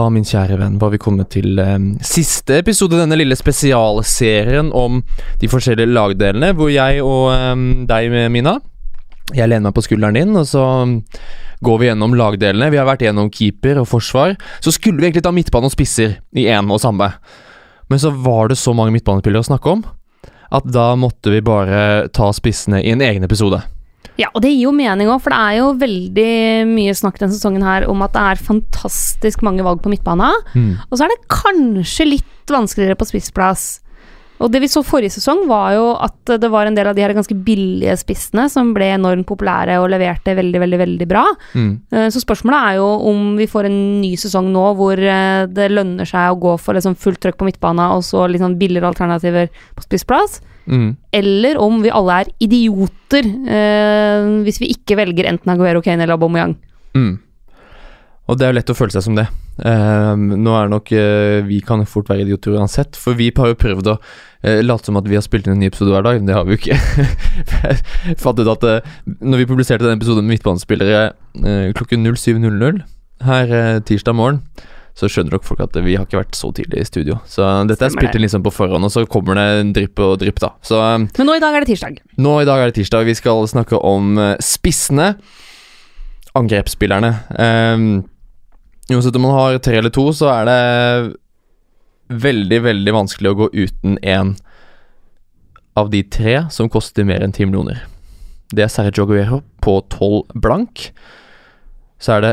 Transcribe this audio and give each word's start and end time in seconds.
Da, 0.00 0.06
min 0.08 0.24
kjære 0.24 0.56
venn, 0.56 0.78
var 0.80 0.94
vi 0.94 0.98
kommet 1.02 1.28
til 1.34 1.58
eh, 1.60 1.74
siste 2.06 2.56
episode 2.62 2.96
i 2.96 3.00
denne 3.02 3.18
lille 3.18 3.36
spesialserien 3.36 4.70
om 4.72 5.02
de 5.42 5.48
forskjellige 5.50 5.92
lagdelene, 5.92 6.54
hvor 6.56 6.70
jeg 6.72 7.02
og 7.04 7.26
eh, 7.34 7.64
deg, 7.90 8.14
Mina 8.32 8.54
Jeg 9.36 9.50
lener 9.50 9.66
meg 9.66 9.74
på 9.76 9.84
skulderen 9.84 10.16
din, 10.16 10.32
og 10.40 10.46
så 10.48 10.62
går 11.60 11.82
vi 11.82 11.90
gjennom 11.90 12.16
lagdelene. 12.16 12.70
Vi 12.72 12.80
har 12.80 12.88
vært 12.88 13.04
gjennom 13.04 13.28
keeper 13.34 13.82
og 13.82 13.90
forsvar. 13.90 14.38
Så 14.64 14.72
skulle 14.72 15.02
vi 15.02 15.10
egentlig 15.10 15.26
ta 15.26 15.34
midtbane 15.36 15.68
og 15.68 15.74
spisser 15.74 16.16
i 16.32 16.46
én 16.48 16.72
og 16.72 16.80
samme. 16.80 17.10
Men 17.92 18.00
så 18.00 18.14
var 18.14 18.48
det 18.48 18.56
så 18.56 18.72
mange 18.72 18.94
midtbanespillere 18.96 19.44
å 19.44 19.50
snakke 19.50 19.74
om 19.74 19.84
at 20.50 20.64
da 20.64 20.94
måtte 20.98 21.34
vi 21.34 21.44
bare 21.44 22.08
ta 22.16 22.32
spissene 22.34 22.80
i 22.80 22.94
en 22.94 23.04
egen 23.04 23.28
episode. 23.28 23.60
Ja, 24.20 24.28
og 24.34 24.42
det 24.44 24.50
gir 24.52 24.66
jo 24.66 24.72
mening 24.76 25.08
òg, 25.08 25.20
for 25.24 25.32
det 25.32 25.40
er 25.40 25.58
jo 25.60 25.68
veldig 25.80 26.32
mye 26.68 26.96
snakk 26.96 27.20
denne 27.20 27.32
sesongen 27.32 27.64
her 27.64 27.86
om 27.88 28.02
at 28.04 28.12
det 28.16 28.24
er 28.32 28.42
fantastisk 28.50 29.44
mange 29.46 29.64
valg 29.64 29.80
på 29.84 29.92
midtbana. 29.92 30.32
Mm. 30.52 30.74
Og 30.88 30.96
så 30.96 31.06
er 31.06 31.14
det 31.14 31.30
kanskje 31.32 32.08
litt 32.08 32.52
vanskeligere 32.52 32.98
på 33.00 33.08
spissplass. 33.08 33.78
Og 34.40 34.48
det 34.52 34.62
vi 34.62 34.70
så 34.72 34.80
forrige 34.86 35.12
sesong, 35.18 35.42
var 35.50 35.74
jo 35.76 35.86
at 36.00 36.32
det 36.40 36.48
var 36.52 36.68
en 36.68 36.76
del 36.76 36.88
av 36.88 36.96
de 36.96 37.02
her 37.04 37.12
ganske 37.16 37.34
billige 37.44 37.92
spissene 38.00 38.46
som 38.52 38.72
ble 38.76 38.88
enormt 38.94 39.28
populære 39.28 39.76
og 39.82 39.90
leverte 39.92 40.32
veldig, 40.38 40.62
veldig, 40.62 40.78
veldig 40.80 41.08
bra. 41.10 41.24
Mm. 41.52 41.72
Eh, 41.92 42.06
Så 42.14 42.22
spørsmålet 42.24 42.70
er 42.70 42.78
jo 42.80 42.86
om 43.10 43.34
vi 43.36 43.48
får 43.50 43.68
en 43.68 43.80
ny 44.00 44.14
sesong 44.16 44.48
nå 44.54 44.64
hvor 44.78 44.96
eh, 44.96 45.44
det 45.50 45.68
lønner 45.72 46.08
seg 46.08 46.32
å 46.32 46.40
gå 46.40 46.56
for 46.60 46.78
liksom 46.78 46.96
fullt 46.96 47.20
trøkk 47.20 47.36
på 47.40 47.50
midtbana 47.50 47.90
og 47.96 48.04
så 48.06 48.24
litt 48.30 48.40
sånn 48.40 48.56
billigere 48.60 48.88
alternativer 48.88 49.52
på 49.76 49.84
spissplass. 49.84 50.40
Mm. 50.70 50.94
Eller 51.20 51.60
om 51.60 51.80
vi 51.84 51.92
alle 51.92 52.22
er 52.22 52.32
idioter 52.40 53.26
eh, 53.26 54.28
hvis 54.46 54.60
vi 54.62 54.72
ikke 54.72 54.96
velger 55.00 55.28
enten 55.28 55.52
Aguero, 55.52 55.82
Kane 55.84 56.06
eller 56.06 56.16
Aubameyang. 56.16 56.56
Mm. 56.96 57.18
Og 58.30 58.38
det 58.38 58.46
er 58.46 58.52
jo 58.52 58.58
lett 58.60 58.72
å 58.72 58.78
føle 58.78 58.94
seg 58.94 59.04
som 59.04 59.16
det. 59.18 59.26
Ehm, 59.66 60.30
nå 60.40 60.54
er 60.56 60.68
det 60.68 60.72
nok 60.72 60.92
uh, 60.96 61.40
Vi 61.48 61.60
kan 61.66 61.82
fort 61.88 62.08
være 62.08 62.24
idioter 62.24 62.56
uansett, 62.56 62.96
for 62.96 63.18
vi 63.18 63.28
har 63.36 63.52
jo 63.52 63.58
prøvd 63.60 63.92
å 63.92 63.96
uh, 63.98 64.60
late 64.64 64.88
som 64.88 64.98
at 65.00 65.08
vi 65.10 65.18
har 65.18 65.24
spilt 65.26 65.48
inn 65.48 65.58
en 65.58 65.62
ny 65.62 65.68
episode 65.68 65.92
hver 65.92 66.06
dag. 66.06 66.20
men 66.20 66.30
Det 66.30 66.36
har 66.36 66.46
vi 66.48 66.56
jo 66.56 66.60
ikke. 66.62 66.78
Jeg 67.66 68.18
fant 68.24 68.40
ut 68.40 68.52
at 68.54 68.66
uh, 68.66 68.90
når 69.20 69.42
vi 69.42 69.48
publiserte 69.50 69.86
den 69.86 69.98
episoden 69.98 70.24
med 70.24 70.38
midtbanespillere 70.38 71.10
uh, 71.12 71.70
klokken 71.76 72.06
07.00 72.08 72.84
her 73.20 73.50
tirsdag 73.84 74.16
morgen, 74.16 74.38
så 74.96 75.08
skjønner 75.12 75.34
dere 75.34 75.44
folk 75.44 75.58
at 75.60 75.74
vi 75.84 75.92
har 75.92 76.06
ikke 76.06 76.22
vært 76.22 76.38
så 76.38 76.48
tidlig 76.56 76.80
i 76.80 76.86
studio. 76.88 77.18
Så 77.28 77.44
dette 77.68 77.84
er 77.84 77.92
spilt 77.92 78.16
inn 78.16 78.24
liksom 78.24 78.40
på 78.46 78.52
forhånd, 78.54 78.86
og 78.88 78.92
så 78.94 79.02
kommer 79.04 79.36
det 79.36 79.44
en 79.58 79.74
drypp 79.76 80.00
og 80.00 80.14
drypp, 80.22 80.40
da. 80.40 80.54
Så 80.64 80.78
eh, 80.80 81.04
Men 81.04 81.28
nå 81.28 81.34
i 81.36 81.42
dag 81.42 81.52
er 81.52 81.66
det 81.66 81.74
tirsdag. 81.74 82.00
nå 82.16 82.32
i 82.40 82.46
dag 82.48 82.62
er 82.62 82.72
det 82.72 82.78
tirsdag, 82.80 83.04
vi 83.04 83.16
skal 83.18 83.44
snakke 83.52 83.76
om 83.76 84.16
spissene. 84.40 85.10
Angrepsspillerne. 86.40 87.12
Um, 87.36 87.86
uansett 88.90 89.16
om 89.16 89.22
man 89.22 89.36
har 89.36 89.58
tre 89.62 89.78
eller 89.78 89.92
to, 89.94 90.08
så 90.16 90.30
er 90.32 90.48
det 90.48 90.60
veldig, 92.10 92.60
veldig 92.66 92.94
vanskelig 92.96 93.30
å 93.30 93.38
gå 93.38 93.48
uten 93.54 93.98
en 94.02 94.34
av 95.78 95.90
de 95.92 96.02
tre 96.02 96.36
som 96.50 96.70
koster 96.72 97.06
mer 97.06 97.22
enn 97.22 97.34
ti 97.34 97.46
millioner. 97.46 97.84
Det 98.50 98.64
er 98.66 98.72
Sergio 98.72 99.06
Aguero 99.06 99.42
på 99.62 99.76
tolv 99.92 100.32
blank. 100.34 100.88
Så 102.02 102.16
er 102.16 102.24
det 102.24 102.32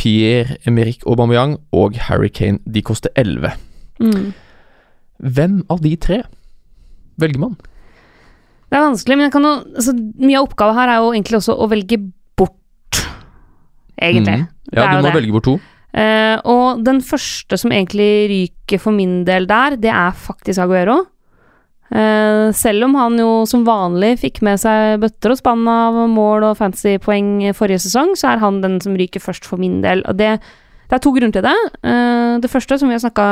Pierre-Emerick 0.00 1.02
Aubameyang 1.08 1.56
og 1.76 1.98
Harry 2.06 2.30
Kane. 2.32 2.62
De 2.64 2.82
koster 2.86 3.10
elleve. 3.18 3.52
Mm. 4.00 4.30
Hvem 5.20 5.58
av 5.72 5.82
de 5.84 5.96
tre 6.00 6.22
velger 7.20 7.42
man? 7.42 7.58
Det 8.70 8.78
er 8.78 8.86
vanskelig, 8.86 9.16
men 9.18 9.26
jeg 9.26 9.34
kan 9.34 9.48
jo, 9.48 9.52
altså, 9.74 9.96
mye 9.98 10.38
av 10.38 10.46
oppgaven 10.46 10.78
her 10.78 10.92
er 10.92 11.00
jo 11.02 11.10
egentlig 11.10 11.40
også 11.40 11.56
å 11.58 11.66
velge 11.72 11.98
bort, 12.38 13.00
egentlig. 13.98 14.44
Mhm. 14.44 14.48
Ja, 14.74 14.86
du 14.90 15.00
må 15.00 15.08
det. 15.08 15.16
velge 15.18 15.34
bort 15.34 15.48
to. 15.48 15.58
Uh, 15.90 16.38
og 16.46 16.84
den 16.86 17.00
første 17.02 17.58
som 17.58 17.72
egentlig 17.74 18.10
ryker 18.30 18.78
for 18.78 18.94
min 18.94 19.24
del 19.26 19.48
der, 19.50 19.74
det 19.80 19.90
er 19.90 20.14
faktisk 20.14 20.62
Aguero. 20.62 21.02
Uh, 21.90 22.54
selv 22.54 22.86
om 22.86 22.94
han 22.94 23.18
jo 23.18 23.30
som 23.50 23.64
vanlig 23.66 24.20
fikk 24.22 24.38
med 24.46 24.60
seg 24.62 25.00
bøtter 25.02 25.34
og 25.34 25.40
spann 25.40 25.66
av 25.66 25.96
mål 26.12 26.52
og 26.52 26.58
fancy-poeng 26.60 27.50
forrige 27.58 27.82
sesong, 27.88 28.14
så 28.14 28.30
er 28.30 28.44
han 28.44 28.62
den 28.62 28.78
som 28.82 28.94
ryker 28.94 29.22
først 29.22 29.48
for 29.48 29.58
min 29.58 29.80
del. 29.82 30.04
Og 30.06 30.18
det, 30.20 30.36
det 30.86 30.98
er 30.98 31.02
to 31.02 31.14
grunner 31.16 31.34
til 31.34 31.46
det. 31.48 31.58
Uh, 31.82 32.38
det 32.42 32.52
første, 32.52 32.78
som 32.78 32.90
vi 32.90 32.98
har 32.98 33.06
snakka 33.06 33.28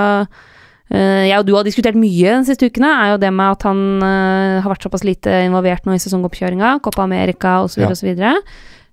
jeg 0.88 1.36
og 1.36 1.44
du 1.44 1.50
har 1.52 1.66
diskutert 1.66 1.98
mye 2.00 2.38
de 2.40 2.48
siste 2.48 2.64
ukene, 2.64 2.88
er 2.88 3.10
jo 3.10 3.18
det 3.20 3.28
med 3.36 3.58
at 3.58 3.64
han 3.68 3.80
har 4.00 4.70
vært 4.70 4.86
såpass 4.86 5.02
lite 5.04 5.34
involvert 5.44 5.84
nå 5.84 5.92
i 5.92 6.00
sesongoppkjøringa, 6.00 6.78
Copa 6.80 7.04
America 7.04 7.58
osv. 7.66 7.82
Ja. 7.84 7.90
osv. 7.92 8.08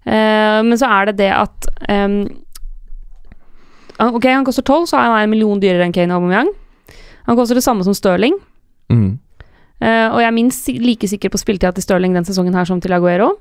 Uh, 0.05 0.61
men 0.65 0.77
så 0.77 0.89
er 0.99 1.09
det 1.09 1.17
det 1.23 1.31
at 1.33 1.69
um, 1.89 2.19
Ok, 3.95 4.25
han 4.27 4.43
koster 4.45 4.61
12, 4.61 4.89
så 4.91 4.99
er 4.99 5.07
han 5.07 5.23
en 5.23 5.31
million 5.31 5.59
dyrere 5.61 5.85
enn 5.87 5.93
Kane 5.95 6.11
Aubameyang. 6.11 6.49
Han 7.29 7.37
koster 7.39 7.55
det 7.55 7.63
samme 7.63 7.85
som 7.87 7.95
Stirling. 7.95 8.35
Mm. 8.91 9.15
Uh, 9.79 10.07
og 10.11 10.19
jeg 10.19 10.27
er 10.27 10.35
minst 10.35 10.67
like 10.83 11.07
sikker 11.07 11.31
på 11.31 11.39
spilletida 11.39 11.71
til 11.75 11.85
Stirling 11.85 12.15
den 12.15 12.27
sesongen 12.27 12.57
her 12.57 12.67
som 12.67 12.81
til 12.83 12.93
Aguero. 12.95 13.31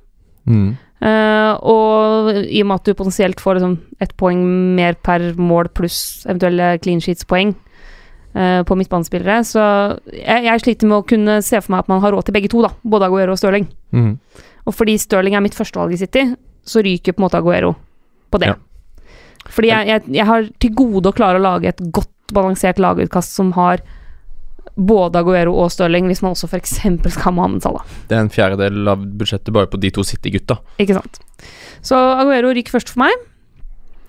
Mm. 0.47 0.77
Uh, 1.03 1.53
og 1.59 2.31
i 2.47 2.63
og 2.63 2.71
med 2.71 2.79
at 2.79 2.87
du 2.87 2.95
potensielt 2.95 3.43
får 3.43 3.59
liksom 3.59 3.77
ett 4.01 4.15
poeng 4.21 4.47
mer 4.79 4.95
per 4.95 5.33
mål 5.35 5.73
pluss 5.75 6.25
eventuelle 6.29 6.77
clean 6.79 7.03
sheets-poeng 7.03 7.57
på 8.35 8.75
midtbanespillere, 8.75 9.45
så 9.47 9.65
jeg, 10.11 10.41
jeg 10.43 10.63
sliter 10.65 10.89
med 10.91 10.97
å 10.97 11.05
kunne 11.07 11.37
se 11.47 11.61
for 11.63 11.71
meg 11.71 11.85
at 11.85 11.91
man 11.93 12.01
har 12.03 12.11
råd 12.11 12.27
til 12.27 12.35
begge 12.35 12.49
to, 12.51 12.65
da. 12.65 12.73
Både 12.83 13.07
Aguero 13.07 13.37
og 13.37 13.39
Stirling. 13.39 13.69
Mm. 13.95 14.17
Og 14.67 14.75
fordi 14.75 14.97
Stirling 14.99 15.37
er 15.39 15.45
mitt 15.45 15.55
førstevalg 15.55 15.95
i 15.95 16.01
City, 16.01 16.25
så 16.65 16.83
ryker 16.85 17.15
på 17.15 17.23
en 17.23 17.27
måte 17.27 17.41
Aguero 17.41 17.75
på 18.33 18.41
det. 18.43 18.55
Ja. 18.55 18.61
Fordi 19.53 19.71
jeg, 19.71 19.89
jeg, 19.91 20.15
jeg 20.17 20.29
har 20.29 20.49
til 20.63 20.73
gode 20.77 21.11
å 21.11 21.17
klare 21.17 21.41
å 21.41 21.45
lage 21.45 21.71
et 21.71 21.83
godt 21.95 22.11
balansert 22.35 22.81
lagutkast 22.81 23.37
som 23.37 23.53
har 23.59 23.83
både 24.75 25.21
Aguero 25.21 25.53
og 25.61 25.71
Stirling, 25.71 26.09
hvis 26.11 26.23
man 26.25 26.35
også 26.35 26.49
f.eks. 26.49 26.79
skal 26.81 27.29
ha 27.29 27.35
Mohammed 27.37 27.63
Salah. 27.63 27.85
Det 28.09 28.17
er 28.17 28.25
en 28.25 28.33
fjerdedel 28.33 28.91
av 28.91 29.05
budsjettet 29.21 29.55
bare 29.55 29.71
på 29.71 29.79
de 29.83 29.93
to 29.95 30.03
City-gutta. 30.07 30.59
Ikke 30.83 30.97
sant. 30.97 31.21
Så 31.85 31.99
Aguero 31.99 32.51
ryker 32.57 32.75
først 32.75 32.91
for 32.91 33.05
meg. 33.05 33.15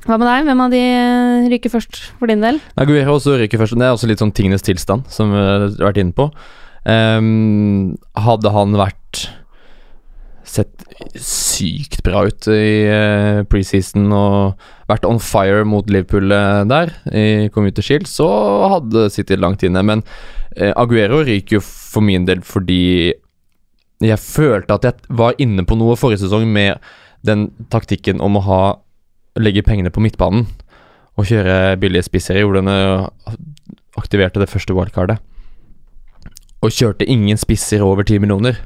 Hva 0.05 0.19
med 0.21 0.29
deg? 0.29 0.45
Hvem 0.45 0.59
av 0.61 0.73
de 0.73 0.81
eh, 0.81 1.47
ryker 1.53 1.73
først 1.73 1.99
for 2.19 2.29
din 2.29 2.43
del? 2.45 2.59
Aguero 2.81 3.17
også 3.17 3.39
ryker 3.41 3.61
først. 3.61 3.77
Det 3.77 3.87
er 3.87 3.95
også 3.95 4.09
litt 4.09 4.21
sånn 4.21 4.33
tingenes 4.37 4.65
tilstand, 4.65 5.07
som 5.13 5.33
vi 5.33 5.41
har 5.41 5.67
vært 5.81 6.01
inne 6.01 6.15
på. 6.15 6.29
Um, 6.85 7.95
hadde 8.21 8.51
han 8.53 8.77
vært 8.77 8.99
sett 10.55 10.85
sykt 11.19 12.01
bra 12.05 12.25
ut 12.29 12.47
i 12.51 12.87
uh, 12.87 13.43
preseason 13.49 14.07
og 14.15 14.65
vært 14.89 15.07
on 15.09 15.19
fire 15.21 15.63
mot 15.67 15.87
Liverpool 15.89 16.31
eh, 16.33 16.63
der 16.69 16.91
i 17.09 17.25
Commuter 17.53 17.85
Shield, 17.85 18.05
så 18.09 18.27
hadde 18.75 19.07
sittet 19.13 19.41
langt 19.41 19.63
inne. 19.65 19.81
Men 19.81 20.03
eh, 20.55 20.73
Aguero 20.77 21.23
ryker 21.25 21.57
jo 21.57 21.61
for 21.65 22.05
min 22.05 22.27
del 22.27 22.43
fordi 22.45 23.15
jeg 24.03 24.21
følte 24.21 24.77
at 24.77 24.85
jeg 24.85 25.17
var 25.17 25.39
inne 25.41 25.65
på 25.65 25.77
noe 25.79 25.97
forrige 25.97 26.25
sesong 26.25 26.45
med 26.53 26.83
den 27.25 27.47
taktikken 27.73 28.21
om 28.21 28.37
å 28.37 28.43
ha 28.45 28.61
legge 29.41 29.65
pengene 29.65 29.89
på 29.91 30.03
midtbanen 30.03 30.45
og 31.15 31.27
kjøre 31.27 31.79
billige 31.81 32.05
spisser 32.05 32.37
Jeg 32.37 32.45
gjorde 32.45 32.61
den 32.61 33.07
aktiverte 33.97 34.41
det 34.41 34.51
første 34.51 34.75
wildcardet. 34.75 35.17
Og 36.61 36.73
kjørte 36.75 37.07
ingen 37.09 37.39
spisser 37.39 37.83
over 37.83 38.03
10 38.03 38.21
millioner. 38.21 38.59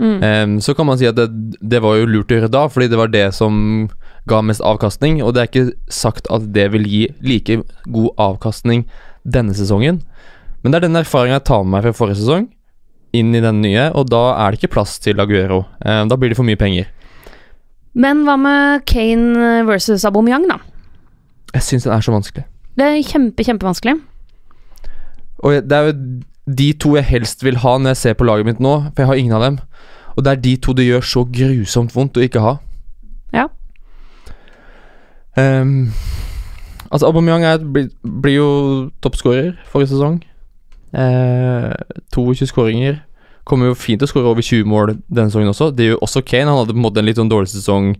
Mm. 0.00 0.20
Um, 0.24 0.60
så 0.64 0.72
kan 0.74 0.88
man 0.88 0.98
si 0.98 1.08
at 1.08 1.18
det, 1.18 1.28
det 1.60 1.82
var 1.84 1.98
jo 1.98 2.08
lurt 2.08 2.32
å 2.32 2.38
gjøre 2.38 2.52
da, 2.52 2.64
fordi 2.72 2.88
det 2.88 3.00
var 3.00 3.10
det 3.12 3.26
som 3.36 3.90
ga 4.30 4.40
mest 4.44 4.64
avkastning. 4.64 5.20
Og 5.24 5.34
det 5.36 5.42
er 5.42 5.50
ikke 5.50 5.92
sagt 5.92 6.30
at 6.32 6.48
det 6.54 6.70
vil 6.74 6.88
gi 6.88 7.02
like 7.24 7.60
god 7.84 8.14
avkastning 8.30 8.86
denne 9.28 9.56
sesongen. 9.56 10.00
Men 10.62 10.72
det 10.72 10.80
er 10.80 10.88
den 10.88 11.00
erfaringa 11.00 11.38
jeg 11.38 11.48
tar 11.50 11.66
med 11.66 11.74
meg 11.76 11.86
fra 11.86 11.96
forrige 11.96 12.20
sesong, 12.22 12.48
inn 13.16 13.34
i 13.34 13.42
den 13.44 13.60
nye, 13.64 13.88
og 13.96 14.08
da 14.12 14.22
er 14.38 14.52
det 14.52 14.60
ikke 14.60 14.74
plass 14.76 14.98
til 15.02 15.20
Aguero. 15.20 15.64
Um, 15.84 16.08
da 16.08 16.16
blir 16.16 16.32
det 16.32 16.38
for 16.38 16.48
mye 16.48 16.60
penger. 16.60 16.88
Men 17.92 18.22
hva 18.24 18.36
med 18.38 18.84
Kane 18.86 19.64
versus 19.66 20.04
Aubameyang, 20.06 20.46
da? 20.48 20.60
Jeg 21.56 21.66
syns 21.66 21.88
den 21.88 21.96
er 21.96 22.04
så 22.06 22.14
vanskelig. 22.14 22.44
Det 22.78 22.86
er 22.86 23.00
kjempe, 23.02 23.44
kjempevanskelig. 23.44 23.96
Og 25.42 25.56
det 25.66 25.76
er 25.76 25.88
jo 25.88 25.94
de 26.58 26.72
to 26.80 26.94
jeg 26.96 27.08
helst 27.08 27.44
vil 27.44 27.60
ha 27.62 27.76
når 27.78 27.94
jeg 27.94 28.00
ser 28.02 28.16
på 28.18 28.26
laget 28.28 28.48
mitt 28.48 28.62
nå, 28.62 28.76
for 28.90 29.02
jeg 29.02 29.10
har 29.10 29.20
ingen 29.20 29.36
av 29.36 29.44
dem. 29.44 29.58
Og 30.16 30.24
det 30.24 30.32
er 30.32 30.42
de 30.44 30.56
to 30.62 30.74
det 30.76 30.88
gjør 30.88 31.06
så 31.06 31.24
grusomt 31.28 31.94
vondt 31.94 32.18
å 32.18 32.24
ikke 32.24 32.42
ha. 32.44 32.56
Ja. 33.36 33.46
Um, 35.38 35.92
altså, 36.90 37.06
Aubameyang 37.06 37.46
er, 37.46 37.60
blir, 37.62 37.90
blir 38.02 38.36
jo 38.36 38.48
toppskårer 39.04 39.54
forrige 39.70 39.92
sesong. 39.94 40.18
Uh, 40.94 41.76
22 42.14 42.50
skåringer. 42.50 42.98
Kommer 43.48 43.70
jo 43.70 43.78
fint 43.78 44.02
til 44.02 44.08
å 44.08 44.10
skåre 44.10 44.32
over 44.32 44.44
20 44.44 44.66
mål 44.68 44.96
denne 45.08 45.30
sesongen 45.30 45.52
også. 45.52 45.70
Det 45.74 45.86
gjør 45.86 45.96
jo 45.96 46.02
også 46.06 46.24
Kane. 46.26 46.50
Han 46.50 46.60
hadde 46.62 46.74
på 46.74 46.80
en 46.80 46.88
måte 46.88 47.02
en 47.02 47.08
litt 47.08 47.20
sånn 47.20 47.30
dårlig 47.30 47.52
sesong 47.54 47.94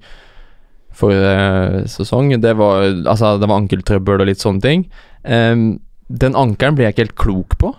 forrige 1.00 1.31
eh, 1.31 1.85
sesong. 1.91 2.35
Det 2.43 2.56
var, 2.58 2.88
altså, 3.08 3.37
det 3.41 3.49
var 3.49 3.62
ankeltrøbbel 3.62 4.25
og 4.25 4.29
litt 4.29 4.43
sånne 4.43 4.64
ting. 4.64 4.85
Um, 5.25 5.79
den 6.11 6.37
ankelen 6.38 6.76
ble 6.76 6.88
jeg 6.88 6.97
ikke 6.97 7.06
helt 7.06 7.20
klok 7.20 7.56
på. 7.62 7.73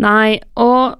Nei, 0.00 0.40
og 0.60 0.98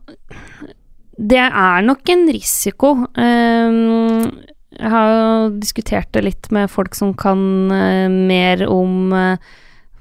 det 1.20 1.40
er 1.40 1.84
nok 1.84 2.08
en 2.12 2.26
risiko. 2.32 2.92
Ehm, 3.20 4.28
jeg 4.76 4.92
har 4.92 5.10
jo 5.10 5.48
diskutert 5.60 6.10
det 6.16 6.24
litt 6.24 6.48
med 6.54 6.70
folk 6.72 6.96
som 6.96 7.12
kan 7.18 7.40
eh, 7.74 8.08
mer 8.08 8.64
om 8.70 9.12
eh, 9.16 9.50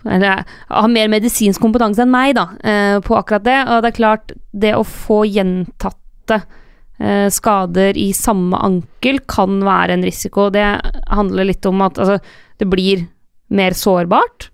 eller 0.08 0.46
har 0.70 0.88
mer 0.88 1.10
medisinsk 1.12 1.60
kompetanse 1.60 2.06
enn 2.06 2.14
meg, 2.14 2.38
da, 2.38 2.46
eh, 2.64 3.00
på 3.04 3.18
akkurat 3.20 3.44
det. 3.44 3.58
Og 3.68 3.84
det 3.84 3.92
er 3.92 3.98
klart, 3.98 4.34
det 4.52 4.76
å 4.78 4.88
få 4.88 5.26
gjentatte 5.28 6.44
skader 7.32 7.96
i 7.96 8.10
samme 8.12 8.58
ankel 8.60 9.22
kan 9.32 9.62
være 9.64 9.96
en 9.96 10.02
risiko. 10.04 10.50
Det 10.52 10.66
handler 11.08 11.48
litt 11.48 11.64
om 11.70 11.80
at 11.86 11.96
altså, 11.96 12.18
det 12.60 12.68
blir 12.68 13.06
mer 13.56 13.72
sårbart. 13.72 14.50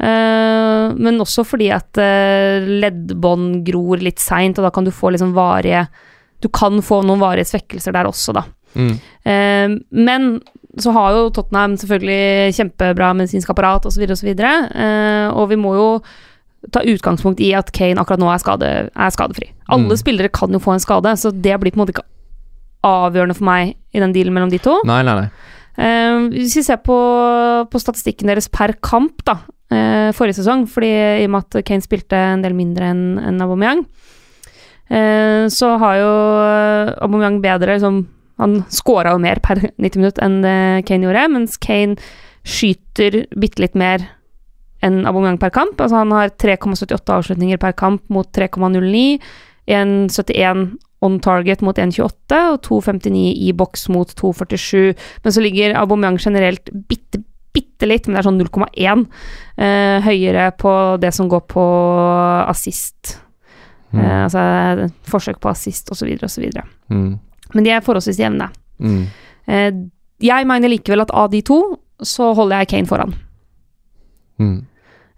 Eh, 0.00 0.94
men 0.96 1.22
også 1.22 1.44
fordi 1.46 1.70
at 1.74 2.00
eh, 2.02 2.66
leddbånd 2.82 3.62
gror 3.66 4.02
litt 4.02 4.22
seint, 4.22 4.58
og 4.58 4.66
da 4.66 4.72
kan 4.74 4.86
du 4.86 4.90
få 4.94 5.12
liksom 5.14 5.34
varige 5.36 5.86
Du 6.42 6.48
kan 6.52 6.82
få 6.82 6.98
noen 7.06 7.22
varige 7.22 7.46
svekkelser 7.48 7.94
der 7.94 8.04
også, 8.04 8.34
da. 8.36 8.42
Mm. 8.74 8.94
Eh, 9.24 9.76
men 9.96 10.28
så 10.76 10.90
har 10.90 11.14
jo 11.14 11.30
Tottenham 11.30 11.76
selvfølgelig 11.78 12.54
kjempebra 12.56 13.12
medisinsk 13.16 13.50
apparat 13.54 13.86
osv., 13.86 14.02
osv., 14.10 14.30
uh, 14.34 15.28
og 15.30 15.48
vi 15.52 15.58
må 15.60 15.74
jo 15.76 15.88
ta 16.74 16.82
utgangspunkt 16.82 17.42
i 17.44 17.52
at 17.54 17.70
Kane 17.76 18.00
akkurat 18.00 18.18
nå 18.18 18.30
er, 18.32 18.40
skade, 18.42 18.70
er 18.90 19.14
skadefri. 19.14 19.52
Alle 19.68 19.94
Mm. 19.94 20.00
spillere 20.00 20.32
kan 20.32 20.50
jo 20.52 20.58
få 20.58 20.74
en 20.74 20.82
skade, 20.82 21.12
så 21.16 21.30
det 21.30 21.60
blir 21.60 21.70
på 21.70 21.78
en 21.78 21.84
måte 21.84 21.94
ikke 21.94 22.08
avgjørende 22.82 23.36
for 23.36 23.44
meg 23.44 23.76
i 23.94 24.00
den 24.00 24.12
dealen 24.12 24.34
mellom 24.34 24.50
de 24.50 24.58
to. 24.58 24.80
Nei, 24.84 25.02
nei, 25.02 25.14
nei. 25.14 25.28
Eh, 25.74 26.16
hvis 26.30 26.56
vi 26.60 26.64
ser 26.66 26.80
på, 26.86 26.96
på 27.70 27.82
statistikken 27.82 28.30
deres 28.30 28.50
per 28.52 28.76
kamp, 28.84 29.24
da, 29.26 29.38
eh, 29.74 30.10
forrige 30.14 30.38
sesong, 30.40 30.66
fordi 30.70 30.90
i 31.22 31.26
og 31.26 31.34
med 31.34 31.46
at 31.48 31.66
Kane 31.66 31.84
spilte 31.84 32.18
en 32.18 32.44
del 32.44 32.56
mindre 32.56 32.90
enn 32.92 33.04
en 33.18 33.40
Aubameyang, 33.42 33.84
eh, 34.90 35.46
så 35.50 35.74
har 35.82 36.00
jo 36.00 36.12
Aubameyang 37.06 37.40
bedre 37.44 37.78
liksom, 37.78 38.04
Han 38.34 38.64
scora 38.66 39.12
jo 39.14 39.20
mer 39.22 39.38
per 39.38 39.60
90 39.78 40.00
minutt 40.00 40.16
enn 40.18 40.40
det 40.42 40.86
Kane 40.88 41.06
gjorde, 41.06 41.28
mens 41.30 41.54
Kane 41.62 41.94
skyter 42.42 43.28
bitte 43.38 43.62
litt 43.62 43.76
mer 43.78 44.02
enn 44.82 45.04
Aubameyang 45.06 45.38
per 45.38 45.52
kamp. 45.54 45.78
Altså 45.78 46.00
han 46.00 46.10
har 46.10 46.32
3,78 46.42 47.14
avslutninger 47.14 47.60
per 47.62 47.76
kamp 47.78 48.02
mot 48.10 48.26
3,09, 48.34 49.20
1,71 49.70 50.74
on 51.04 51.18
target 51.20 51.60
mot 51.64 51.78
1,28 51.78 52.38
og 52.54 52.62
2,59 52.64 53.12
i 53.44 53.52
boks 53.56 53.88
mot 53.92 54.08
2,47. 54.08 54.94
Men 55.24 55.36
så 55.36 55.44
ligger 55.44 55.76
Aubameyang 55.80 56.18
generelt 56.20 56.70
bitte, 56.88 57.20
bitte 57.54 57.88
litt, 57.88 58.06
men 58.06 58.16
det 58.16 58.22
er 58.22 58.28
sånn 58.28 58.40
0,1 58.40 59.04
eh, 59.60 59.98
høyere 60.06 60.48
på 60.60 60.72
det 61.02 61.12
som 61.16 61.28
går 61.30 61.44
på 61.52 61.66
assist. 62.48 63.18
Mm. 63.94 64.00
Eh, 64.00 64.20
altså 64.24 64.88
forsøk 65.10 65.40
på 65.42 65.52
assist 65.52 65.92
osv. 65.94 66.10
osv. 66.24 66.48
Mm. 66.90 67.10
Men 67.54 67.66
de 67.66 67.74
er 67.74 67.84
forholdsvis 67.84 68.22
jevne. 68.24 68.48
Mm. 68.82 69.02
Eh, 69.46 69.70
jeg 70.24 70.48
mener 70.48 70.72
likevel 70.72 71.04
at 71.04 71.12
av 71.14 71.30
de 71.34 71.42
to, 71.44 71.60
så 72.02 72.32
holder 72.34 72.62
jeg 72.64 72.72
Kane 72.72 72.90
foran. 72.90 73.14
Mm. 74.40 74.58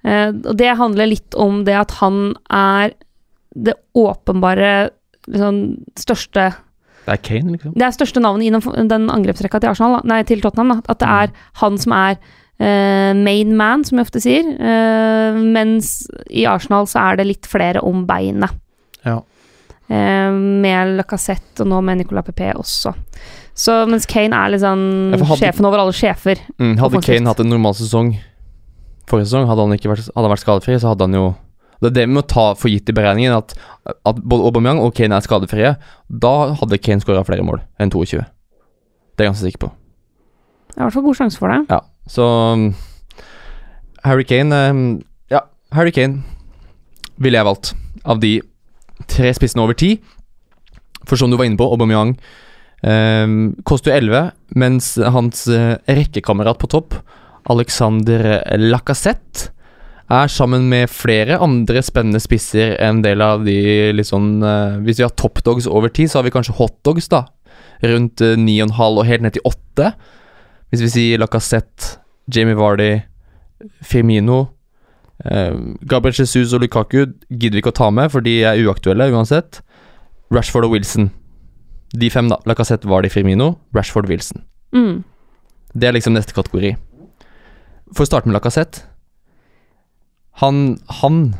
Eh, 0.07 0.31
og 0.35 0.55
det 0.59 0.77
handler 0.79 1.11
litt 1.11 1.37
om 1.39 1.65
det 1.67 1.77
at 1.79 1.97
han 2.03 2.35
er 2.53 2.93
det 3.57 3.75
åpenbare 3.97 4.91
liksom, 5.27 5.61
største 5.99 6.49
Det 7.07 7.13
er 7.15 7.23
Kane, 7.23 7.55
liksom. 7.55 7.75
Det 7.77 7.87
er 7.87 7.95
største 7.95 8.23
navnet 8.23 8.49
i 8.49 8.83
den, 8.91 9.07
angrepsrekka 9.13 9.61
til 9.63 9.71
Arsenal, 9.71 10.03
nei, 10.09 10.23
til 10.27 10.43
Tottenham. 10.43 10.75
Da. 10.75 10.93
At 10.93 11.03
det 11.03 11.13
er 11.13 11.33
han 11.63 11.79
som 11.79 11.95
er 11.95 12.19
uh, 12.19 13.13
main 13.15 13.55
man, 13.57 13.87
som 13.87 14.01
jeg 14.01 14.09
ofte 14.09 14.23
sier. 14.25 14.51
Uh, 14.59 15.39
mens 15.39 16.09
i 16.27 16.45
Arsenal 16.51 16.91
så 16.91 17.05
er 17.05 17.21
det 17.21 17.29
litt 17.31 17.49
flere 17.51 17.85
om 17.87 18.05
beinet. 18.09 18.59
Ja. 19.07 19.21
Uh, 19.87 20.35
med 20.35 20.97
Lacassette 20.99 21.63
og 21.63 21.71
nå 21.71 21.83
med 21.87 22.03
Nicolas 22.03 22.27
Pepe 22.27 22.51
også. 22.59 22.97
Så 23.57 23.85
mens 23.89 24.05
Kane 24.11 24.37
er 24.37 24.57
liksom 24.57 24.81
hadde- 25.15 25.39
sjefen 25.41 25.69
over 25.71 25.85
alle 25.85 25.95
sjefer. 25.97 26.43
Mm. 26.59 26.75
Hadde 26.83 27.07
Kane 27.07 27.31
hatt 27.31 27.41
en 27.41 27.55
normal 27.55 27.79
sesong 27.79 28.17
forrige 29.07 29.31
sesong, 29.31 29.47
hadde 29.49 29.65
han 29.65 29.75
vært, 29.77 30.09
hadde 30.11 30.25
han 30.25 30.35
vært 30.35 30.43
skadefri, 30.43 30.79
så 30.83 30.93
hadde 30.93 31.07
han 31.07 31.17
jo 31.17 31.27
Det 31.81 31.91
er 31.91 31.97
det 31.99 32.07
vi 32.09 32.17
må 32.17 32.25
ta 32.25 32.51
for 32.57 32.73
gitt 32.73 32.89
i 32.89 32.95
beregningen, 32.97 33.37
at, 33.37 33.53
at 34.09 34.21
både 34.23 34.49
Aubameyang 34.49 34.81
og 34.85 34.95
Kane 34.97 35.19
er 35.19 35.25
skadefrie. 35.25 35.75
Da 36.09 36.35
hadde 36.61 36.81
Kane 36.81 37.05
skåra 37.05 37.25
flere 37.27 37.45
mål 37.47 37.61
enn 37.83 37.93
22. 37.93 38.23
Det 38.23 39.25
er 39.25 39.29
jeg 39.29 39.35
ganske 39.35 39.49
sikker 39.51 39.65
på. 39.67 39.73
Det 40.73 40.79
er 40.79 40.83
i 40.83 40.87
hvert 40.87 40.97
fall 40.97 41.07
god 41.07 41.19
sjanse 41.21 41.41
for 41.41 41.53
det. 41.53 41.61
Ja, 41.73 41.81
så 42.13 42.25
um, 42.57 42.67
Harry 44.05 44.27
Kane 44.29 44.63
um, 44.71 44.83
Ja, 45.33 45.47
Harry 45.77 45.93
Kane 45.95 46.25
ville 47.21 47.39
jeg 47.39 47.49
valgt 47.49 47.73
av 48.05 48.21
de 48.21 48.35
tre 49.09 49.33
spissene 49.37 49.65
over 49.65 49.77
ti. 49.77 49.97
For 51.07 51.21
som 51.21 51.31
du 51.33 51.39
var 51.39 51.49
inne 51.49 51.59
på, 51.61 51.69
Aubameyang 51.71 52.17
eh, 52.83 53.35
koster 53.69 53.93
jo 53.93 53.99
11, 54.01 54.33
mens 54.59 54.89
hans 55.15 55.45
uh, 55.49 55.77
rekkekamerat 55.87 56.59
på 56.61 56.71
topp, 56.73 56.97
Alexander 57.53 58.41
Lacassette, 58.59 59.53
er 60.13 60.31
sammen 60.31 60.69
med 60.71 60.91
flere 60.93 61.39
andre 61.43 61.83
spennende 61.83 62.21
spisser 62.23 62.77
en 62.83 63.03
del 63.03 63.23
av 63.25 63.45
de 63.47 63.57
litt 63.95 64.09
sånn 64.09 64.39
uh, 64.45 64.79
Hvis 64.87 65.01
vi 65.01 65.07
har 65.07 65.15
toppdogs 65.19 65.67
over 65.67 65.91
tid, 65.91 66.11
så 66.11 66.21
har 66.21 66.29
vi 66.29 66.35
kanskje 66.35 66.57
hotdogs, 66.61 67.11
da. 67.11 67.25
Rundt 67.83 68.23
uh, 68.23 68.37
9,5 68.39 69.01
og 69.01 69.07
helt 69.09 69.27
ned 69.27 69.37
til 69.37 69.47
8. 69.49 69.91
Hvis 70.71 70.85
vi 70.87 70.93
sier 70.95 71.23
Lacassette, 71.23 71.99
Jamie 72.33 72.59
Vardy, 72.59 73.01
Firmino 73.83 74.41
uh, 75.25 75.59
Gabriel 75.89 76.17
Jesus 76.23 76.55
og 76.55 76.63
Lukaku 76.63 77.07
gidder 77.31 77.59
vi 77.59 77.65
ikke 77.65 77.75
å 77.75 77.81
ta 77.83 77.91
med, 77.95 78.11
for 78.15 78.25
de 78.25 78.41
er 78.47 78.63
uaktuelle 78.63 79.11
uansett. 79.15 79.63
Rashford 80.35 80.69
og 80.69 80.75
Wilson. 80.75 81.11
De 81.95 82.11
fem, 82.11 82.31
da. 82.31 82.39
Lacassette, 82.47 82.89
Vardy, 82.91 83.11
Firmino, 83.11 83.57
Rashford, 83.75 84.11
Wilson. 84.11 84.43
Mm. 84.75 85.01
Det 85.75 85.89
er 85.89 85.95
liksom 85.99 86.15
neste 86.17 86.35
kategori. 86.37 86.75
For 87.95 88.07
å 88.07 88.09
starte 88.09 88.31
med 88.31 88.39
Lacassette. 88.39 88.87
Han 90.43 90.79
Han 91.01 91.35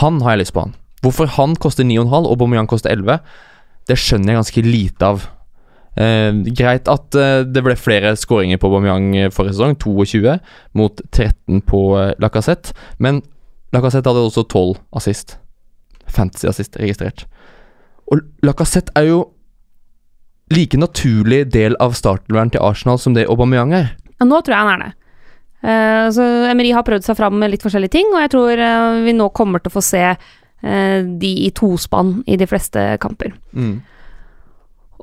Han 0.00 0.20
har 0.22 0.34
jeg 0.34 0.44
lyst 0.44 0.54
på, 0.54 0.64
han. 0.64 0.74
Hvorfor 1.04 1.28
han 1.36 1.54
koster 1.60 1.84
9,5 1.84 2.24
og 2.24 2.30
Aubameyang 2.32 2.66
koster 2.66 2.90
11, 2.90 3.20
det 3.86 3.96
skjønner 4.00 4.32
jeg 4.32 4.38
ganske 4.40 4.62
lite 4.64 5.06
av. 5.06 5.26
Eh, 6.00 6.32
greit 6.58 6.88
at 6.90 7.14
eh, 7.20 7.44
det 7.46 7.62
ble 7.62 7.76
flere 7.78 8.14
skåringer 8.18 8.58
på 8.58 8.70
Aubameyang 8.70 9.10
eh, 9.20 9.30
forrige 9.30 9.54
sesong, 9.54 9.76
22 9.78 10.38
mot 10.74 11.02
13 11.12 11.60
på 11.68 11.82
eh, 12.00 12.14
Lacassette, 12.18 12.72
men 12.98 13.20
Lacassette 13.76 14.10
hadde 14.10 14.24
også 14.24 14.46
12 14.48 14.80
assist. 14.96 15.36
Fantasy 16.08 16.48
assist 16.50 16.80
registrert. 16.80 17.26
Og 18.10 18.24
Lacassette 18.42 18.90
er 18.98 19.12
jo 19.12 19.20
like 20.50 20.80
naturlig 20.80 21.44
del 21.54 21.76
av 21.80 21.94
startelveren 21.94 22.50
til 22.52 22.64
Arsenal 22.64 22.98
som 22.98 23.14
det 23.14 23.28
Aubameyang 23.28 23.76
er. 23.76 23.92
Ja, 24.18 24.26
nå 24.26 24.40
tror 24.40 24.56
jeg 24.56 24.66
han 24.66 24.74
er 24.74 24.84
det. 24.88 24.92
Eh, 25.64 26.10
så 26.12 26.24
Emery 26.50 26.74
har 26.76 26.84
prøvd 26.84 27.06
seg 27.06 27.16
fram 27.16 27.38
med 27.40 27.54
litt 27.54 27.64
forskjellige 27.64 27.96
ting, 27.96 28.12
og 28.12 28.20
jeg 28.20 28.32
tror 28.34 28.60
eh, 28.60 29.00
vi 29.06 29.16
nå 29.16 29.30
kommer 29.36 29.62
til 29.62 29.72
å 29.72 29.76
få 29.78 29.82
se 29.84 30.04
eh, 30.12 30.98
de 31.24 31.32
i 31.46 31.50
tospann 31.56 32.18
i 32.28 32.38
de 32.40 32.48
fleste 32.50 32.84
kamper. 33.02 33.32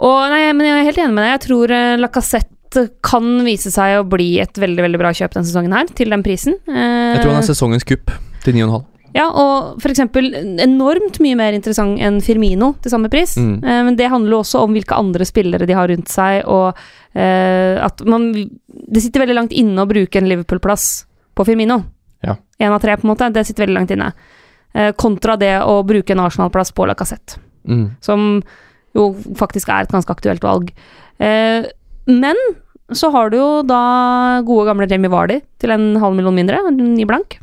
Og 0.01 0.19
nei, 0.31 0.43
men 0.53 0.67
jeg 0.67 0.77
er 0.77 0.89
helt 0.89 1.01
enig 1.03 1.15
med 1.17 1.25
deg. 1.25 1.33
Jeg 1.33 1.43
tror 1.47 1.73
Lacassette 1.99 2.85
kan 3.05 3.25
vise 3.45 3.73
seg 3.73 3.99
å 3.99 4.07
bli 4.07 4.31
et 4.41 4.55
veldig 4.57 4.85
veldig 4.85 5.01
bra 5.01 5.11
kjøp 5.13 5.35
denne 5.35 5.49
sesongen 5.49 5.75
her, 5.75 5.89
til 5.97 6.13
den 6.13 6.23
prisen. 6.25 6.55
Jeg 6.69 7.19
tror 7.19 7.33
han 7.33 7.41
er 7.41 7.49
sesongens 7.49 7.85
kupp 7.85 8.13
til 8.45 8.57
9,5. 8.57 8.87
Ja, 9.13 9.27
og 9.27 9.81
eksempel 9.91 10.29
enormt 10.63 11.19
mye 11.19 11.35
mer 11.35 11.55
interessant 11.57 11.99
enn 11.99 12.21
Firmino 12.23 12.71
til 12.81 12.93
samme 12.93 13.09
pris. 13.11 13.35
Mm. 13.37 13.57
Eh, 13.63 13.81
men 13.87 13.97
det 13.99 14.07
handler 14.11 14.39
også 14.39 14.63
om 14.63 14.71
hvilke 14.75 14.95
andre 14.95 15.27
spillere 15.27 15.67
de 15.67 15.75
har 15.75 15.91
rundt 15.91 16.11
seg, 16.11 16.45
og 16.47 16.77
eh, 17.13 17.75
at 17.83 18.03
man 18.07 18.31
Det 18.31 19.01
sitter 19.03 19.25
veldig 19.25 19.35
langt 19.35 19.51
inne 19.55 19.83
å 19.83 19.89
bruke 19.89 20.19
en 20.19 20.29
Liverpool-plass 20.29 21.05
på 21.35 21.45
Firmino. 21.47 21.81
Ja. 22.23 22.37
Én 22.59 22.71
av 22.71 22.79
tre, 22.81 22.95
på 22.97 23.05
en 23.07 23.11
måte. 23.13 23.31
Det 23.33 23.45
sitter 23.47 23.65
veldig 23.65 23.77
langt 23.79 23.91
inne. 23.91 24.13
Eh, 24.73 24.91
kontra 24.95 25.35
det 25.39 25.57
å 25.59 25.81
bruke 25.83 26.15
en 26.15 26.23
Arsenal-plass 26.23 26.71
på 26.71 26.87
Lacassette, 26.87 27.39
Mm. 27.67 27.91
som 28.01 28.41
jo 28.95 29.11
faktisk 29.35 29.69
er 29.69 29.83
et 29.83 29.91
ganske 29.91 30.09
aktuelt 30.09 30.41
valg. 30.41 30.71
Eh, 31.19 31.67
men 32.07 32.35
så 32.91 33.11
har 33.11 33.29
du 33.29 33.37
jo 33.37 33.61
da 33.63 34.41
gode 34.41 34.65
gamle 34.67 34.87
Jamie 34.89 35.11
Vardy 35.11 35.41
til 35.59 35.71
en 35.71 35.95
halv 36.01 36.15
million 36.15 36.35
mindre, 36.35 36.57
ny 36.71 37.05
blank. 37.05 37.40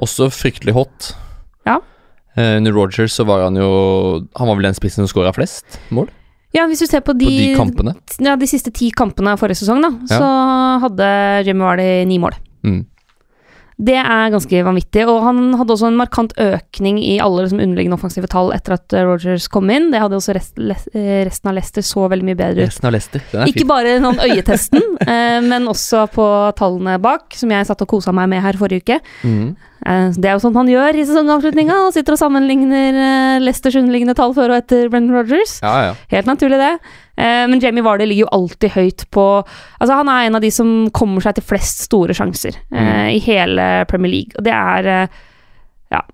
Også 0.00 0.28
fryktelig 0.30 0.74
hot. 0.76 1.12
Ja. 1.66 1.78
Eh, 2.36 2.56
under 2.60 2.72
Rogers 2.72 3.12
så 3.18 3.24
var 3.26 3.42
han 3.48 3.56
jo 3.58 3.66
Han 4.38 4.46
var 4.48 4.54
vel 4.58 4.68
den 4.68 4.76
spissen 4.76 5.02
som 5.02 5.08
skåra 5.10 5.32
flest 5.34 5.80
mål 5.90 6.06
Ja, 6.54 6.66
hvis 6.70 6.78
du 6.80 6.86
ser 6.86 7.00
på 7.04 7.12
de, 7.18 7.26
på 7.26 7.30
de 7.34 7.48
kampene. 7.58 7.92
ja, 8.24 8.36
de 8.38 8.46
siste 8.48 8.70
ti 8.72 8.90
kampene 8.90 9.34
av 9.34 9.40
forrige 9.42 9.58
sesong, 9.60 9.82
da, 9.84 9.90
Ja. 10.08 10.18
så 10.20 10.28
hadde 10.86 11.08
Jimmy 11.44 11.60
Vardy 11.66 11.88
ni 12.08 12.16
mål. 12.22 12.32
Mm. 12.64 12.86
Det 13.78 13.94
er 13.94 14.32
ganske 14.34 14.58
vanvittig, 14.66 15.04
og 15.06 15.20
han 15.22 15.52
hadde 15.54 15.70
også 15.70 15.86
en 15.86 15.98
markant 16.00 16.32
økning 16.42 16.96
i 16.98 17.20
alle 17.22 17.44
liksom, 17.44 17.60
underliggende 17.62 17.94
offensive 17.94 18.26
tall 18.26 18.50
etter 18.50 18.74
at 18.74 18.90
eh, 18.98 19.04
Rogers 19.06 19.46
kom 19.54 19.70
inn. 19.70 19.92
Det 19.92 20.00
hadde 20.02 20.18
også 20.18 20.34
rest, 20.34 20.56
les- 20.58 20.88
eh, 20.98 21.20
resten 21.28 21.46
av 21.52 21.54
Leicester 21.54 21.86
så 21.86 22.08
veldig 22.10 22.26
mye 22.26 22.38
bedre 22.40 22.64
ut. 22.66 22.72
Resten 22.72 22.88
av 22.90 22.96
Leicester. 22.96 23.22
Er 23.38 23.46
Ikke 23.46 23.62
fint. 23.62 23.70
bare 23.70 23.94
noen 24.02 24.18
øyetesten, 24.18 24.82
eh, 25.06 25.38
men 25.46 25.70
også 25.70 26.08
på 26.10 26.26
tallene 26.58 26.98
bak, 27.06 27.30
som 27.38 27.54
jeg 27.54 27.70
satt 27.70 27.86
og 27.86 27.92
kosa 27.94 28.10
meg 28.18 28.28
med 28.34 28.42
her 28.42 28.58
forrige 28.58 28.82
uke. 28.82 28.98
Mm. 29.22 29.54
Eh, 29.86 30.10
Det 30.18 30.26
er 30.26 30.34
jo 30.34 30.42
sånn 30.42 30.58
han 30.58 30.74
gjør 30.74 30.98
i 30.98 31.06
sesongavslutninga. 31.06 31.78
Han 31.86 31.94
sitter 31.94 32.18
og 32.18 32.24
sammenligner 32.26 32.98
eh, 32.98 33.38
Leicesters 33.46 33.78
underliggende 33.78 34.18
tall 34.18 34.34
før 34.34 34.56
og 34.56 34.64
etter 34.64 34.90
Brendan 34.90 35.14
Rogers. 35.20 35.60
Ja, 35.62 35.76
ja. 35.86 35.94
Helt 36.10 36.26
naturlig, 36.26 36.58
det. 36.58 36.74
Eh, 37.18 37.44
Men 37.50 37.60
Jamie 37.60 37.82
Vardy 37.82 38.06
ligger 38.06 38.28
jo 38.28 38.34
alltid 38.36 38.74
høyt 38.76 39.04
på 39.10 39.26
Altså, 39.42 39.92
han 39.98 40.10
er 40.12 40.28
en 40.28 40.38
av 40.38 40.44
de 40.44 40.50
som 40.54 40.72
kommer 40.94 41.24
seg 41.24 41.38
til 41.38 41.46
flest 41.50 41.86
store 41.88 42.14
sjanser 42.14 42.58
mm. 42.70 42.90
i 43.16 43.22
hele 43.24 43.68
Premier 43.90 44.12
League, 44.12 44.38
og 44.38 44.46
det 44.46 44.54
er 44.54 44.92
eh, 44.94 45.22
Ja. 45.94 46.04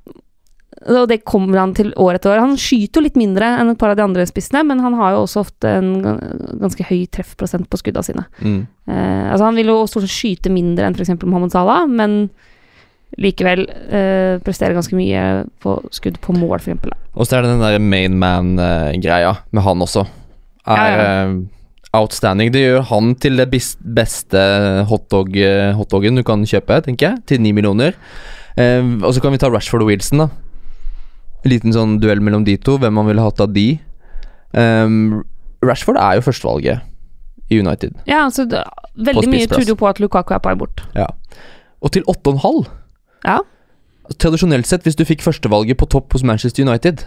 Og 0.85 1.07
det 1.09 1.23
kommer 1.25 1.63
han 1.63 1.73
til 1.73 1.95
år 1.97 2.19
etter 2.19 2.35
år. 2.35 2.43
Han 2.43 2.59
skyter 2.61 3.01
jo 3.01 3.05
litt 3.07 3.15
mindre 3.17 3.47
enn 3.57 3.71
et 3.73 3.79
par 3.81 3.95
av 3.95 3.97
de 3.97 4.05
andre 4.05 4.27
spissene, 4.29 4.61
men 4.69 4.83
han 4.85 4.93
har 4.99 5.15
jo 5.15 5.23
også 5.23 5.41
ofte 5.41 5.71
en 5.79 5.95
ganske 6.61 6.85
høy 6.85 7.07
treffprosent 7.15 7.71
på 7.73 7.79
skudda 7.81 8.03
sine. 8.05 8.27
Mm. 8.45 8.67
Eh, 8.91 9.23
altså 9.31 9.47
Han 9.47 9.57
vil 9.57 9.71
jo 9.73 9.79
stort 9.89 10.05
sett 10.05 10.13
skyte 10.13 10.53
mindre 10.53 10.85
enn 10.85 10.99
f.eks. 10.99 11.15
Mohammed 11.23 11.55
Salah, 11.55 11.87
men 11.89 12.27
likevel 13.17 13.65
eh, 13.65 14.43
presterer 14.45 14.77
ganske 14.77 14.99
mye 14.99 15.25
på 15.65 15.79
skudd 15.95 16.21
på 16.21 16.37
mål, 16.37 16.59
f.eks. 16.61 16.93
Og 17.15 17.25
så 17.25 17.39
er 17.39 17.47
det 17.47 17.55
den 17.55 17.65
der 17.65 17.81
main 17.81 18.21
man-greia 18.21 19.39
med 19.55 19.65
han 19.65 19.89
også. 19.89 20.05
Er 20.67 20.77
Ja, 20.77 21.25
eh, 21.25 21.35
outstanding. 21.95 22.53
Det 22.53 22.63
gjør 22.63 22.85
han 22.91 23.15
til 23.15 23.37
det 23.37 23.51
beste 23.51 24.41
hotdog, 24.89 25.37
eh, 25.37 25.75
du 25.75 26.23
kan 26.23 26.45
kjøpe, 26.45 26.83
tenker 26.83 27.11
jeg, 27.11 27.27
til 27.27 27.41
ni 27.41 27.53
millioner. 27.53 27.95
Uh, 28.55 29.03
og 29.03 29.15
så 29.15 29.21
kan 29.21 29.33
vi 29.33 29.39
ta 29.39 29.49
Rashford 29.51 29.83
og 29.83 29.89
Wilson, 29.89 30.19
da. 30.19 30.29
En 31.45 31.51
liten 31.51 31.73
sånn 31.75 31.99
duell 32.01 32.21
mellom 32.21 32.45
de 32.47 32.57
to. 32.57 32.79
Hvem 32.79 32.95
man 32.95 33.07
ville 33.07 33.21
hatt 33.21 33.41
av 33.41 33.53
de. 33.53 33.81
Um, 34.55 35.25
Rashford 35.65 35.99
er 35.99 36.21
jo 36.21 36.27
førstevalget 36.29 36.81
i 37.51 37.59
United. 37.59 37.97
Ja, 38.07 38.25
altså 38.29 38.47
det, 38.49 38.63
Veldig 38.95 39.29
mye 39.29 39.49
tyder 39.51 39.75
på 39.75 39.89
at 39.91 39.99
Lukaku 40.01 40.35
er 40.37 40.39
på 40.39 40.53
vei 40.53 40.59
bort. 40.61 40.85
Ja. 40.95 41.09
Og 41.83 41.93
til 41.93 42.07
8,5 42.09 42.65
Ja. 43.25 43.41
Tradisjonelt 44.21 44.69
sett, 44.69 44.85
hvis 44.85 44.97
du 44.97 45.05
fikk 45.05 45.25
førstevalget 45.25 45.79
på 45.81 45.89
topp 45.89 46.13
hos 46.13 46.23
Manchester 46.23 46.65
United 46.65 47.07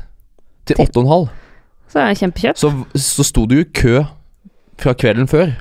Til- 0.66 0.76
8,5 0.82 1.30
Så 1.88 2.00
det 2.00 2.06
er 2.06 2.22
kjempekjøp. 2.22 2.60
så, 2.60 2.72
så 3.00 3.26
sto 3.26 3.46
du 3.50 3.60
i 3.62 3.68
kø 3.68 4.02
fra 4.78 4.94
kvelden 4.98 5.30
før 5.30 5.56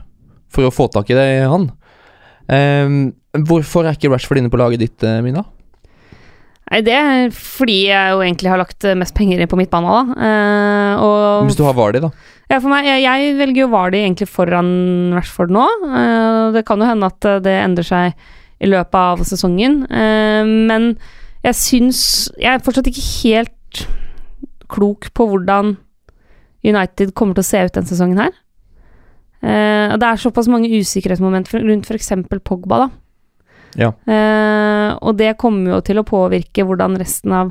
for 0.52 0.66
å 0.66 0.72
få 0.74 0.88
tak 0.92 1.10
i 1.12 1.16
det, 1.16 1.26
han. 1.50 1.70
Um, 2.46 2.96
hvorfor 3.46 3.86
er 3.86 3.96
ikke 3.96 4.10
Rashford 4.12 4.40
inne 4.40 4.52
på 4.52 4.60
laget 4.60 4.82
ditt, 4.84 5.04
eh, 5.04 5.20
Mina? 5.24 5.42
Nei, 6.66 6.80
det 6.82 6.94
er 6.98 7.28
fordi 7.34 7.76
jeg 7.92 8.14
jo 8.14 8.22
egentlig 8.24 8.50
har 8.50 8.58
lagt 8.58 8.86
mest 8.98 9.14
penger 9.14 9.44
på 9.46 9.58
midtbane, 9.58 9.92
da. 9.92 10.16
Uh, 10.18 11.04
og 11.04 11.50
Hvis 11.50 11.58
du 11.58 11.62
har 11.66 11.76
Vardi, 11.78 12.00
da. 12.02 12.10
ja, 12.50 12.58
for 12.58 12.72
meg, 12.72 12.88
jeg, 12.88 13.04
jeg 13.04 13.36
velger 13.38 13.62
jo 13.62 13.68
Vardi 13.74 14.00
egentlig 14.02 14.26
foran 14.30 14.72
Rashford 15.14 15.54
nå. 15.54 15.66
Uh, 15.84 16.50
det 16.56 16.64
kan 16.66 16.82
jo 16.82 16.88
hende 16.88 17.10
at 17.12 17.28
eh, 17.28 17.38
det 17.44 17.54
endrer 17.60 17.86
seg 17.86 18.26
i 18.58 18.70
løpet 18.72 18.98
av 18.98 19.22
sesongen, 19.28 19.84
uh, 19.90 20.42
men 20.42 20.94
jeg 21.44 21.54
syns 21.54 22.00
Jeg 22.40 22.56
er 22.56 22.62
fortsatt 22.64 22.88
ikke 22.90 23.04
helt 23.22 23.82
klok 24.72 25.12
på 25.14 25.28
hvordan 25.30 25.76
United 26.66 27.12
kommer 27.14 27.36
til 27.36 27.44
å 27.44 27.50
se 27.50 27.64
ut 27.66 27.76
denne 27.76 27.90
sesongen 27.90 28.24
her. 28.24 28.34
Uh, 29.44 29.92
og 29.92 29.98
det 30.00 30.08
er 30.08 30.16
såpass 30.20 30.46
mange 30.50 30.70
usikkerhetsmomenter 30.72 31.60
rundt 31.62 31.86
f.eks. 31.86 32.12
Pogba, 32.46 32.76
da. 32.86 32.88
Ja. 33.76 33.90
Uh, 34.08 34.96
og 35.04 35.12
det 35.20 35.38
kommer 35.40 35.72
jo 35.76 35.80
til 35.84 35.98
å 36.00 36.08
påvirke 36.08 36.64
hvordan 36.66 36.96
resten 37.00 37.32
av, 37.36 37.46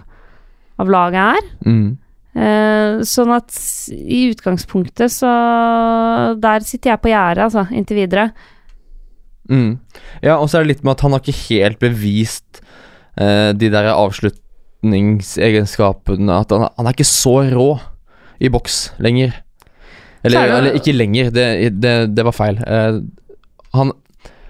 av 0.81 0.87
laget 0.91 1.37
er. 1.37 1.43
Mm. 1.67 1.89
Uh, 2.35 2.93
sånn 3.07 3.31
at 3.31 3.49
i 3.95 4.27
utgangspunktet 4.33 5.07
så 5.13 5.31
Der 6.35 6.59
sitter 6.67 6.89
jeg 6.91 7.03
på 7.05 7.11
gjerdet, 7.13 7.43
altså, 7.45 7.63
inntil 7.71 7.97
videre. 8.01 8.25
Mm. 9.47 9.71
Ja, 10.25 10.35
og 10.41 10.49
så 10.49 10.57
er 10.57 10.61
det 10.65 10.71
litt 10.73 10.83
med 10.83 10.93
at 10.97 11.03
han 11.05 11.13
har 11.13 11.21
ikke 11.21 11.47
helt 11.53 11.79
bevist 11.79 12.51
de 13.15 13.67
der 13.71 13.87
avslutningsegenskapene 13.93 16.33
At 16.35 16.51
han, 16.51 16.67
han 16.75 16.87
er 16.89 16.93
ikke 16.97 17.07
så 17.07 17.47
rå 17.47 17.79
i 18.39 18.49
boks 18.51 18.93
lenger. 18.99 19.33
Eller, 20.25 20.39
er 20.39 20.47
det- 20.47 20.57
eller 20.57 20.77
ikke 20.79 20.95
lenger, 20.95 21.29
det, 21.31 21.47
det, 21.81 21.95
det 22.17 22.25
var 22.25 22.33
feil. 22.35 22.57
Uh, 22.65 23.01
han, 23.77 23.91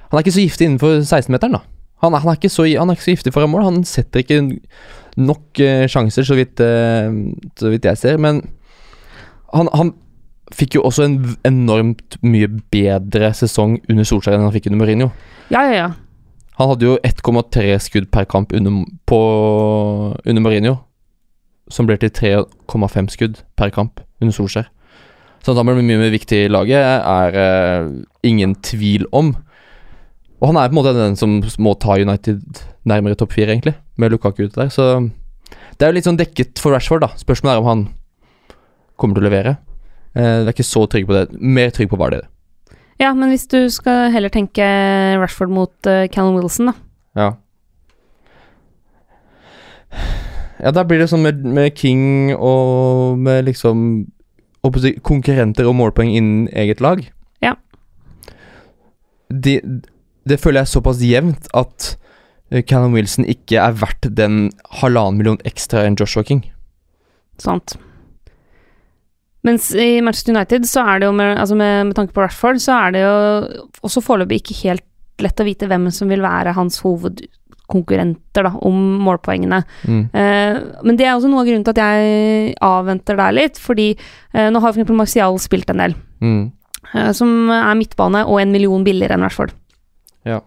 han 0.09 0.17
er 0.17 0.23
ikke 0.23 0.35
så 0.37 0.45
giftig 0.45 0.69
innenfor 0.69 1.01
16-meteren, 1.03 1.57
da. 1.57 1.63
Han, 2.03 2.13
han, 2.13 2.29
er 2.29 2.37
ikke 2.37 2.51
så, 2.53 2.63
han 2.67 2.89
er 2.91 2.95
ikke 2.97 3.07
så 3.07 3.15
giftig 3.15 3.33
foran 3.33 3.49
mål. 3.51 3.63
Han 3.67 3.83
setter 3.87 4.21
ikke 4.23 4.39
nok 5.17 5.61
uh, 5.63 5.85
sjanser, 5.91 6.23
så 6.27 6.37
vidt, 6.37 6.59
uh, 6.63 7.11
så 7.59 7.71
vidt 7.73 7.85
jeg 7.89 7.97
ser. 7.99 8.17
Men 8.21 8.43
han, 9.55 9.69
han 9.73 9.93
fikk 10.55 10.77
jo 10.77 10.83
også 10.85 11.05
en 11.07 11.19
enormt 11.47 12.17
mye 12.23 12.47
bedre 12.71 13.31
sesong 13.35 13.79
under 13.89 14.05
Solskjær 14.07 14.37
enn 14.37 14.45
han 14.45 14.53
fikk 14.55 14.69
under 14.69 14.81
Mourinho. 14.83 15.07
Ja, 15.51 15.63
ja, 15.65 15.75
ja. 15.79 15.87
Han 16.59 16.69
hadde 16.71 16.87
jo 16.87 16.97
1,3 17.03 17.73
skudd 17.83 18.05
per 18.13 18.27
kamp 18.31 18.53
under, 18.55 18.83
på, 19.09 19.19
under 20.23 20.43
Mourinho, 20.45 20.77
som 21.71 21.87
blir 21.87 21.99
til 22.01 22.11
3,5 22.13 23.09
skudd 23.13 23.41
per 23.57 23.71
kamp 23.73 24.01
under 24.21 24.35
Solskjær. 24.35 24.69
Så 25.45 25.53
at 25.53 25.59
han 25.59 25.67
blir 25.67 25.85
mye 25.85 26.01
mer 26.01 26.13
viktig 26.13 26.45
i 26.45 26.49
laget, 26.49 26.81
er 26.81 27.35
uh, 27.37 27.89
ingen 28.25 28.55
tvil 28.65 29.05
om. 29.13 29.35
Og 30.41 30.47
han 30.49 30.57
er 30.57 30.71
på 30.71 30.73
en 30.73 30.79
måte 30.79 30.95
den 30.97 31.17
som 31.19 31.37
må 31.61 31.75
ta 31.77 31.99
United 32.01 32.41
nærmere 32.89 33.17
topp 33.17 33.35
fire, 33.35 33.53
egentlig, 33.53 33.75
med 33.97 34.13
Lukaku 34.13 34.47
ute 34.47 34.57
der. 34.57 34.71
Så 34.73 34.87
det 35.77 35.85
er 35.85 35.93
jo 35.93 35.97
litt 35.99 36.09
sånn 36.09 36.17
dekket 36.17 36.61
for 36.61 36.73
Rashford, 36.73 37.05
da. 37.05 37.11
Spørsmålet 37.21 37.53
er 37.53 37.61
om 37.61 37.69
han 37.69 37.85
kommer 38.97 39.17
til 39.17 39.25
å 39.25 39.29
levere. 39.29 39.57
Uh, 40.17 40.41
det 40.41 40.49
er 40.49 40.55
ikke 40.55 40.65
så 40.65 40.85
trygg 40.89 41.09
på 41.09 41.17
det. 41.17 41.27
Mer 41.37 41.73
trygg 41.75 41.93
på 41.93 42.01
Vardy. 42.01 42.23
ja, 42.97 43.13
men 43.13 43.29
hvis 43.29 43.47
du 43.51 43.69
skal 43.69 44.09
heller 44.13 44.33
tenke 44.33 44.65
Rashford 45.21 45.53
mot 45.53 45.89
uh, 45.89 46.07
Callum 46.09 46.39
Wilson, 46.39 46.73
da. 46.73 46.75
Ja. 47.21 47.33
Ja, 50.65 50.71
da 50.73 50.81
blir 50.87 50.97
det 50.97 51.11
sånn 51.11 51.21
med, 51.21 51.43
med 51.45 51.75
King 51.77 52.33
og 52.33 53.19
med 53.21 53.45
liksom 53.45 54.07
konkurrenter 55.05 55.67
og 55.69 55.75
målpoeng 55.77 56.09
innen 56.09 56.47
eget 56.57 56.81
lag. 56.81 57.03
Ja. 57.45 57.53
Det, 59.29 59.59
det 60.25 60.39
føler 60.41 60.63
jeg 60.63 60.65
er 60.65 60.73
såpass 60.73 61.03
jevnt 61.05 61.51
at 61.53 61.91
Cannon 62.49 62.65
Callum 62.69 62.97
Wilson 62.97 63.27
ikke 63.29 63.61
er 63.61 63.77
verdt 63.77 64.09
den 64.17 64.47
halvannen 64.81 65.19
million 65.19 65.37
ekstra 65.45 65.83
enn 65.85 65.97
Joshua 65.99 66.25
King. 66.25 66.41
Sant. 67.41 67.75
Mens 69.45 69.69
i 69.77 70.01
Manchester 70.01 70.33
United 70.33 70.65
så 70.65 70.81
er 70.81 71.01
det 71.01 71.09
jo 71.11 71.15
med, 71.17 71.37
altså 71.37 71.57
med, 71.57 71.91
med 71.91 71.97
tanke 71.97 72.15
på 72.15 72.25
Rashford, 72.25 72.57
så 72.63 72.79
er 72.87 72.95
det 72.95 73.05
jo 73.05 73.15
også 73.85 74.01
foreløpig 74.01 74.41
ikke 74.41 74.59
helt 74.63 74.85
lett 75.21 75.39
å 75.39 75.45
vite 75.47 75.69
hvem 75.69 75.91
som 75.93 76.09
vil 76.09 76.25
være 76.25 76.55
hans 76.57 76.81
hovedkonkurrenter 77.65 78.43
da, 78.43 78.51
om 78.61 78.99
målpoengene. 79.05 79.63
Mm. 79.87 80.09
Eh, 80.13 80.59
men 80.83 80.97
det 80.97 81.05
er 81.05 81.15
også 81.15 81.29
noe 81.29 81.41
av 81.41 81.47
grunnen 81.47 81.65
til 81.65 81.73
at 81.75 81.81
jeg 81.81 82.55
avventer 82.61 83.17
der 83.17 83.31
litt, 83.35 83.57
fordi 83.57 83.97
eh, 84.33 84.49
nå 84.51 84.59
har 84.61 84.71
eksempel 84.73 84.95
Martial 84.95 85.37
spilt 85.39 85.69
en 85.69 85.77
del, 85.77 85.95
Mm. 86.21 86.51
eh, 86.93 87.11
som 87.11 87.49
er 87.49 87.75
midtbane 87.75 88.25
og 88.25 88.39
en 88.41 88.51
million 88.51 88.83
billigere 88.83 89.13
enn 89.15 89.23
Rashford. 89.23 89.51
Ja. 90.25 90.41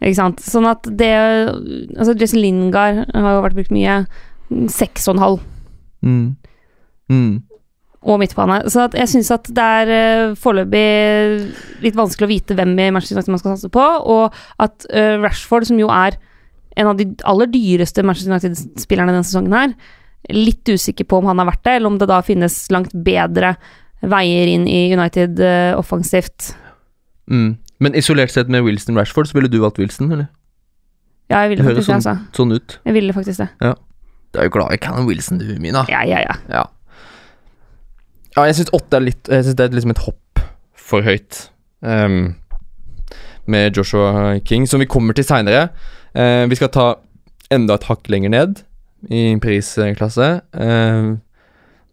Ikke 0.00 0.14
sant. 0.14 0.40
Sånn 0.40 0.66
at 0.66 0.82
det 0.96 1.10
Altså, 1.98 2.14
Jesse 2.18 2.36
Lingard 2.38 3.04
har 3.12 3.34
jo 3.34 3.42
vært 3.42 3.56
brukt 3.56 3.72
mye. 3.74 4.06
Seks 4.70 5.08
og 5.08 5.16
en 5.16 5.22
halv. 5.22 5.40
Mm. 6.02 6.36
Mm. 7.10 7.42
og 8.02 8.20
midtbane. 8.20 8.62
Så 8.70 8.84
jeg 8.94 9.08
syns 9.08 9.30
at 9.34 9.48
det 9.50 9.58
er 9.58 9.88
uh, 10.30 10.34
foreløpig 10.38 11.82
litt 11.82 11.96
vanskelig 11.98 12.26
å 12.28 12.30
vite 12.30 12.54
hvem 12.54 12.78
i 12.78 12.90
Manchester 12.94 13.16
United 13.16 13.32
man 13.34 13.38
skal 13.42 13.56
satse 13.56 13.68
på, 13.74 13.80
og 13.82 14.32
at 14.62 14.86
eh, 14.92 15.16
Rashford, 15.18 15.66
som 15.66 15.78
jo 15.80 15.88
er 15.90 16.14
en 16.78 16.90
av 16.92 16.98
de 16.98 17.08
aller 17.26 17.50
dyreste 17.50 18.04
Manchester 18.06 18.34
United-spillerne 18.34 19.14
denne 19.14 19.26
sesongen 19.26 19.56
her, 19.56 19.74
litt 20.34 20.68
usikker 20.68 21.06
på 21.08 21.20
om 21.20 21.28
han 21.30 21.40
har 21.42 21.50
vært 21.50 21.64
det, 21.66 21.76
eller 21.78 21.92
om 21.92 21.98
det 22.00 22.08
da 22.10 22.20
finnes 22.26 22.56
langt 22.74 22.94
bedre 23.06 23.56
veier 24.06 24.50
inn 24.52 24.66
i 24.70 24.88
United 24.94 25.40
uh, 25.42 25.78
offensivt. 25.78 26.52
Mm. 27.30 27.56
Men 27.82 27.98
isolert 27.98 28.34
sett 28.34 28.50
med 28.50 28.64
Wilson 28.66 28.98
Rashford, 28.98 29.30
så 29.30 29.38
ville 29.38 29.50
du 29.50 29.60
valgt 29.62 29.78
Wilson, 29.82 30.10
eller? 30.14 30.28
Ja, 31.28 31.42
jeg 31.44 31.54
ville 31.54 31.66
faktisk 31.66 31.82
det, 31.82 31.86
sånn, 31.90 32.00
altså. 32.00 32.36
sånn 32.38 32.56
ut. 32.56 32.78
Jeg 32.88 32.96
ville 32.96 33.14
faktisk 33.16 33.42
det. 33.42 33.50
Ja. 33.62 33.74
Du 34.32 34.40
er 34.40 34.48
jo 34.48 34.54
glad 34.58 34.74
i 34.74 34.80
Cannon 34.80 35.08
Wilson, 35.08 35.40
du, 35.40 35.50
Mina. 35.60 35.84
Ja, 35.92 36.02
ja, 36.08 36.22
ja. 36.24 36.36
Ja. 36.52 36.64
Ja, 38.36 38.44
jeg 38.46 38.58
syns 38.58 38.70
åtte 38.76 38.98
er 38.98 39.02
litt 39.02 39.28
Jeg 39.32 39.46
syns 39.46 39.56
det 39.58 39.64
er 39.64 39.72
liksom 39.74 39.92
et 39.94 40.02
hopp 40.04 40.42
for 40.88 41.04
høyt. 41.04 41.48
Um, 41.82 42.36
med 43.48 43.76
Joshua 43.76 44.36
King, 44.46 44.66
som 44.68 44.82
vi 44.82 44.88
kommer 44.90 45.16
til 45.16 45.26
seinere. 45.26 45.68
Vi 46.14 46.56
skal 46.58 46.70
ta 46.72 46.86
enda 47.52 47.76
et 47.78 47.86
hakk 47.88 48.08
lenger 48.12 48.32
ned 48.32 48.62
i 49.10 49.36
prisklasse. 49.42 50.28
Eh, 50.52 51.16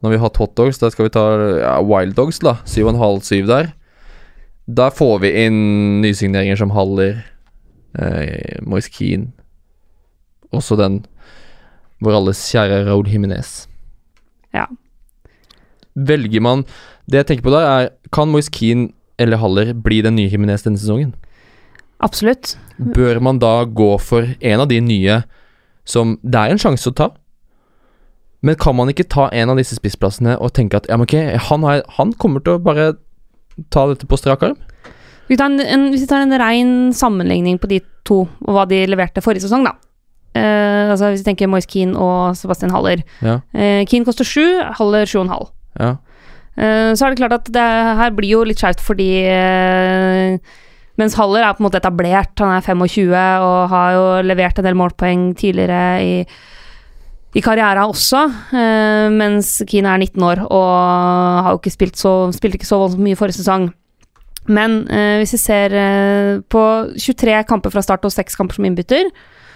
når 0.03 0.12
vi 0.12 0.19
har 0.19 0.27
hatt 0.27 0.39
hotdogs, 0.41 0.79
da 0.81 0.91
skal 0.93 1.07
vi 1.07 1.15
ta 1.15 1.25
ja, 1.62 1.75
wild 1.86 2.15
dogs, 2.17 2.39
da. 2.43 2.57
7,5-7 2.65 3.45
der. 3.50 3.72
Da 4.65 4.89
får 4.93 5.19
vi 5.24 5.34
inn 5.45 6.01
nysigneringer 6.01 6.57
som 6.60 6.74
Haller, 6.74 7.24
eh, 7.98 8.57
Moise 8.65 8.89
Keane 8.89 9.29
Også 10.50 10.75
den 10.79 11.03
vår 12.01 12.17
alles 12.17 12.41
kjære 12.50 12.84
Raúl 12.88 13.07
Himinez. 13.07 13.67
Ja. 14.53 14.65
Velger 15.95 16.41
man 16.41 16.65
Det 17.07 17.22
jeg 17.22 17.27
tenker 17.27 17.45
på 17.45 17.53
da, 17.53 17.62
er 17.62 17.89
Kan 18.12 18.31
Moise 18.34 18.51
Keane 18.51 18.89
eller 19.19 19.38
Haller 19.39 19.72
bli 19.74 20.01
den 20.01 20.17
nye 20.17 20.27
Himinez 20.31 20.65
denne 20.65 20.81
sesongen? 20.81 21.13
Absolutt. 22.03 22.55
Bør 22.77 23.21
man 23.23 23.39
da 23.39 23.63
gå 23.65 23.95
for 24.03 24.27
en 24.39 24.63
av 24.63 24.67
de 24.71 24.81
nye 24.83 25.21
som 25.87 26.17
det 26.23 26.41
er 26.41 26.53
en 26.53 26.61
sjanse 26.61 26.89
å 26.89 26.95
ta. 26.97 27.09
Men 28.45 28.57
kan 28.61 28.75
man 28.77 28.91
ikke 28.91 29.07
ta 29.09 29.29
en 29.33 29.53
av 29.53 29.57
disse 29.57 29.77
spissplassene 29.77 30.35
og 30.37 30.53
tenke 30.57 30.77
at 30.77 30.89
ja, 30.89 30.97
men 30.99 31.07
ok, 31.07 31.15
han, 31.47 31.65
har, 31.65 31.81
han 31.97 32.13
kommer 32.21 32.43
til 32.45 32.57
å 32.57 32.61
bare 32.61 32.91
ta 33.73 33.87
dette 33.89 34.09
på 34.09 34.19
strak 34.19 34.43
arm? 34.45 34.57
Vi 35.29 35.37
tar 35.39 35.49
en, 35.49 35.61
en, 35.63 35.87
hvis 35.93 36.03
vi 36.03 36.09
tar 36.11 36.25
en 36.25 36.37
rein 36.37 36.75
sammenligning 36.93 37.57
på 37.61 37.69
de 37.71 37.79
to, 38.05 38.25
og 38.45 38.51
hva 38.53 38.67
de 38.69 38.83
leverte 38.85 39.23
forrige 39.25 39.47
sesong, 39.47 39.65
da. 39.65 39.73
Eh, 40.35 40.91
altså 40.91 41.13
Hvis 41.13 41.23
vi 41.23 41.29
tenker 41.31 41.49
Moise 41.49 41.69
Keane 41.71 41.95
og 41.97 42.35
Sebastian 42.37 42.73
Haller. 42.75 43.01
Ja. 43.23 43.39
Eh, 43.55 43.85
Keane 43.89 44.05
koster 44.05 44.27
sju, 44.27 44.43
Haller 44.77 45.07
sju 45.09 45.21
og 45.21 45.27
en 45.27 45.33
halv. 45.37 45.53
ja. 45.79 45.95
Eh, 46.55 46.93
så 46.95 47.03
er 47.03 47.11
det 47.11 47.19
klart 47.19 47.33
at 47.35 47.49
det 47.51 47.63
her 47.99 48.13
blir 48.15 48.29
jo 48.31 48.43
litt 48.47 48.61
skjevt 48.61 48.79
fordi 48.79 49.09
eh, 49.27 50.37
mens 50.99 51.15
Haller 51.19 51.43
er 51.43 51.55
på 51.55 51.63
en 51.63 51.67
måte 51.67 51.79
etablert, 51.81 52.33
han 52.39 52.55
er 52.55 52.65
25 52.65 53.13
og 53.13 53.55
har 53.71 53.95
jo 53.95 54.03
levert 54.25 54.59
en 54.59 54.67
del 54.67 54.77
målpoeng 54.79 55.29
tidligere 55.37 55.81
i, 56.03 56.13
i 57.35 57.43
karrieren 57.43 57.91
også, 57.91 58.21
eh, 58.55 59.07
mens 59.11 59.57
Keane 59.67 59.91
er 59.91 60.05
19 60.05 60.27
år 60.27 60.45
og 60.45 60.69
har 61.45 61.51
jo 61.51 61.61
ikke 61.61 61.75
spilt 61.75 61.99
så, 61.99 62.13
spilte 62.35 62.59
ikke 62.59 62.69
så 62.69 62.79
voldsomt 62.79 63.03
mye 63.03 63.19
forrige 63.19 63.41
sesong. 63.41 63.69
Men 64.45 64.83
eh, 64.93 65.17
hvis 65.21 65.35
vi 65.35 65.41
ser 65.41 65.73
eh, 65.73 66.41
på 66.53 66.63
23 66.93 67.41
kamper 67.49 67.73
fra 67.73 67.83
start 67.83 68.05
og 68.05 68.13
6 68.13 68.37
kamper 68.37 68.59
som 68.59 68.67
innbytter, 68.67 69.09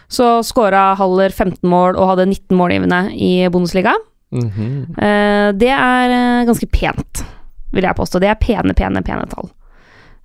så 0.10 0.40
skåra 0.46 0.96
Haller 0.98 1.30
15 1.30 1.62
mål 1.70 1.94
og 1.96 2.16
hadde 2.16 2.32
19 2.32 2.58
målgivende 2.58 3.04
i 3.14 3.48
Bundesliga. 3.54 3.94
Mhm. 4.34 4.98
Eh, 4.98 5.50
det 5.58 5.72
er 5.74 6.16
eh, 6.16 6.46
ganske 6.50 6.68
pent, 6.74 7.24
vil 7.72 7.86
jeg 7.86 7.98
påstå. 7.98 8.22
Det 8.22 8.32
er 8.32 8.42
pene, 8.42 8.74
pene, 8.74 9.06
pene 9.06 9.30
tall. 9.30 9.52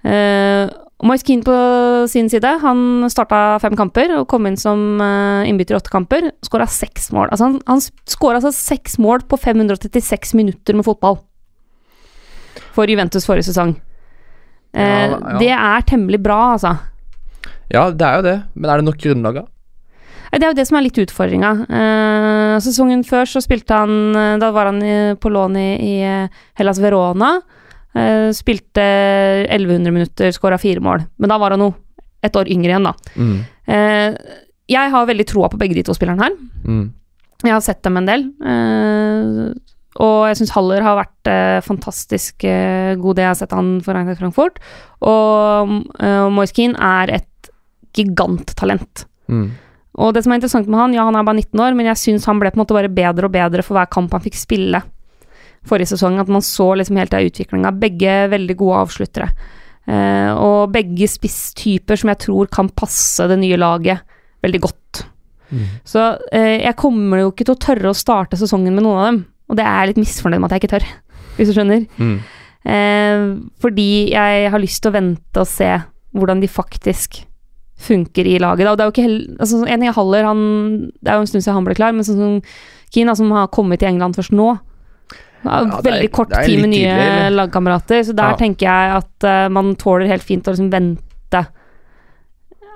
Uh, 0.04 0.68
Moise 1.04 1.24
Keane 1.26 1.44
på 1.44 1.54
sin 2.08 2.30
side, 2.32 2.48
han 2.62 3.04
starta 3.12 3.58
fem 3.60 3.74
kamper 3.76 4.12
og 4.16 4.28
kom 4.30 4.46
inn 4.48 4.56
som 4.56 5.00
eh, 5.02 5.48
innbytter 5.50 5.74
i 5.74 5.76
åtte 5.76 5.92
kamper. 5.92 6.30
Skåra 6.46 6.64
seks 6.70 7.10
mål. 7.12 7.28
Altså 7.28 7.48
han 7.48 7.58
han 7.68 7.82
skåra 8.08 8.38
altså 8.38 8.54
seks 8.56 8.96
mål 9.02 9.26
på 9.28 9.36
536 9.36 10.32
minutter 10.38 10.78
med 10.78 10.86
fotball. 10.86 11.18
For 12.72 12.88
Juventus 12.88 13.26
forrige 13.28 13.50
sesong. 13.50 13.74
Eh, 14.72 15.10
Ja, 15.10 15.18
ja. 15.18 15.38
Det 15.42 15.50
er 15.52 15.84
temmelig 15.90 16.22
bra, 16.24 16.38
altså. 16.54 16.76
ja, 17.70 17.90
det 17.90 18.06
er 18.06 18.16
jo 18.16 18.22
det, 18.30 18.38
men 18.54 18.70
er 18.70 18.80
det 18.80 18.86
nok 18.88 19.02
grunnlag 19.02 19.34
da? 19.42 19.44
Det 20.34 20.42
er 20.42 20.50
jo 20.50 20.56
det 20.58 20.66
som 20.66 20.78
er 20.78 20.86
litt 20.86 20.98
utfordringa. 20.98 21.50
Eh, 21.68 22.54
sesongen 22.64 23.04
før 23.06 23.28
så 23.28 23.42
spilte 23.44 23.76
han 23.76 24.16
eh, 24.16 24.38
Da 24.42 24.48
var 24.50 24.72
han 24.72 24.80
på 25.20 25.30
lån 25.30 25.60
i, 25.60 25.68
i 25.84 25.94
eh, 26.02 26.40
Hellas 26.58 26.80
Verona. 26.82 27.36
Eh, 27.94 28.28
spilte 28.34 28.84
1100 29.46 29.94
minutter, 29.94 30.32
skåra 30.34 30.58
fire 30.58 30.82
mål. 30.82 31.06
Men 31.18 31.30
da 31.30 31.38
var 31.38 31.54
han 31.54 31.62
jo 31.62 31.72
et 32.24 32.36
år 32.40 32.50
yngre 32.50 32.72
igjen, 32.72 32.88
da. 32.88 32.94
Mm. 33.20 33.36
Uh, 33.68 34.38
jeg 34.72 34.92
har 34.94 35.06
veldig 35.08 35.26
troa 35.28 35.50
på 35.52 35.58
begge 35.60 35.76
de 35.76 35.84
to 35.84 35.94
spillerne 35.96 36.24
her. 36.24 36.36
Mm. 36.64 36.86
Jeg 37.44 37.52
har 37.52 37.62
sett 37.64 37.82
dem 37.84 38.00
en 38.00 38.08
del. 38.08 38.24
Uh, 38.40 39.52
og 40.02 40.24
jeg 40.26 40.40
syns 40.40 40.54
Haller 40.56 40.82
har 40.82 40.96
vært 40.98 41.28
eh, 41.30 41.60
fantastisk 41.62 42.42
eh, 42.48 42.96
god, 42.98 43.14
det 43.14 43.22
jeg 43.22 43.30
har 43.30 43.36
sett 43.38 43.52
han 43.54 43.76
for 43.84 43.94
Eintracht 43.94 44.18
Frankfurt. 44.18 44.56
Og 45.06 45.76
uh, 46.02 46.26
Moiskin 46.34 46.74
er 46.74 47.12
et 47.20 47.50
giganttalent. 47.94 49.04
Mm. 49.30 49.52
Og 50.02 50.10
det 50.16 50.24
som 50.24 50.34
er 50.34 50.40
interessant 50.40 50.66
med 50.66 50.80
han, 50.80 50.96
ja, 50.96 51.04
han 51.06 51.14
er 51.14 51.26
bare 51.26 51.38
19 51.44 51.62
år, 51.62 51.78
men 51.78 51.92
jeg 51.92 52.00
syns 52.00 52.26
han 52.26 52.42
ble 52.42 52.50
på 52.50 52.58
en 52.58 52.64
måte 52.64 52.74
bare 52.74 52.90
bedre 52.90 53.28
og 53.28 53.36
bedre 53.36 53.62
for 53.62 53.78
hver 53.78 53.86
kamp 53.92 54.16
han 54.16 54.24
fikk 54.24 54.40
spille 54.40 54.82
forrige 55.68 55.94
sesong. 55.94 56.18
At 56.22 56.30
man 56.32 56.44
så 56.44 56.70
liksom 56.78 56.98
helt 57.00 57.14
av 57.16 57.26
utviklinga. 57.26 57.74
Begge 57.80 58.16
veldig 58.32 58.56
gode 58.60 58.82
avsluttere. 58.84 59.30
Eh, 59.84 60.30
og 60.32 60.72
begge 60.72 61.08
spisstyper 61.10 62.00
som 62.00 62.12
jeg 62.12 62.22
tror 62.24 62.48
kan 62.52 62.70
passe 62.72 63.26
det 63.28 63.36
nye 63.40 63.58
laget 63.60 64.04
veldig 64.44 64.60
godt. 64.64 65.04
Mm. 65.50 65.66
Så 65.86 66.06
eh, 66.32 66.62
jeg 66.64 66.78
kommer 66.80 67.20
jo 67.20 67.32
ikke 67.32 67.46
til 67.46 67.56
å 67.56 67.62
tørre 67.66 67.92
å 67.92 67.96
starte 67.96 68.38
sesongen 68.40 68.74
med 68.74 68.86
noen 68.86 69.00
av 69.00 69.10
dem. 69.10 69.20
Og 69.52 69.58
det 69.58 69.66
er 69.66 69.76
jeg 69.82 69.92
litt 69.92 70.00
misfornøyd 70.04 70.40
med 70.40 70.48
at 70.48 70.56
jeg 70.56 70.64
ikke 70.64 70.72
tør, 70.76 70.88
hvis 71.36 71.50
du 71.50 71.56
skjønner. 71.58 71.84
Mm. 72.00 72.16
Eh, 72.64 73.26
fordi 73.60 73.90
jeg 74.14 74.50
har 74.54 74.62
lyst 74.62 74.84
til 74.84 74.92
å 74.92 74.96
vente 74.96 75.42
og 75.44 75.50
se 75.50 75.70
hvordan 76.14 76.40
de 76.40 76.48
faktisk 76.48 77.24
funker 77.84 78.28
i 78.30 78.38
laget. 78.40 78.64
Da. 78.64 78.72
Og 78.72 78.78
det 78.78 78.84
er 78.84 78.88
jo 78.88 78.94
ikke 78.94 79.04
hell 79.04 79.18
altså, 79.42 79.64
En 79.66 79.82
ting 79.82 79.90
er 79.90 79.96
Haller, 79.96 80.28
han, 80.28 80.44
det 81.02 81.10
er 81.10 81.18
jo 81.18 81.24
en 81.24 81.28
stund 81.28 81.44
siden 81.44 81.58
han 81.58 81.66
ble 81.66 81.76
klar, 81.76 81.92
men 81.92 82.06
sånn 82.06 82.20
som 82.20 82.38
Keane, 82.94 83.16
som 83.18 83.32
har 83.34 83.50
kommet 83.52 83.82
til 83.82 83.90
England 83.90 84.16
først 84.16 84.32
nå 84.32 84.52
Ja, 85.44 85.60
det 85.64 85.74
er- 85.76 85.90
Veldig 85.90 86.10
kort 86.12 86.30
tid 86.44 86.60
med 86.60 86.70
nye 86.72 86.94
tidlig, 86.96 87.36
lagkamerater, 87.36 88.00
så 88.08 88.14
der 88.16 88.30
Ja. 88.32 88.36
tenker 88.40 88.64
jeg 88.64 88.96
at 88.96 89.24
uh, 89.28 89.48
man 89.52 89.74
tåler 89.76 90.06
helt 90.08 90.22
fint 90.24 90.44
å 90.48 90.54
liksom 90.54 90.70
vente 90.72 91.46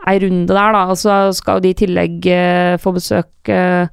ei 0.09 0.18
runde 0.20 0.46
der, 0.48 0.72
da. 0.72 0.85
Og 0.92 0.96
så 0.96 1.33
skal 1.35 1.57
jo 1.59 1.61
de 1.61 1.70
i 1.70 1.78
tillegg 1.87 2.26
uh, 2.28 2.76
få 2.81 2.92
besøk 2.94 3.48
uh, 3.48 3.88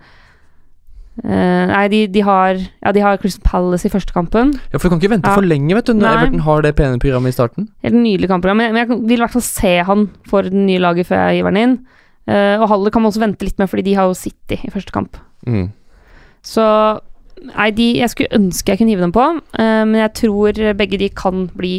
Nei, 1.23 1.87
de, 1.87 2.07
de 2.11 2.19
har 2.27 2.57
Ja, 2.83 2.91
de 2.91 2.99
har 2.99 3.15
Crystal 3.17 3.41
Palace 3.47 3.87
i 3.87 3.89
første 3.93 4.11
kampen. 4.11 4.49
Ja, 4.73 4.77
for 4.77 4.89
du 4.89 4.95
kan 4.95 4.99
ikke 4.99 5.13
vente 5.15 5.29
Ja. 5.31 5.35
for 5.37 5.47
lenge, 5.47 5.73
vet 5.73 5.85
du, 5.87 5.93
når 5.93 6.01
Nei. 6.03 6.13
Everton 6.17 6.39
har 6.43 6.61
det 6.61 6.75
pene 6.75 6.99
programmet 6.99 7.31
i 7.31 7.37
starten. 7.37 7.69
Helt 7.81 7.95
nydelig 7.95 8.27
kampprogram. 8.27 8.57
Men 8.57 8.75
jeg 8.75 8.89
vil 8.89 9.15
i 9.15 9.21
hvert 9.23 9.31
fall 9.31 9.41
se 9.47 9.77
han 9.87 10.09
for 10.27 10.41
det 10.43 10.51
nye 10.51 10.77
laget 10.83 11.07
før 11.07 11.29
jeg 11.31 11.39
gir 11.39 11.47
den 11.51 11.57
inn. 11.63 11.77
Og 12.27 12.67
Haller 12.67 12.91
kan 12.91 13.01
man 13.01 13.11
også 13.13 13.21
vente 13.23 13.45
litt 13.47 13.57
med, 13.57 13.69
fordi 13.71 13.83
de 13.87 13.93
har 13.95 14.09
jo 14.09 14.13
City 14.13 14.59
i 14.65 14.69
første 14.73 14.91
kamp. 14.91 15.15
Mm. 15.47 15.71
Så 16.43 16.99
nei, 17.43 17.69
de 17.75 17.87
Jeg 17.99 18.11
skulle 18.13 18.35
ønske 18.37 18.71
jeg 18.71 18.79
kunne 18.81 18.93
hive 18.93 19.05
dem 19.05 19.15
på, 19.15 19.25
uh, 19.39 19.83
men 19.85 19.99
jeg 20.01 20.13
tror 20.21 20.59
begge 20.77 20.99
de 21.01 21.09
kan 21.09 21.47
bli 21.55 21.77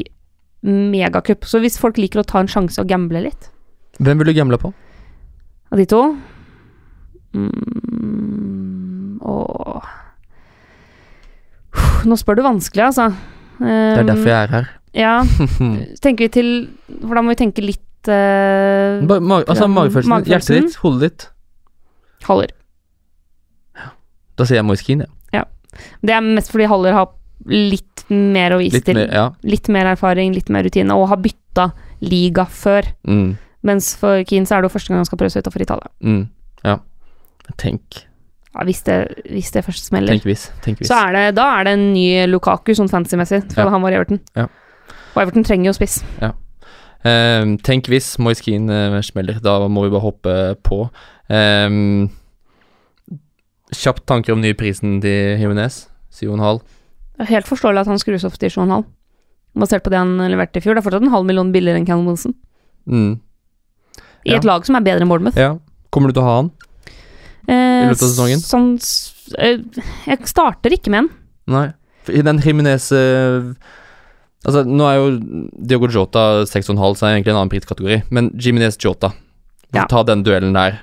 megakupp. 0.67 1.45
Så 1.47 1.61
hvis 1.63 1.79
folk 1.79 1.99
liker 2.01 2.21
å 2.23 2.27
ta 2.27 2.41
en 2.43 2.51
sjanse 2.51 2.81
og 2.83 2.89
gamble 2.91 3.21
litt 3.29 3.51
Hvem 4.03 4.19
vil 4.19 4.29
du 4.33 4.37
gamble 4.37 4.59
på? 4.59 4.73
av 5.71 5.79
de 5.79 5.87
to 5.91 6.03
mm, 7.35 9.19
Åh 9.27 9.93
Nå 12.07 12.17
spør 12.17 12.39
du 12.39 12.43
vanskelig, 12.47 12.85
altså. 12.87 13.09
Det 13.59 13.99
er 13.99 14.07
derfor 14.07 14.29
jeg 14.31 14.37
er 14.45 14.51
her. 14.53 14.67
Ja. 14.97 15.15
Tenker 16.05 16.25
vi 16.25 16.29
til 16.33 16.51
For 17.03 17.19
da 17.19 17.23
må 17.25 17.35
vi 17.35 17.39
tenke 17.41 17.65
litt 17.65 18.09
uh, 18.09 19.03
Bare, 19.11 19.21
ma 19.21 19.41
altså 19.43 19.67
Um, 19.67 19.75
magefølelsen, 19.75 20.29
hjertet 20.31 20.55
ditt, 20.55 20.77
hodet 20.85 21.01
ditt. 21.03 21.27
Haller. 22.29 22.55
Da 24.39 24.47
sier 24.47 24.61
jeg 24.61 24.69
Moiskin, 24.69 25.03
jeg. 25.03 25.11
ja. 25.11 25.16
Det 26.03 26.15
er 26.17 26.21
mest 26.27 26.53
fordi 26.53 26.69
Haller 26.71 26.93
har 26.97 27.11
litt 27.47 28.05
mer 28.09 28.55
å 28.57 28.59
vise 28.61 28.79
Litt 28.79 28.87
til. 28.89 28.95
mer, 28.99 29.13
ja. 29.13 29.27
Litt 29.45 29.69
mer 29.69 29.87
erfaring, 29.93 30.33
litt 30.35 30.49
mer 30.53 30.65
rutine, 30.65 30.95
og 30.95 31.09
har 31.11 31.21
bytta 31.23 31.71
liga 32.07 32.45
før. 32.49 32.87
Mm. 33.07 33.37
Mens 33.67 33.95
for 33.99 34.23
Keane 34.29 34.47
så 34.47 34.57
er 34.57 34.63
det 34.63 34.71
jo 34.71 34.75
første 34.77 34.93
gang 34.93 35.03
han 35.03 35.09
skal 35.09 35.19
prøve 35.19 35.35
seg 35.35 35.43
utenfor 35.45 35.65
Italia. 35.65 35.91
Mm. 36.05 36.29
Ja. 36.65 36.79
Tenk. 37.59 38.05
Ja, 38.57 38.65
hvis, 38.65 38.83
det, 38.87 38.97
hvis 39.29 39.51
det 39.53 39.65
først 39.67 39.91
smeller. 39.91 40.15
Tenk 40.15 40.25
hvis. 40.25 40.47
Tenk 40.65 40.79
hvis. 40.81 40.89
Så 40.89 40.97
er 40.97 41.13
det, 41.13 41.25
da 41.37 41.49
er 41.59 41.65
det 41.69 41.75
en 41.77 41.93
ny 41.93 42.07
Lukaku, 42.31 42.73
sånn 42.79 42.89
fancy-messig, 42.89 43.43
fra 43.53 43.67
Ja. 43.67 43.71
han 43.75 43.83
var 43.85 43.93
i 43.93 43.99
Everton. 43.99 44.21
Ja. 44.39 44.47
Og 45.15 45.23
Everton 45.23 45.45
trenger 45.45 45.71
jo 45.71 45.77
spiss. 45.77 45.99
Ehm, 47.07 47.57
tenk 47.63 47.87
hvis 47.93 48.17
Moiskin 48.19 48.67
Keane 48.69 48.97
eh, 48.99 49.03
smeller. 49.05 49.41
Da 49.45 49.59
må 49.69 49.85
vi 49.85 49.93
bare 49.93 50.03
hoppe 50.07 50.37
på. 50.67 50.89
Um, 51.29 52.09
kjapt 53.75 54.05
tanker 54.07 54.33
om 54.37 54.41
nyprisen 54.45 55.01
til 55.03 55.39
Jimenez. 55.41 55.87
7,5. 56.13 56.61
Det 57.17 57.25
er 57.27 57.33
helt 57.33 57.49
forståelig 57.49 57.81
at 57.83 57.91
han 57.91 57.99
skrus 58.01 58.25
opp 58.29 58.37
til 58.39 58.51
7,5. 58.53 58.85
Basert 59.57 59.83
på 59.87 59.91
det 59.93 59.99
han 59.99 60.17
leverte 60.31 60.61
i 60.61 60.65
fjor. 60.65 60.77
Det 60.77 60.83
er 60.83 60.87
fortsatt 60.87 61.03
en 61.07 61.13
halv 61.15 61.25
million 61.29 61.53
billigere 61.55 61.81
enn 61.81 61.87
Callum 61.89 62.07
Wilson. 62.11 62.35
Mm. 62.87 63.21
I 64.27 64.31
Ja. 64.33 64.37
et 64.37 64.45
lag 64.45 64.65
som 64.67 64.77
er 64.77 64.81
bedre 64.85 65.01
enn 65.03 65.09
Bournemouth. 65.09 65.37
Ja. 65.39 65.57
Kommer 65.91 66.09
du 66.09 66.15
til 66.19 66.23
å 66.23 66.27
ha 66.27 66.37
han? 66.43 66.51
Eh, 67.49 67.55
I 67.55 67.89
løpet 67.89 68.03
av 68.03 68.11
sesongen? 68.11 68.41
Sånn, 68.43 68.69
eh, 69.39 69.59
jeg 70.07 70.27
starter 70.27 70.71
ikke 70.75 70.91
med 70.91 71.05
han. 71.07 71.11
Nei. 71.47 71.73
I 72.09 72.23
den 72.23 72.39
Jimenez 72.39 72.93
eh, 72.93 73.53
Altså, 74.47 74.63
nå 74.65 74.85
er 74.87 74.95
jo 75.01 75.07
Diogo 75.67 75.89
Jota 75.91 76.45
6,5, 76.47 76.77
så 76.95 77.07
er 77.09 77.17
egentlig 77.17 77.33
en 77.33 77.41
annen 77.41 77.51
priskategori. 77.51 78.03
Men 78.15 78.31
Jimenez 78.39 78.77
Jota 78.79 79.13
Ja. 79.75 79.87
Ta 79.91 80.05
den 80.05 80.23
duellen 80.23 80.53
der. 80.55 80.83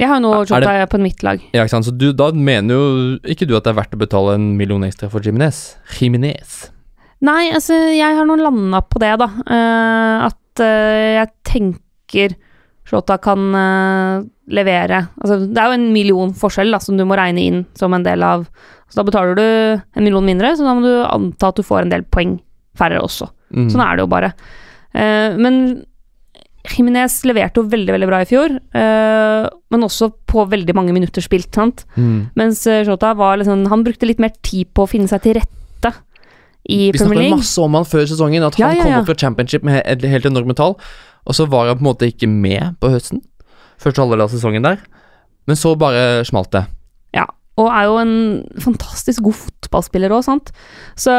Jeg 0.00 0.08
har 0.08 0.18
jo 0.18 0.24
nå 0.24 0.36
Jota 0.48 0.86
på 0.88 1.00
mitt 1.02 1.20
lag. 1.26 1.42
Ja, 1.52 1.64
ikke 1.64 1.74
sant? 1.74 1.86
Så 1.88 1.92
du, 1.94 2.10
da 2.16 2.30
mener 2.32 2.78
jo 2.78 2.84
ikke 3.28 3.48
du 3.48 3.56
at 3.58 3.66
det 3.66 3.74
er 3.74 3.80
verdt 3.82 3.96
å 3.96 4.00
betale 4.00 4.36
en 4.38 4.52
million 4.56 4.84
ekstra 4.86 5.10
for 5.12 5.24
Jimenez? 5.24 5.74
Jimenez. 5.98 6.62
Nei, 7.22 7.52
altså, 7.54 7.76
jeg 7.94 8.16
har 8.16 8.26
nå 8.26 8.38
landa 8.40 8.80
på 8.82 9.02
det, 9.02 9.12
da. 9.20 9.28
Uh, 9.46 10.30
at 10.30 10.64
uh, 10.64 11.18
jeg 11.20 11.28
tenker 11.46 12.38
Jota 12.92 13.16
kan 13.22 13.54
uh, 13.56 14.24
levere 14.52 14.98
Altså, 15.22 15.38
det 15.46 15.56
er 15.56 15.70
jo 15.70 15.76
en 15.78 15.86
million 15.94 16.32
forskjell 16.36 16.74
da, 16.74 16.80
som 16.82 16.98
du 16.98 17.06
må 17.08 17.16
regne 17.16 17.40
inn 17.40 17.62
som 17.78 17.94
en 17.96 18.04
del 18.04 18.20
av 18.26 18.42
Så 18.90 18.98
da 18.98 19.06
betaler 19.06 19.38
du 19.38 19.44
en 19.46 20.04
million 20.04 20.26
mindre, 20.26 20.50
så 20.58 20.66
da 20.66 20.74
må 20.76 20.84
du 20.84 20.98
anta 21.06 21.52
at 21.52 21.60
du 21.60 21.64
får 21.64 21.86
en 21.86 21.94
del 21.94 22.04
poeng 22.12 22.34
færre 22.76 23.00
også. 23.04 23.30
Mm. 23.52 23.70
Sånn 23.72 23.84
er 23.84 23.96
det 23.96 24.04
jo 24.04 24.10
bare. 24.12 24.32
Men 24.92 25.56
Jimenez 26.62 27.16
leverte 27.26 27.58
jo 27.58 27.66
veldig, 27.70 27.90
veldig 27.96 28.08
bra 28.08 28.20
i 28.22 28.28
fjor, 28.28 28.52
eh, 28.78 29.46
men 29.74 29.86
også 29.88 30.12
på 30.30 30.44
veldig 30.50 30.76
mange 30.78 30.94
minutter 30.94 31.24
spilt, 31.24 31.50
sant. 31.54 31.82
Mm. 31.96 32.30
Mens 32.38 32.62
Shota 32.62 32.86
Jota 32.92 33.14
var 33.18 33.40
liksom 33.40 33.66
Han 33.72 33.82
brukte 33.84 34.06
litt 34.06 34.22
mer 34.22 34.30
tid 34.46 34.70
på 34.74 34.84
å 34.84 34.90
finne 34.90 35.10
seg 35.10 35.24
til 35.24 35.34
rette 35.40 35.92
i 36.70 36.92
Vi 36.92 36.98
Premier 36.98 37.26
snakket 37.26 37.40
masse 37.40 37.64
om 37.64 37.74
han 37.74 37.88
før 37.88 38.06
sesongen, 38.06 38.46
at 38.46 38.58
Ja, 38.60 38.68
han 38.70 38.78
ja, 38.78 38.84
kom 38.84 38.92
ja. 38.92 39.00
opp 39.02 39.10
fra 39.10 39.18
championship 39.18 39.66
med 39.66 39.80
helt, 39.80 40.06
helt 40.06 40.28
enorme 40.30 40.54
tall, 40.54 40.76
og 41.26 41.36
så 41.36 41.48
var 41.50 41.70
han 41.70 41.80
på 41.80 41.84
en 41.84 41.90
måte 41.90 42.10
ikke 42.10 42.30
med 42.30 42.78
på 42.82 42.92
høsten. 42.92 43.22
Første 43.82 44.02
halvdel 44.04 44.22
av 44.22 44.30
sesongen 44.30 44.62
der. 44.66 44.78
Men 45.50 45.58
så 45.58 45.74
bare 45.78 46.22
smalt 46.26 46.52
det. 46.54 46.64
Ja, 47.16 47.26
og 47.58 47.68
er 47.68 47.88
jo 47.88 47.98
en 47.98 48.14
fantastisk 48.62 49.24
god 49.26 49.38
fotballspiller 49.40 50.14
òg, 50.14 50.22
sant. 50.26 50.52
Så 50.94 51.12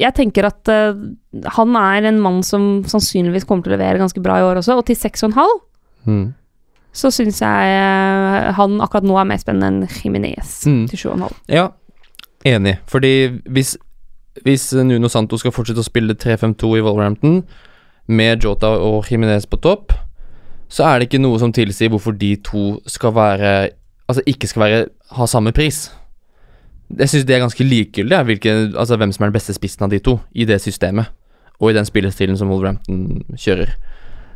jeg 0.00 0.14
tenker 0.16 0.46
at 0.48 0.70
uh, 0.72 0.96
han 1.56 1.76
er 1.76 2.08
en 2.08 2.20
mann 2.24 2.42
som 2.46 2.82
sannsynligvis 2.88 3.44
kommer 3.48 3.66
til 3.66 3.74
å 3.74 3.76
levere 3.76 4.00
ganske 4.00 4.22
bra 4.24 4.38
i 4.40 4.44
år 4.46 4.60
også, 4.62 4.78
og 4.80 4.86
til 4.88 4.96
6,5 4.96 5.58
Mm. 6.08 6.32
så 6.96 7.10
syns 7.12 7.42
jeg 7.42 7.74
uh, 7.76 8.52
han 8.56 8.78
akkurat 8.80 9.04
nå 9.04 9.18
er 9.20 9.26
mer 9.28 9.36
spennende 9.42 9.68
enn 9.84 9.88
Jimenez 10.00 10.62
Mm. 10.66 10.86
til 10.88 10.98
7,5. 11.12 11.34
Ja, 11.52 11.66
enig. 12.48 12.78
Fordi 12.88 13.12
hvis, 13.52 13.74
hvis 14.42 14.72
Nuno 14.80 15.08
Santo 15.12 15.36
skal 15.36 15.52
fortsette 15.52 15.84
å 15.84 15.86
spille 15.86 16.14
3-5-2 16.16 16.78
i 16.78 16.80
Wolverhampton, 16.86 17.42
med 18.10 18.42
Jota 18.42 18.72
og 18.80 19.04
Jimenez 19.10 19.44
på 19.46 19.60
topp, 19.62 19.92
så 20.70 20.84
er 20.88 20.98
det 20.98 21.10
ikke 21.10 21.20
noe 21.22 21.38
som 21.38 21.52
tilsier 21.54 21.90
hvorfor 21.92 22.16
de 22.18 22.32
to 22.42 22.80
skal 22.86 23.12
være 23.14 23.52
Altså 24.10 24.22
ikke 24.26 24.48
skal 24.50 24.62
være 24.64 24.78
ha 25.14 25.26
samme 25.30 25.52
pris. 25.54 25.84
Jeg 26.98 27.08
syns 27.08 27.24
det 27.26 27.36
er 27.36 27.44
ganske 27.44 27.64
likegyldig 27.64 28.16
ja, 28.44 28.54
altså 28.78 28.96
hvem 28.98 29.12
som 29.12 29.22
er 29.24 29.30
den 29.30 29.36
beste 29.38 29.54
spissen 29.54 29.84
av 29.84 29.90
de 29.90 29.98
to 30.02 30.18
i 30.34 30.44
det 30.44 30.60
systemet, 30.60 31.06
og 31.60 31.70
i 31.70 31.74
den 31.76 31.84
spillestilen 31.86 32.36
som 32.36 32.48
Wolverhampton 32.50 33.22
kjører. 33.38 33.70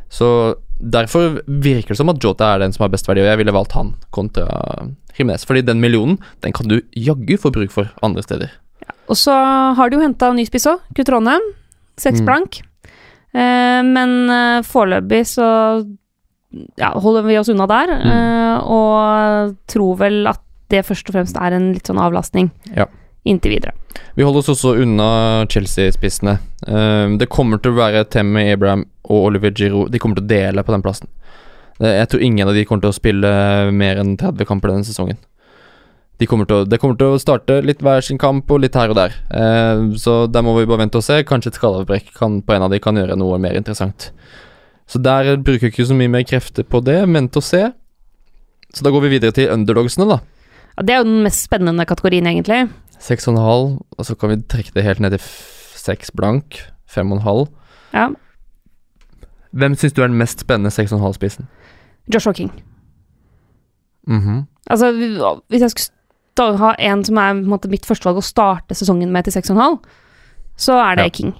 Så 0.09 0.55
derfor 0.79 1.41
virker 1.47 1.89
det 1.89 1.97
som 1.97 2.09
at 2.09 2.21
Jota 2.23 2.53
er 2.55 2.59
den 2.59 2.71
som 2.75 2.83
har 2.85 2.89
best 2.93 3.07
verdi, 3.09 3.21
og 3.21 3.27
jeg 3.27 3.37
ville 3.41 3.51
valgt 3.55 3.73
han 3.75 3.95
kontra 4.15 4.45
Jimenez. 5.17 5.43
Fordi 5.45 5.61
den 5.65 5.81
millionen, 5.81 6.19
den 6.43 6.53
kan 6.53 6.67
du 6.69 6.79
jaggu 6.95 7.35
få 7.41 7.51
bruk 7.51 7.71
for 7.73 7.89
andre 8.05 8.23
steder. 8.23 8.53
Og 9.09 9.17
så 9.17 9.33
har 9.75 9.89
du 9.89 9.97
jo 9.97 10.03
henta 10.05 10.31
ny 10.33 10.45
spiss 10.45 10.67
òg, 10.69 10.79
Kutrone. 10.95 11.39
Seks 11.97 12.21
Mm. 12.21 12.25
blank. 12.25 12.61
Eh, 13.33 13.81
men 13.83 14.29
eh, 14.29 14.61
foreløpig 14.63 15.25
så 15.27 15.85
ja, 16.77 16.91
holder 16.91 17.23
vi 17.27 17.37
oss 17.39 17.49
unna 17.49 17.67
der, 17.67 17.87
Mm. 17.87 18.11
eh, 18.11 18.57
og 18.63 19.55
tror 19.67 19.97
vel 19.97 20.27
at 20.27 20.39
det 20.69 20.85
først 20.85 21.09
og 21.09 21.15
fremst 21.17 21.37
er 21.37 21.53
en 21.53 21.71
litt 21.73 21.87
sånn 21.87 21.99
avlastning 22.01 22.51
Ja. 22.75 22.85
inntil 23.25 23.55
videre. 23.55 23.73
Vi 24.15 24.23
holder 24.23 24.39
oss 24.39 24.49
også 24.53 24.75
unna 24.81 25.45
Chelsea-spissene. 25.49 26.39
Eh, 26.67 27.17
det 27.17 27.29
kommer 27.29 27.61
til 27.61 27.71
å 27.73 27.79
være 27.79 28.05
Temme 28.09 28.43
Abraham 28.53 28.85
og 29.09 29.29
Oliver 29.31 29.51
Giroud. 29.51 29.91
De 29.91 29.99
kommer 29.99 30.15
til 30.19 30.25
å 30.25 30.27
dele 30.27 30.63
på 30.63 30.71
den 30.73 30.81
plassen. 30.85 31.07
Eh, 31.79 31.99
jeg 31.99 32.09
tror 32.09 32.21
ingen 32.21 32.47
av 32.47 32.53
de 32.53 32.65
kommer 32.65 32.81
til 32.81 32.91
å 32.93 32.99
spille 32.99 33.71
mer 33.71 33.97
enn 33.97 34.15
30 34.17 34.45
kamper 34.45 34.69
denne 34.71 34.85
sesongen. 34.87 35.17
De 36.17 36.25
kommer 36.25 36.45
å, 36.47 36.61
det 36.63 36.79
kommer 36.79 36.95
til 36.95 37.11
å 37.11 37.19
starte 37.19 37.57
litt 37.65 37.81
hver 37.83 37.99
sin 38.01 38.17
kamp 38.17 38.49
og 38.49 38.61
litt 38.63 38.73
her 38.77 38.89
og 38.93 38.95
der. 38.95 39.11
Eh, 39.35 39.81
så 39.99 40.31
der 40.31 40.41
må 40.47 40.53
vi 40.57 40.65
bare 40.65 40.85
vente 40.85 40.95
og 41.01 41.03
se. 41.03 41.23
Kanskje 41.27 41.51
et 41.51 41.59
skadeavbrekk 41.59 42.13
kan, 42.15 42.41
på 42.41 42.55
en 42.55 42.63
av 42.63 42.71
de 42.71 42.79
kan 42.79 42.95
gjøre 42.95 43.17
noe 43.19 43.37
mer 43.37 43.57
interessant. 43.59 44.11
Så 44.87 45.01
der 45.01 45.35
bruker 45.41 45.65
vi 45.67 45.73
ikke 45.73 45.87
så 45.89 45.97
mye 45.97 46.07
mer 46.13 46.23
krefter 46.23 46.63
på 46.63 46.79
det. 46.85 47.01
Vente 47.09 47.41
og 47.41 47.43
se. 47.43 47.65
Så 48.71 48.83
da 48.85 48.91
går 48.91 49.01
vi 49.07 49.17
videre 49.17 49.33
til 49.35 49.49
underdogsene, 49.51 50.07
da. 50.07 50.19
Ja, 50.75 50.83
det 50.83 50.93
er 50.93 50.97
jo 51.01 51.07
den 51.07 51.23
mest 51.23 51.43
spennende 51.45 51.85
kategorien, 51.87 52.27
egentlig. 52.27 52.69
6,5, 52.99 53.35
og 53.97 54.05
så 54.05 54.15
kan 54.15 54.29
vi 54.31 54.41
trekke 54.49 54.71
det 54.75 54.83
helt 54.83 54.99
ned 54.99 55.15
til 55.15 55.21
6 55.85 56.11
blank. 56.17 56.61
5,5. 56.91 57.47
Ja. 57.93 58.09
Hvem 59.55 59.75
syns 59.75 59.93
du 59.95 60.01
er 60.03 60.07
den 60.11 60.17
mest 60.19 60.39
spennende 60.43 60.71
6,5-spissen? 60.71 61.47
Joshua 62.13 62.33
King. 62.33 62.51
Mhm. 64.07 64.45
Altså, 64.69 64.91
hvis 65.49 65.61
jeg 65.61 65.71
skulle 65.71 66.57
ha 66.57 66.73
en 66.79 67.03
som 67.03 67.17
er 67.17 67.33
på 67.33 67.37
en 67.37 67.49
måte, 67.49 67.69
mitt 67.71 67.85
førstevalg 67.85 68.19
å 68.19 68.25
starte 68.25 68.75
sesongen 68.77 69.11
med 69.13 69.25
til 69.27 69.35
6,5, 69.37 69.79
så 70.57 70.77
er 70.81 70.95
det 70.95 71.05
Ja. 71.05 71.09
King. 71.09 71.33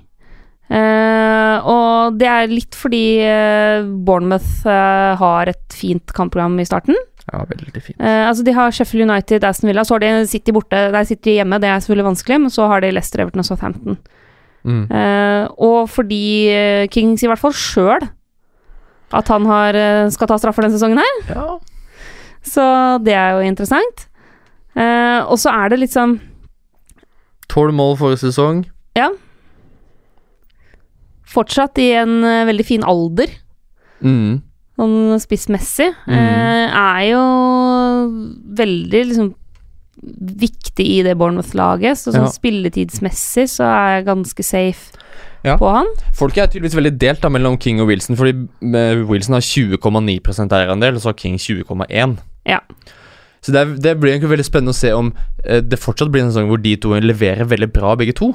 Uh, 0.66 1.62
og 1.62 2.16
det 2.18 2.26
er 2.26 2.48
litt 2.50 2.74
fordi 2.74 3.22
uh, 3.22 3.86
Bournemouth 3.86 4.66
uh, 4.66 5.14
har 5.20 5.52
et 5.52 5.76
fint 5.78 6.14
kampprogram 6.14 6.58
i 6.60 6.66
starten. 6.66 6.96
Ja, 7.34 7.40
veldig 7.50 7.82
fint. 7.82 8.00
Eh, 8.00 8.28
altså 8.30 8.44
De 8.46 8.54
har 8.54 8.72
Sheffield 8.72 9.10
United, 9.10 9.44
Aston 9.44 9.68
Villa, 9.72 9.82
så 9.84 9.96
har 9.96 10.00
de 10.04 10.28
City 10.30 10.52
borte. 10.54 10.92
Der 10.94 11.04
sitter 11.10 11.32
de 11.32 11.38
hjemme, 11.40 11.60
det 11.60 11.70
er 11.72 11.80
selvfølgelig 11.82 12.10
vanskelig, 12.12 12.42
men 12.42 12.50
så 12.54 12.68
har 12.70 12.82
de 12.86 12.92
Leicester, 12.94 13.24
Everton 13.24 13.40
og 13.42 13.46
Southampton. 13.46 13.98
Mm. 14.66 14.84
Eh, 14.92 15.48
og 15.62 15.90
fordi 15.90 16.88
Kings 16.94 17.24
i 17.24 17.28
hvert 17.30 17.42
fall 17.42 17.54
sjøl 17.54 18.06
at 19.14 19.28
han 19.30 19.46
har, 19.46 19.76
eh, 19.78 20.10
skal 20.10 20.28
ta 20.28 20.38
straffer 20.42 20.66
denne 20.66 20.74
sesongen 20.78 20.98
her, 20.98 21.36
Ja. 21.36 21.60
så 22.44 23.04
det 23.04 23.14
er 23.14 23.32
jo 23.38 23.46
interessant. 23.50 24.08
Eh, 24.76 25.22
og 25.26 25.38
så 25.38 25.50
er 25.54 25.70
det 25.70 25.80
liksom 25.80 26.20
12 27.48 27.72
mål 27.74 27.96
forrige 27.98 28.26
sesong. 28.30 28.66
fortsatt 31.36 31.78
i 31.82 31.90
en 32.00 32.24
eh, 32.24 32.46
veldig 32.46 32.66
fin 32.66 32.84
alder, 32.84 33.28
Mm. 34.04 34.42
Sånn 34.78 35.16
spissmessig. 35.24 35.92
Mm. 36.08 36.14
eh, 36.20 36.76
er 36.76 37.02
jo 37.12 37.24
veldig 38.60 39.02
liksom 39.12 39.34
viktig 40.06 40.86
i 40.86 41.02
det 41.06 41.16
Bournemouth-laget, 41.18 41.98
så 41.98 42.12
sånn 42.14 42.28
Ja. 42.28 42.34
spilletidsmessig 42.34 43.48
så 43.50 43.64
er 43.64 43.88
jeg 43.98 44.06
ganske 44.06 44.44
safe 44.44 44.92
Ja. 45.44 45.58
på 45.58 45.72
han. 45.72 45.88
Folk 46.14 46.38
er 46.38 46.48
tydeligvis 46.48 46.76
veldig 46.76 46.98
delt 47.00 47.22
da 47.22 47.30
mellom 47.30 47.58
King 47.60 47.80
og 47.80 47.88
Wilson, 47.88 48.16
fordi 48.16 48.48
eh, 48.76 49.04
Wilson 49.06 49.34
har 49.34 49.42
20,9 49.42 50.52
eierandel, 50.52 50.96
og 50.96 51.02
så 51.02 51.06
har 51.10 51.14
King 51.14 51.38
20,1. 51.38 52.18
Ja. 52.46 52.60
Så 53.42 53.52
det, 53.52 53.62
er, 53.62 53.76
det 53.78 54.00
blir 54.00 54.12
egentlig 54.14 54.32
veldig 54.38 54.46
spennende 54.46 54.74
å 54.74 54.78
se 54.78 54.92
om 54.92 55.14
eh, 55.46 55.62
det 55.62 55.78
fortsatt 55.80 56.12
blir 56.12 56.24
en 56.24 56.32
sesong 56.32 56.48
hvor 56.50 56.62
de 56.62 56.76
to 56.76 56.90
leverer 57.00 57.46
veldig 57.46 57.72
bra, 57.72 57.96
begge 57.96 58.14
to. 58.18 58.34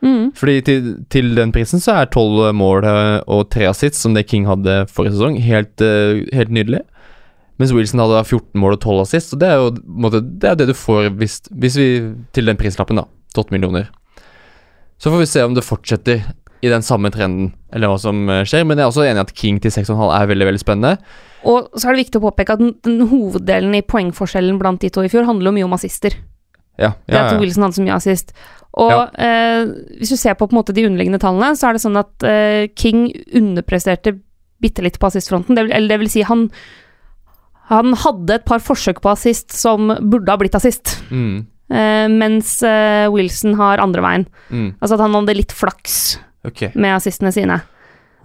Mhm. 0.00 0.30
Fordi 0.36 0.60
til, 0.64 0.86
til 1.12 1.34
den 1.36 1.52
prisen 1.52 1.82
så 1.82 1.98
er 2.00 2.08
12 2.08 2.54
mål 2.56 2.86
eh, 2.88 3.20
og 3.28 3.50
3 3.52 3.68
assists, 3.68 4.00
som 4.00 4.14
det 4.16 4.26
King 4.30 4.46
hadde 4.48 4.86
forrige 4.88 5.16
sesong, 5.16 5.36
helt, 5.44 5.80
eh, 5.84 6.24
helt 6.36 6.52
nydelig. 6.56 6.80
Mens 7.60 7.74
Wilson 7.76 8.00
hadde 8.00 8.24
14 8.24 8.60
mål 8.60 8.78
og 8.78 8.80
12 8.80 9.00
assist, 9.02 9.34
og 9.34 9.40
det 9.42 9.48
er 9.50 9.58
jo 9.60 9.72
måte, 9.84 10.22
det, 10.24 10.48
er 10.48 10.54
det 10.56 10.70
du 10.70 10.76
får 10.76 11.10
hvis, 11.20 11.42
hvis 11.52 11.76
vi 11.76 11.88
Til 12.32 12.48
den 12.48 12.56
prislappen, 12.56 12.96
da. 12.96 13.04
8 13.36 13.52
millioner. 13.52 13.90
Så 14.98 15.10
får 15.10 15.20
vi 15.20 15.26
se 15.28 15.42
om 15.44 15.54
det 15.54 15.64
fortsetter 15.64 16.24
i 16.60 16.68
den 16.68 16.82
samme 16.84 17.08
trenden, 17.12 17.52
eller 17.72 17.88
hva 17.88 17.98
som 18.00 18.28
eh, 18.28 18.44
skjer. 18.48 18.64
Men 18.68 18.78
jeg 18.78 18.84
er 18.84 18.90
også 18.90 19.04
enig 19.04 19.20
i 19.20 19.26
at 19.28 19.34
King 19.36 19.60
til 19.60 19.72
6,5 19.72 20.00
er 20.12 20.26
veldig, 20.32 20.48
veldig 20.48 20.60
spennende. 20.60 20.96
Og 21.48 21.70
så 21.72 21.88
er 21.88 21.96
det 21.96 22.06
viktig 22.06 22.20
å 22.20 22.26
påpeke 22.26 22.56
at 22.56 22.60
den, 22.60 22.74
den 22.84 23.06
hoveddelen 23.08 23.76
i 23.78 23.84
poengforskjellen 23.86 24.58
blant 24.60 24.82
de 24.84 24.90
to 24.92 25.04
i 25.04 25.12
fjor 25.12 25.28
handler 25.28 25.52
jo 25.52 25.56
mye 25.56 25.68
om 25.68 25.76
assister. 25.76 26.16
Ja, 26.80 26.94
Det 27.08 27.16
er 27.16 27.28
at. 27.28 27.40
Wilson 27.40 27.64
hadde 27.66 27.76
så 27.76 27.84
mye 27.84 27.96
assist. 27.96 28.34
Og 28.78 28.90
Ja. 28.90 29.04
eh, 29.18 29.66
hvis 29.98 30.10
du 30.10 30.16
ser 30.16 30.34
på, 30.34 30.46
på 30.48 30.54
måte 30.54 30.72
de 30.74 30.84
underliggende 30.86 31.18
tallene, 31.20 31.56
så 31.58 31.68
er 31.68 31.72
det 31.74 31.82
sånn 31.82 31.98
at 31.98 32.22
eh, 32.22 32.68
King 32.76 33.08
underpresterte 33.34 34.18
bitte 34.60 34.82
litt 34.84 34.98
på 35.00 35.08
assistfronten. 35.08 35.56
Det 35.56 35.64
vil, 35.66 35.72
eller 35.72 35.88
det 35.88 35.98
vil 36.00 36.10
si, 36.10 36.22
han 36.22 36.50
han 37.70 37.92
hadde 37.94 38.34
et 38.34 38.44
par 38.44 38.58
forsøk 38.58 38.98
på 39.00 39.12
assist 39.12 39.52
som 39.54 39.92
burde 40.10 40.28
ha 40.32 40.36
blitt 40.40 40.56
assist, 40.58 40.96
Mm, 41.10 41.46
eh, 41.70 42.08
mens 42.10 42.62
eh, 42.66 43.06
Wilson 43.14 43.54
har 43.54 43.78
andre 43.78 44.02
veien. 44.02 44.26
mm, 44.50 44.74
Altså 44.82 44.94
at 44.94 45.00
han 45.00 45.14
hadde 45.14 45.36
litt 45.36 45.52
flaks 45.54 46.18
okay. 46.44 46.72
med 46.74 46.96
assistene 46.96 47.30
sine. 47.32 47.60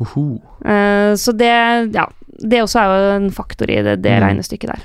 Uhu. 0.02 0.42
Eh, 0.66 1.14
så 1.16 1.32
det, 1.38 1.94
ja, 1.94 2.08
det 2.42 2.62
også 2.64 2.80
er 2.82 2.88
jo 2.90 3.16
en 3.20 3.30
faktor 3.32 3.70
i 3.70 3.82
det, 3.86 4.02
det 4.02 4.18
Mm. 4.18 4.24
regnestykket 4.28 4.68
der. 4.74 4.82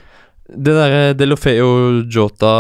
Det 0.51 0.75
derre 0.75 1.15
Delofeo 1.15 2.03
Jota 2.11 2.51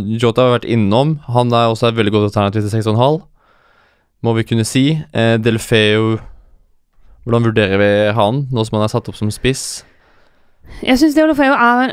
Jota 0.00 0.46
har 0.46 0.54
vært 0.56 0.68
innom. 0.70 1.18
Han 1.28 1.52
er 1.52 1.68
også 1.68 1.90
et 1.90 1.98
veldig 1.98 2.14
godt 2.14 2.30
alternativ 2.30 2.64
til 2.64 2.80
6,5, 2.80 3.20
må 4.24 4.34
vi 4.38 4.46
kunne 4.48 4.64
si. 4.66 4.86
Eh, 5.12 5.36
Delofeo 5.42 6.18
Hvordan 7.28 7.44
vurderer 7.44 7.76
vi 7.76 7.90
han, 8.16 8.46
nå 8.48 8.62
som 8.64 8.78
han 8.78 8.86
er 8.86 8.92
satt 8.94 9.08
opp 9.10 9.16
som 9.18 9.28
spiss? 9.28 9.82
Jeg 10.80 10.96
syns 10.96 11.16
Delofeo 11.16 11.52
er, 11.52 11.92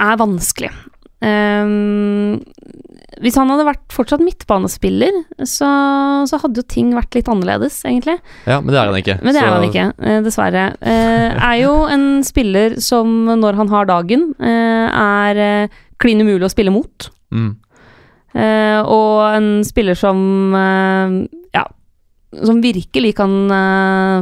er 0.00 0.16
vanskelig. 0.16 0.70
Ehm, 1.20 2.40
hvis 3.18 3.34
han 3.40 3.50
hadde 3.50 3.64
vært 3.66 3.94
fortsatt 3.94 4.22
midtbanespiller, 4.22 5.16
så, 5.42 5.68
så 6.30 6.38
hadde 6.42 6.62
jo 6.62 6.66
ting 6.70 6.92
vært 6.94 7.16
litt 7.18 7.30
annerledes, 7.32 7.80
egentlig. 7.88 8.14
Ja, 8.46 8.60
men 8.62 8.70
det 8.70 8.78
er 8.78 8.90
han 8.92 8.98
ikke. 9.00 9.16
Men 9.24 9.34
det 9.34 9.42
er 9.42 9.50
han 9.50 9.66
ikke, 9.66 9.86
eh, 9.98 10.20
dessverre. 10.22 10.64
Eh, 10.78 11.34
er 11.34 11.56
jo 11.64 11.72
en 11.90 12.06
spiller 12.26 12.78
som, 12.84 13.10
når 13.40 13.58
han 13.58 13.72
har 13.72 13.90
dagen, 13.90 14.28
eh, 14.38 14.86
er 14.94 15.68
klin 16.00 16.22
umulig 16.22 16.46
å 16.46 16.52
spille 16.52 16.72
mot. 16.74 17.10
Mm. 17.34 17.50
Og 18.86 19.14
en 19.26 19.48
spiller 19.66 19.98
som 19.98 20.18
ja, 20.54 21.64
som 22.46 22.60
virkelig 22.62 23.16
kan 23.18 23.32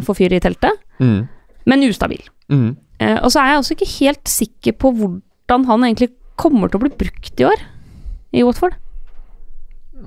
få 0.01 0.15
fyr 0.17 0.33
i 0.33 0.41
teltet, 0.41 0.81
Mm. 0.99 1.29
men 1.69 1.85
ustabil. 1.85 2.25
Mm. 2.51 2.71
Og 3.21 3.29
så 3.31 3.39
er 3.43 3.53
jeg 3.53 3.59
også 3.61 3.75
ikke 3.77 3.91
helt 4.01 4.25
sikker 4.33 4.79
på 4.81 4.91
hvordan 4.97 5.67
han 5.69 5.85
egentlig 5.85 6.09
kommer 6.41 6.73
til 6.73 6.81
å 6.81 6.87
bli 6.87 6.97
brukt 7.05 7.43
i 7.45 7.47
år 7.47 7.61
i 8.33 8.45
Watford. 8.45 8.77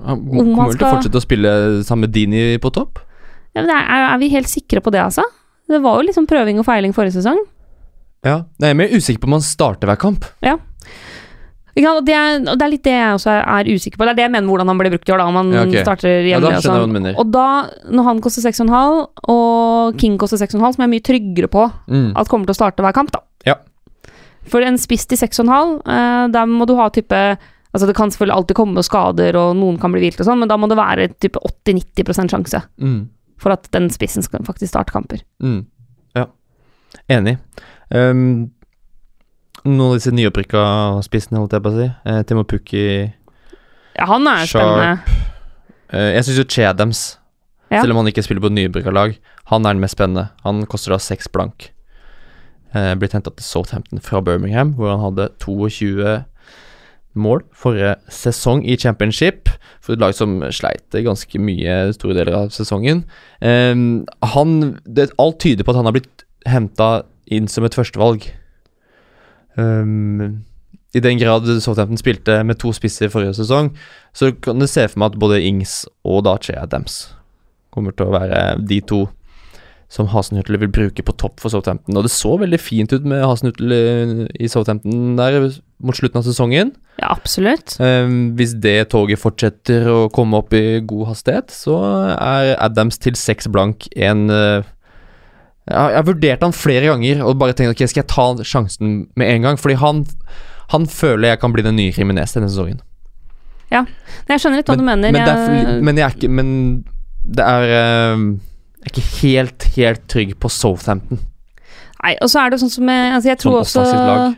Han 0.06 0.22
kommer 0.26 0.72
til 0.74 0.86
å 0.86 0.92
fortsette 0.96 1.20
å 1.20 1.24
spille 1.24 1.52
sammen 1.86 2.06
med 2.06 2.14
Dini 2.14 2.42
på 2.62 2.72
topp? 2.74 3.02
Ja, 3.52 3.62
men 3.64 3.72
er, 3.76 4.06
er 4.14 4.20
vi 4.22 4.30
helt 4.32 4.48
sikre 4.50 4.80
på 4.84 4.92
det, 4.94 5.02
altså? 5.04 5.24
Det 5.68 5.80
var 5.84 5.98
jo 6.00 6.06
liksom 6.08 6.26
prøving 6.28 6.60
og 6.60 6.66
feiling 6.66 6.94
forrige 6.96 7.18
sesong. 7.18 7.40
Ja. 8.24 8.42
Jeg 8.62 8.72
er 8.72 8.78
mer 8.78 8.92
usikker 8.92 9.22
på 9.22 9.28
om 9.30 9.36
han 9.38 9.44
starter 9.44 9.90
hver 9.90 9.98
kamp. 10.00 10.26
Ja. 10.44 10.56
ja 11.76 11.94
Og 11.96 12.04
det, 12.06 12.14
er, 12.16 12.38
og 12.46 12.56
det 12.58 12.66
er 12.66 12.72
litt 12.72 12.84
det 12.86 12.94
jeg 12.94 13.18
også 13.18 13.32
er, 13.34 13.42
er 13.42 13.70
usikker 13.72 13.98
på. 14.00 14.06
Det 14.06 14.14
er 14.14 14.20
det 14.20 14.26
jeg 14.26 14.34
mener 14.36 14.52
hvordan 14.52 14.72
han 14.72 14.80
blir 14.80 14.94
brukt 14.94 15.10
i 15.10 15.14
år, 15.14 15.22
da. 15.22 15.28
Om 15.28 15.40
han 15.40 15.52
Ja, 15.52 15.64
okay. 15.66 15.84
starter 15.84 16.28
Ja, 16.30 16.40
da 16.42 16.54
og 16.78 16.94
mener. 16.94 17.18
Og 17.20 17.32
da, 17.34 17.48
når 17.90 18.08
han 18.08 18.22
koster 18.24 18.46
6,5, 18.46 19.02
og 19.34 19.98
King 20.00 20.16
koster 20.22 20.40
6,5, 20.40 20.56
som 20.60 20.84
jeg 20.84 20.88
er 20.88 20.94
mye 20.94 21.06
tryggere 21.10 21.52
på 21.52 21.66
Mm. 21.88 22.12
at 22.16 22.30
kommer 22.30 22.48
til 22.48 22.56
å 22.56 22.60
starte 22.62 22.84
hver 22.84 22.96
kamp, 22.96 23.12
da. 23.12 23.20
Ja. 23.46 23.58
For 24.48 24.64
en 24.64 24.78
spiss 24.80 25.06
til 25.06 25.18
6,5, 25.18 25.80
eh, 25.86 26.28
der 26.34 26.46
må 26.50 26.66
du 26.66 26.74
ha 26.78 26.88
type 26.90 27.20
Altså 27.74 27.86
Det 27.88 27.96
kan 27.96 28.10
selvfølgelig 28.10 28.36
alltid 28.36 28.56
komme 28.56 28.82
skader, 28.84 29.36
og 29.40 29.56
noen 29.56 29.78
kan 29.80 29.92
bli 29.94 30.00
hvilt, 30.04 30.20
og 30.20 30.26
sånn, 30.28 30.38
men 30.42 30.48
da 30.50 30.56
må 30.60 30.68
det 30.68 30.76
være 30.76 31.08
type 31.18 31.40
80-90 31.40 32.28
sjanse 32.28 32.62
Mm. 32.78 33.08
for 33.38 33.52
at 33.52 33.70
den 33.72 33.88
spissen 33.90 34.22
skal 34.22 34.44
faktisk 34.44 34.68
starte 34.74 34.92
kamper. 34.92 35.22
Mm. 35.42 35.64
Ja, 36.14 36.26
enig. 37.08 37.38
Um, 37.90 38.50
noen 39.64 39.80
av 39.92 39.96
disse 39.96 40.12
nyopprykka 40.12 41.02
spissene, 41.06 41.38
holdt 41.40 41.52
jeg 41.56 41.62
på 41.64 41.70
å 41.72 41.78
si. 41.78 41.88
Uh, 42.06 42.22
Timo 42.28 42.44
Pukki 42.44 42.84
Ja, 43.96 44.06
han 44.06 44.26
er 44.26 44.44
Sharp. 44.46 44.62
spennende. 44.62 45.00
eh, 45.92 46.12
Jeg 46.16 46.24
syns 46.24 46.38
jo 46.38 46.44
Chedems, 46.44 47.18
Ja. 47.70 47.80
selv 47.82 47.92
om 47.92 47.96
han 48.04 48.06
ikke 48.12 48.22
spiller 48.24 48.40
på 48.40 48.52
nyopprykka 48.52 48.92
lag, 48.92 49.16
han 49.46 49.64
er 49.66 49.72
den 49.72 49.80
mest 49.80 49.96
spennende. 49.96 50.28
Han 50.44 50.66
koster 50.66 50.90
da 50.90 50.98
seks 50.98 51.26
blank. 51.28 51.70
Uh, 52.74 52.94
blitt 52.96 53.12
henta 53.12 53.30
til 53.34 53.44
Southampton 53.44 54.00
fra 54.00 54.20
Birmingham, 54.22 54.74
hvor 54.74 54.90
han 54.90 55.00
hadde 55.00 55.30
22 55.38 56.24
mål 57.18 57.42
forrige 57.56 57.96
sesong 58.12 58.64
i 58.64 58.76
championship. 58.80 59.50
For 59.82 59.94
et 59.94 60.02
lag 60.02 60.14
som 60.16 60.40
sleit 60.54 60.94
ganske 60.94 61.40
mye 61.42 61.78
store 61.96 62.16
deler 62.18 62.38
av 62.44 62.52
sesongen. 62.54 63.04
Eh, 63.40 63.74
han, 64.34 64.58
det, 64.86 65.10
alt 65.18 65.40
tyder 65.42 65.66
på 65.66 65.74
at 65.74 65.80
han 65.80 65.90
har 65.90 65.96
blitt 65.98 66.26
henta 66.48 66.92
inn 67.32 67.48
som 67.50 67.66
et 67.66 67.76
førstevalg. 67.76 68.26
Um, 69.56 70.44
I 70.96 71.00
den 71.00 71.18
grad 71.20 71.48
Southampton 71.60 72.00
spilte 72.00 72.38
med 72.44 72.60
to 72.60 72.72
spisser 72.76 73.12
forrige 73.12 73.36
sesong, 73.40 73.72
så 74.16 74.32
kan 74.32 74.60
du 74.60 74.68
se 74.68 74.86
for 74.88 75.00
meg 75.00 75.12
at 75.12 75.20
både 75.20 75.42
Ings 75.44 75.82
og 76.08 76.24
Dache 76.28 76.56
Adams 76.58 77.04
kommer 77.72 77.94
til 77.96 78.08
å 78.08 78.16
være 78.16 78.40
de 78.68 78.80
to 78.84 79.06
som 79.92 80.08
Hasenhüttel 80.08 80.56
vil 80.60 80.72
bruke 80.72 81.04
på 81.04 81.14
topp 81.20 81.40
for 81.42 81.52
Southampton. 81.52 81.96
Og 81.96 82.06
det 82.06 82.12
så 82.14 82.32
veldig 82.40 82.60
fint 82.60 82.92
ut 82.94 83.04
med 83.04 83.24
Hasenhüttel 83.28 83.74
i 84.40 84.48
Southampton 84.48 85.18
der 85.18 85.50
mot 85.82 85.96
slutten 85.98 86.20
av 86.20 86.26
sesongen. 86.26 86.70
Ja, 87.00 87.08
absolutt. 87.12 87.74
Um, 87.82 88.32
hvis 88.38 88.54
det 88.62 88.88
toget 88.92 89.18
fortsetter 89.22 89.88
å 89.90 89.98
komme 90.14 90.38
opp 90.42 90.54
i 90.54 90.80
god 90.86 91.08
hastighet, 91.12 91.50
så 91.54 91.76
er 92.14 92.52
Adams 92.62 92.98
til 93.02 93.16
seks 93.18 93.48
blank 93.52 93.88
en 93.96 94.26
uh, 94.30 94.62
ja, 95.68 95.88
Jeg 95.92 95.98
har 96.00 96.06
vurdert 96.08 96.42
han 96.46 96.54
flere 96.56 96.88
ganger 96.90 97.22
og 97.26 97.36
bare 97.40 97.54
tenkt 97.58 97.74
ok, 97.74 97.84
skal 97.90 98.02
jeg 98.04 98.10
ta 98.12 98.28
sjansen 98.46 98.96
med 99.18 99.30
en 99.36 99.42
gang? 99.48 99.58
Fordi 99.60 99.76
han, 99.82 100.04
han 100.74 100.86
føler 100.90 101.32
jeg 101.32 101.42
kan 101.42 101.52
bli 101.54 101.62
den 101.66 101.78
nye 101.78 101.92
Kriminez 101.94 102.34
denne 102.36 102.50
sesongen. 102.52 102.80
Nei, 103.72 103.86
Jeg 104.28 104.42
skjønner 104.42 104.60
litt 104.60 104.68
hva 104.68 104.76
du 104.76 104.84
mener. 104.84 105.12
Men, 105.14 105.22
er, 105.22 105.44
Jeg- 105.56 105.82
men 105.86 105.96
jeg 105.96 106.04
er 106.04 106.16
ikke 106.18 106.28
Men 106.28 106.48
det 107.24 107.44
er 107.46 108.12
um, 108.12 108.24
Jeg 108.82 108.90
er 108.90 108.90
ikke 108.92 109.04
helt, 109.22 109.66
helt 109.78 110.02
trygg 110.12 110.34
på 110.42 110.50
Southampton. 110.52 111.22
Nei, 112.02 112.16
og 112.20 112.28
så 112.32 112.40
er 112.42 112.50
det 112.50 112.58
sånn 112.58 112.72
som 112.74 112.88
jeg, 112.90 113.12
altså 113.14 113.30
jeg 113.30 113.38
Som 113.38 113.46
tror 113.52 113.60
også 113.62 113.84
lag. 113.86 114.34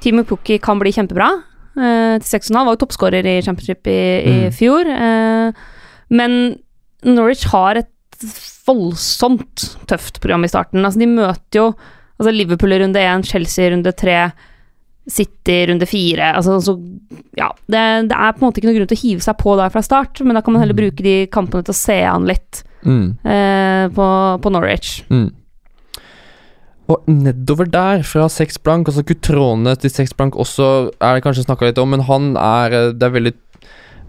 Timo 0.00 0.24
Pukki 0.24 0.58
kan 0.62 0.78
bli 0.80 0.92
kjempebra. 0.96 1.30
Uh, 1.76 2.18
til 2.18 2.40
6,5 2.40 2.56
var 2.66 2.74
jo 2.74 2.80
toppskårer 2.84 3.26
i 3.26 3.36
championship 3.46 3.86
i, 3.86 3.98
i 4.26 4.36
Mm. 4.48 4.52
fjor. 4.56 4.88
Uh, 4.90 5.52
men 6.10 6.36
Norwich 7.06 7.46
har 7.52 7.76
et 7.80 7.88
voldsomt 8.66 9.76
tøft 9.88 10.20
program 10.20 10.44
i 10.44 10.50
starten. 10.50 10.84
Altså, 10.84 11.00
de 11.00 11.06
møter 11.10 11.60
jo 11.60 11.66
altså 12.20 12.32
Liverpool 12.34 12.74
i 12.76 12.80
runde 12.82 13.00
1, 13.00 13.24
Chelsea 13.30 13.66
i 13.68 13.70
runde 13.74 13.92
3, 13.96 14.16
City 15.10 15.54
i 15.62 15.66
runde 15.70 15.86
4. 15.88 16.32
Altså, 16.36 16.58
altså, 16.58 16.74
ja, 17.38 17.48
det, 17.72 17.84
det 18.10 18.16
er 18.18 18.34
på 18.36 18.42
en 18.42 18.48
måte 18.50 18.60
ikke 18.60 18.68
noen 18.68 18.76
grunn 18.80 18.90
til 18.92 18.98
å 18.98 19.04
hive 19.06 19.24
seg 19.24 19.38
på 19.40 19.54
der 19.58 19.72
fra 19.72 19.82
start, 19.82 20.20
men 20.22 20.36
da 20.36 20.42
kan 20.44 20.52
man 20.54 20.62
heller 20.62 20.76
Mm. 20.76 20.82
bruke 20.84 21.02
de 21.06 21.14
kampene 21.32 21.64
til 21.64 21.72
å 21.74 21.80
se 21.80 22.00
an 22.04 22.26
litt 22.28 22.62
Mm. 22.84 23.18
uh, 23.24 23.88
på, 23.92 24.04
på 24.40 24.52
Norwich. 24.52 25.02
Mm. 25.10 25.30
Og 26.90 27.06
nedover 27.10 27.68
der, 27.70 28.02
fra 28.06 28.26
seks 28.32 28.58
blank, 28.58 28.88
altså 28.90 29.04
Cutrone 29.06 29.74
til 29.78 29.92
seks 29.92 30.14
blank 30.16 30.38
også 30.40 30.70
er 30.98 31.18
det 31.18 31.24
kanskje 31.26 31.44
snakka 31.46 31.68
litt 31.68 31.78
om, 31.78 31.92
men 31.94 32.02
han 32.08 32.32
er 32.40 32.74
eh, 32.76 32.86
Det 32.96 33.06
er 33.06 33.14
veldig, 33.14 33.34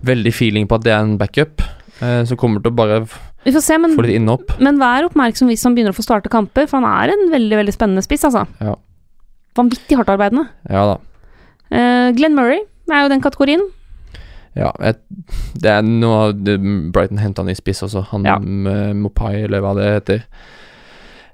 veldig 0.07 0.33
feeling 0.33 0.69
på 0.69 0.79
at 0.79 0.87
det 0.87 0.95
er 0.95 1.03
en 1.05 1.17
backup 1.21 1.61
eh, 2.01 2.23
som 2.25 2.39
kommer 2.41 2.63
til 2.63 2.73
å 2.73 2.77
bare 2.79 3.01
Vi 3.45 3.53
får 3.53 3.65
se, 3.65 3.77
men 3.81 3.93
få 3.97 4.05
litt 4.05 4.17
innhopp. 4.17 4.55
Men 4.63 4.79
vær 4.81 5.09
oppmerksom 5.09 5.51
hvis 5.51 5.65
han 5.67 5.77
begynner 5.77 5.93
å 5.93 5.97
få 5.99 6.05
starte 6.05 6.31
kamper, 6.33 6.65
for 6.69 6.81
han 6.81 6.89
er 6.89 7.13
en 7.13 7.29
veldig 7.33 7.59
veldig 7.61 7.75
spennende 7.75 8.05
spiss, 8.05 8.25
altså. 8.29 8.47
Ja. 8.61 8.73
Vanvittig 9.57 9.99
hardtarbeidende. 9.99 10.47
Ja 10.71 10.87
da. 10.93 10.97
Eh, 11.71 12.07
Glenn 12.17 12.37
Murray 12.37 12.63
er 12.91 13.05
jo 13.05 13.11
den 13.13 13.23
kategorien. 13.23 13.61
Ja, 14.57 14.73
jeg, 14.83 14.97
det 15.63 15.69
er 15.71 15.85
noe 15.85 16.33
Brighton 16.35 17.21
henta 17.21 17.45
han 17.45 17.53
i 17.53 17.55
spiss 17.55 17.85
også, 17.85 18.01
han 18.09 18.25
Ja. 18.27 18.35
Mopai, 18.97 19.45
eller 19.45 19.63
hva 19.63 19.71
det 19.77 19.85
heter. 19.93 20.25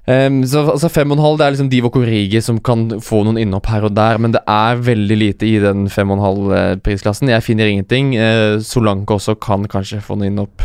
Em, 0.08 0.40
så 0.48 0.62
altså 0.72 0.88
fem 0.88 1.10
og 1.12 1.18
en 1.18 1.24
halv, 1.24 1.36
det 1.36 1.44
er 1.44 1.52
liksom 1.52 1.68
Divo 1.68 1.90
Korigi 1.92 2.40
som 2.40 2.62
kan 2.64 2.86
få 3.04 3.20
noen 3.26 3.36
innhopp 3.42 3.68
her 3.68 3.84
og 3.84 3.92
der, 3.96 4.16
men 4.16 4.32
det 4.32 4.40
er 4.48 4.80
veldig 4.80 5.18
lite 5.20 5.44
i 5.44 5.58
den 5.60 5.84
fem 5.92 6.08
og 6.08 6.16
en 6.16 6.24
halv 6.24 6.54
eh, 6.56 6.76
prisklassen. 6.80 7.28
Jeg 7.28 7.44
finner 7.44 7.68
ingenting. 7.68 8.14
Uh, 8.16 8.56
Solanke 8.64 9.18
også 9.18 9.36
kan 9.36 9.68
kanskje 9.68 10.00
få 10.04 10.16
noen 10.16 10.32
innhopp. 10.32 10.64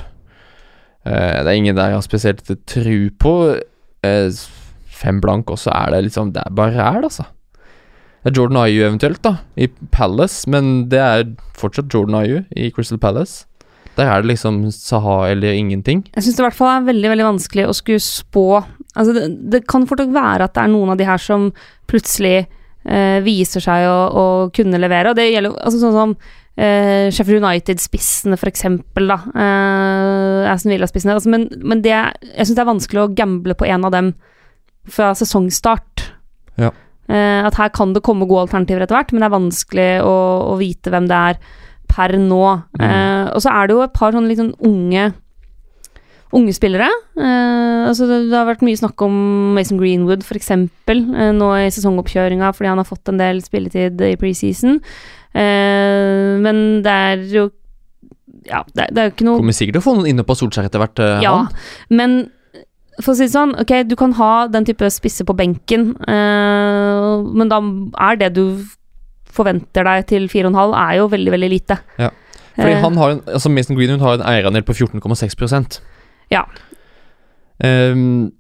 Uh, 1.04 1.44
det 1.44 1.50
er 1.50 1.58
ingen 1.60 1.76
der 1.76 1.92
jeg 1.92 2.00
har 2.00 2.08
spesielt 2.08 2.54
tru 2.72 3.10
på. 3.20 3.34
Uh, 4.08 4.44
fem 4.88 5.20
blank 5.20 5.52
også 5.52 5.74
er 5.76 5.92
det 5.92 6.06
liksom 6.06 6.32
Det 6.32 6.44
er 6.46 6.56
bare 6.56 6.78
ræl, 6.78 7.04
altså. 7.04 7.28
Det 8.24 8.32
er 8.32 8.40
Jordan 8.40 8.62
Ayu 8.64 8.86
eventuelt, 8.86 9.20
da, 9.26 9.42
i 9.60 9.68
Palace, 9.92 10.48
men 10.48 10.86
det 10.88 11.02
er 11.04 11.26
fortsatt 11.60 11.92
Jordan 11.92 12.22
Ayu 12.22 12.46
i 12.56 12.70
Crystal 12.72 12.98
Palace. 12.98 13.44
Der 13.98 14.08
er 14.08 14.22
det 14.22 14.32
liksom 14.32 14.72
Saha 14.72 15.28
eller 15.34 15.52
ingenting. 15.52 16.06
Jeg 16.16 16.24
syns 16.24 16.38
det 16.38 16.42
i 16.42 16.48
hvert 16.48 16.58
fall 16.58 16.72
er 16.72 16.88
veldig 16.88 17.12
veldig 17.12 17.28
vanskelig 17.28 17.68
å 17.68 17.76
skulle 17.76 18.02
spå 18.02 18.46
Altså, 18.94 19.16
det, 19.16 19.26
det 19.54 19.64
kan 19.70 19.88
fort 19.90 20.04
være 20.04 20.48
at 20.48 20.54
det 20.56 20.64
er 20.64 20.72
noen 20.74 20.94
av 20.94 21.00
de 21.00 21.08
her 21.08 21.22
som 21.22 21.50
plutselig 21.90 22.44
eh, 22.44 23.20
viser 23.26 23.64
seg 23.64 23.88
å, 23.90 24.00
å 24.14 24.26
kunne 24.56 24.82
levere, 24.82 25.12
og 25.12 25.20
det 25.20 25.32
gjelder 25.32 25.58
altså, 25.58 25.82
sånn 25.82 25.98
som 25.98 26.16
eh, 26.58 27.10
Sheffield 27.14 27.42
United-spissene, 27.42 28.38
for 28.40 28.52
eksempel, 28.52 29.10
da. 29.10 29.20
Eh, 29.34 30.52
Aston 30.52 30.74
Villa-spissene. 30.76 31.18
Altså, 31.18 31.32
men 31.34 31.48
men 31.64 31.84
det, 31.86 31.96
jeg 31.96 32.46
syns 32.46 32.56
det 32.58 32.66
er 32.66 32.72
vanskelig 32.72 33.04
å 33.04 33.12
gamble 33.18 33.58
på 33.58 33.68
en 33.70 33.90
av 33.90 33.96
dem 33.96 34.14
fra 34.94 35.14
sesongstart. 35.18 36.08
Ja. 36.62 36.74
Eh, 37.12 37.42
at 37.48 37.58
her 37.60 37.74
kan 37.76 37.96
det 37.96 38.04
komme 38.06 38.28
gode 38.30 38.48
alternativer 38.48 38.86
etter 38.86 38.98
hvert, 38.98 39.12
men 39.12 39.24
det 39.24 39.30
er 39.30 39.38
vanskelig 39.38 39.90
å, 40.08 40.16
å 40.54 40.56
vite 40.60 40.94
hvem 40.94 41.10
det 41.10 41.20
er 41.34 41.42
per 41.94 42.16
nå. 42.20 42.44
Mm. 42.78 42.86
Eh, 42.88 43.26
og 43.34 43.44
så 43.44 43.54
er 43.54 43.68
det 43.68 43.78
jo 43.78 43.84
et 43.86 43.96
par 43.96 44.16
sånne 44.16 44.38
sånn 44.40 44.56
unge 44.70 45.12
Unge 46.34 46.54
spillere. 46.56 46.88
Eh, 47.14 47.88
altså 47.88 48.08
det, 48.10 48.20
det 48.32 48.38
har 48.38 48.48
vært 48.50 48.64
mye 48.66 48.80
snakk 48.80 49.02
om 49.06 49.16
Mason 49.58 49.78
Greenwood, 49.82 50.24
f.eks., 50.26 50.52
eh, 50.54 51.32
nå 51.38 51.50
i 51.62 51.68
sesongoppkjøringa 51.74 52.50
fordi 52.56 52.72
han 52.72 52.82
har 52.82 52.88
fått 52.90 53.12
en 53.12 53.22
del 53.22 53.42
spilletid 53.46 54.02
i 54.08 54.16
preseason. 54.20 54.80
Eh, 55.34 56.32
men 56.44 56.64
det 56.86 56.94
er 56.94 57.28
jo 57.34 57.50
Ja, 58.46 58.64
det, 58.76 58.90
det 58.94 59.02
er 59.02 59.08
jo 59.08 59.14
ikke 59.16 59.26
noe 59.26 59.40
Kommer 59.40 59.56
sikkert 59.56 59.78
til 59.78 59.82
å 59.82 59.86
få 59.86 59.94
noen 59.98 60.10
inne 60.12 60.26
på 60.28 60.36
Solskjær 60.38 60.68
etter 60.68 60.82
hvert, 60.82 61.00
eh, 61.02 61.24
ja, 61.26 61.32
han. 61.40 61.64
men 61.90 62.16
for 63.02 63.14
å 63.14 63.18
si 63.18 63.26
det 63.26 63.34
sånn, 63.34 63.56
ok, 63.58 63.72
du 63.90 63.96
kan 63.98 64.12
ha 64.20 64.46
den 64.54 64.68
type 64.70 64.86
spisse 64.94 65.26
på 65.26 65.34
benken, 65.34 65.96
eh, 66.06 67.24
men 67.34 67.50
da 67.50 67.58
er 68.06 68.20
det 68.22 68.34
du 68.36 68.44
forventer 69.34 69.88
deg 69.88 70.06
til 70.12 70.28
4,5, 70.30 70.76
er 70.78 71.00
jo 71.00 71.08
veldig, 71.10 71.34
veldig 71.34 71.50
lite. 71.56 71.80
Ja. 71.98 72.12
Fordi 72.54 72.76
Eh, 72.76 72.82
han 72.84 72.98
har 73.02 73.16
en, 73.16 73.22
altså 73.26 73.50
Mason 73.50 73.76
Greenwood 73.80 74.04
har 74.06 74.20
en 74.20 74.26
eierandel 74.30 74.62
på 74.62 74.76
14,6 74.78 75.80
Ja. 76.34 76.44
Um, 77.64 78.32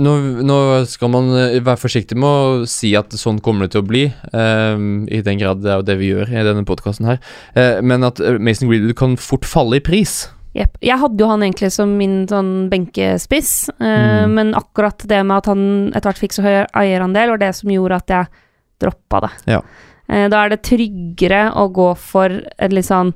nå, 0.00 0.12
nå 0.46 0.56
skal 0.88 1.10
man 1.12 1.30
eh, 1.36 1.58
være 1.60 1.80
forsiktig 1.82 2.16
med 2.18 2.28
å 2.30 2.68
si 2.70 2.92
at 2.98 3.12
sånn 3.18 3.40
kommer 3.44 3.66
det 3.66 3.74
til 3.74 3.82
å 3.82 3.88
bli, 3.88 4.04
um, 4.32 5.04
i 5.10 5.20
den 5.26 5.40
grad 5.40 5.60
det 5.64 5.72
er 5.72 5.80
jo 5.80 5.86
det 5.88 5.96
vi 6.00 6.10
gjør 6.12 6.30
i 6.32 6.44
denne 6.46 6.66
podkasten 6.68 7.08
her, 7.10 7.18
uh, 7.58 7.80
men 7.84 8.06
at 8.06 8.22
eh, 8.22 8.38
Mason 8.40 8.70
Greenwood 8.70 8.96
kan 8.98 9.18
fort 9.20 9.48
falle 9.48 9.80
i 9.80 9.84
pris. 9.84 10.22
Jepp. 10.56 10.78
Jeg 10.82 10.98
hadde 10.98 11.20
jo 11.22 11.28
han 11.30 11.44
egentlig 11.46 11.68
som 11.74 11.92
min 11.98 12.22
sånn 12.30 12.70
benkespiss, 12.72 13.52
uh, 13.76 13.90
Mm. 13.90 14.38
men 14.38 14.54
akkurat 14.58 15.04
det 15.10 15.20
med 15.26 15.42
at 15.42 15.50
han 15.52 15.62
etter 15.90 16.08
hvert 16.10 16.22
fikk 16.22 16.38
så 16.38 16.46
høy 16.46 16.54
eierandel, 16.80 17.34
var 17.34 17.42
det 17.42 17.52
som 17.58 17.70
gjorde 17.74 18.00
at 18.00 18.14
jeg 18.14 18.30
droppa 18.80 19.20
det. 19.26 19.32
Ja. 19.58 19.60
Uh, 20.10 20.26
da 20.32 20.46
er 20.46 20.54
det 20.54 20.62
tryggere 20.66 21.44
å 21.54 21.68
gå 21.74 21.92
for 21.98 22.40
et 22.40 22.74
litt 22.74 22.88
sånn 22.88 23.12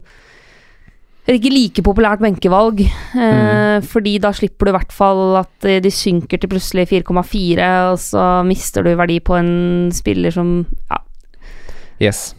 ikke 1.33 1.53
like 1.53 1.83
populært 1.85 2.21
benkevalg, 2.21 2.83
eh, 2.85 3.79
fordi 3.89 4.19
da 4.21 4.33
slipper 4.37 4.69
du 4.69 4.73
i 4.73 4.77
hvert 4.77 4.93
fall 4.93 5.39
at 5.41 5.69
eh, 5.69 5.81
de 5.81 5.93
synker 5.93 6.41
til 6.41 6.51
plutselig 6.53 6.91
4,4, 6.91 7.69
og 7.93 7.99
så 8.03 8.25
mister 8.45 8.85
du 8.85 8.93
verdi 8.93 9.21
på 9.25 9.39
en 9.39 9.89
spiller 9.95 10.35
som 10.35 10.67
ja, 10.91 11.01
Yes, 12.03 12.35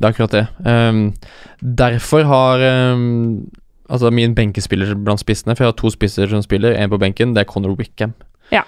det 0.00 0.08
er 0.08 0.10
akkurat 0.10 0.34
det. 0.34 0.46
Um, 0.66 1.12
derfor 1.60 2.24
har 2.24 2.64
um, 2.94 3.44
Altså 3.84 4.08
min 4.10 4.34
benkespiller 4.34 4.94
blant 4.96 5.20
spissene, 5.20 5.52
for 5.54 5.64
jeg 5.64 5.68
har 5.68 5.76
to 5.76 5.90
spisser 5.92 6.26
som 6.26 6.42
spiller, 6.42 6.72
én 6.72 6.88
på 6.88 6.98
benken, 6.98 7.34
det 7.36 7.42
er 7.44 7.50
Conor 7.52 7.76
Wickham. 7.76 8.14
Ja. 8.50 8.62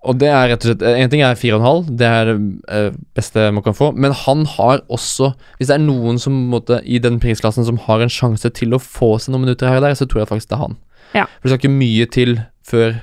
Og 0.00 0.16
det 0.16 0.30
er 0.32 0.46
rett 0.48 0.64
og 0.64 0.70
slett 0.70 0.82
En 0.86 1.10
ting 1.12 1.20
er 1.24 1.36
4,5, 1.36 1.90
det 2.00 2.06
er 2.08 2.30
det 2.30 2.36
eh, 2.72 2.92
beste 3.16 3.50
man 3.52 3.64
kan 3.64 3.76
få, 3.76 3.90
men 3.92 4.14
han 4.16 4.46
har 4.48 4.80
også 4.88 5.32
Hvis 5.58 5.68
det 5.68 5.76
er 5.76 5.84
noen 5.84 6.20
som 6.20 6.36
måtte, 6.52 6.80
i 6.84 7.00
den 7.02 7.18
prisklassen 7.20 7.66
som 7.68 7.80
har 7.84 8.00
en 8.00 8.12
sjanse 8.12 8.48
til 8.56 8.72
å 8.76 8.80
få 8.80 9.18
seg 9.20 9.34
noen 9.34 9.48
minutter 9.48 9.68
her 9.68 9.82
og 9.82 9.88
der, 9.88 9.98
så 9.98 10.08
tror 10.08 10.24
jeg 10.24 10.32
faktisk 10.32 10.52
det 10.52 10.56
er 10.56 10.64
han. 10.64 10.78
Ja. 11.12 11.26
For 11.28 11.48
det 11.48 11.52
skal 11.52 11.62
ikke 11.62 11.78
mye 11.80 12.10
til 12.16 12.36
før 12.66 13.00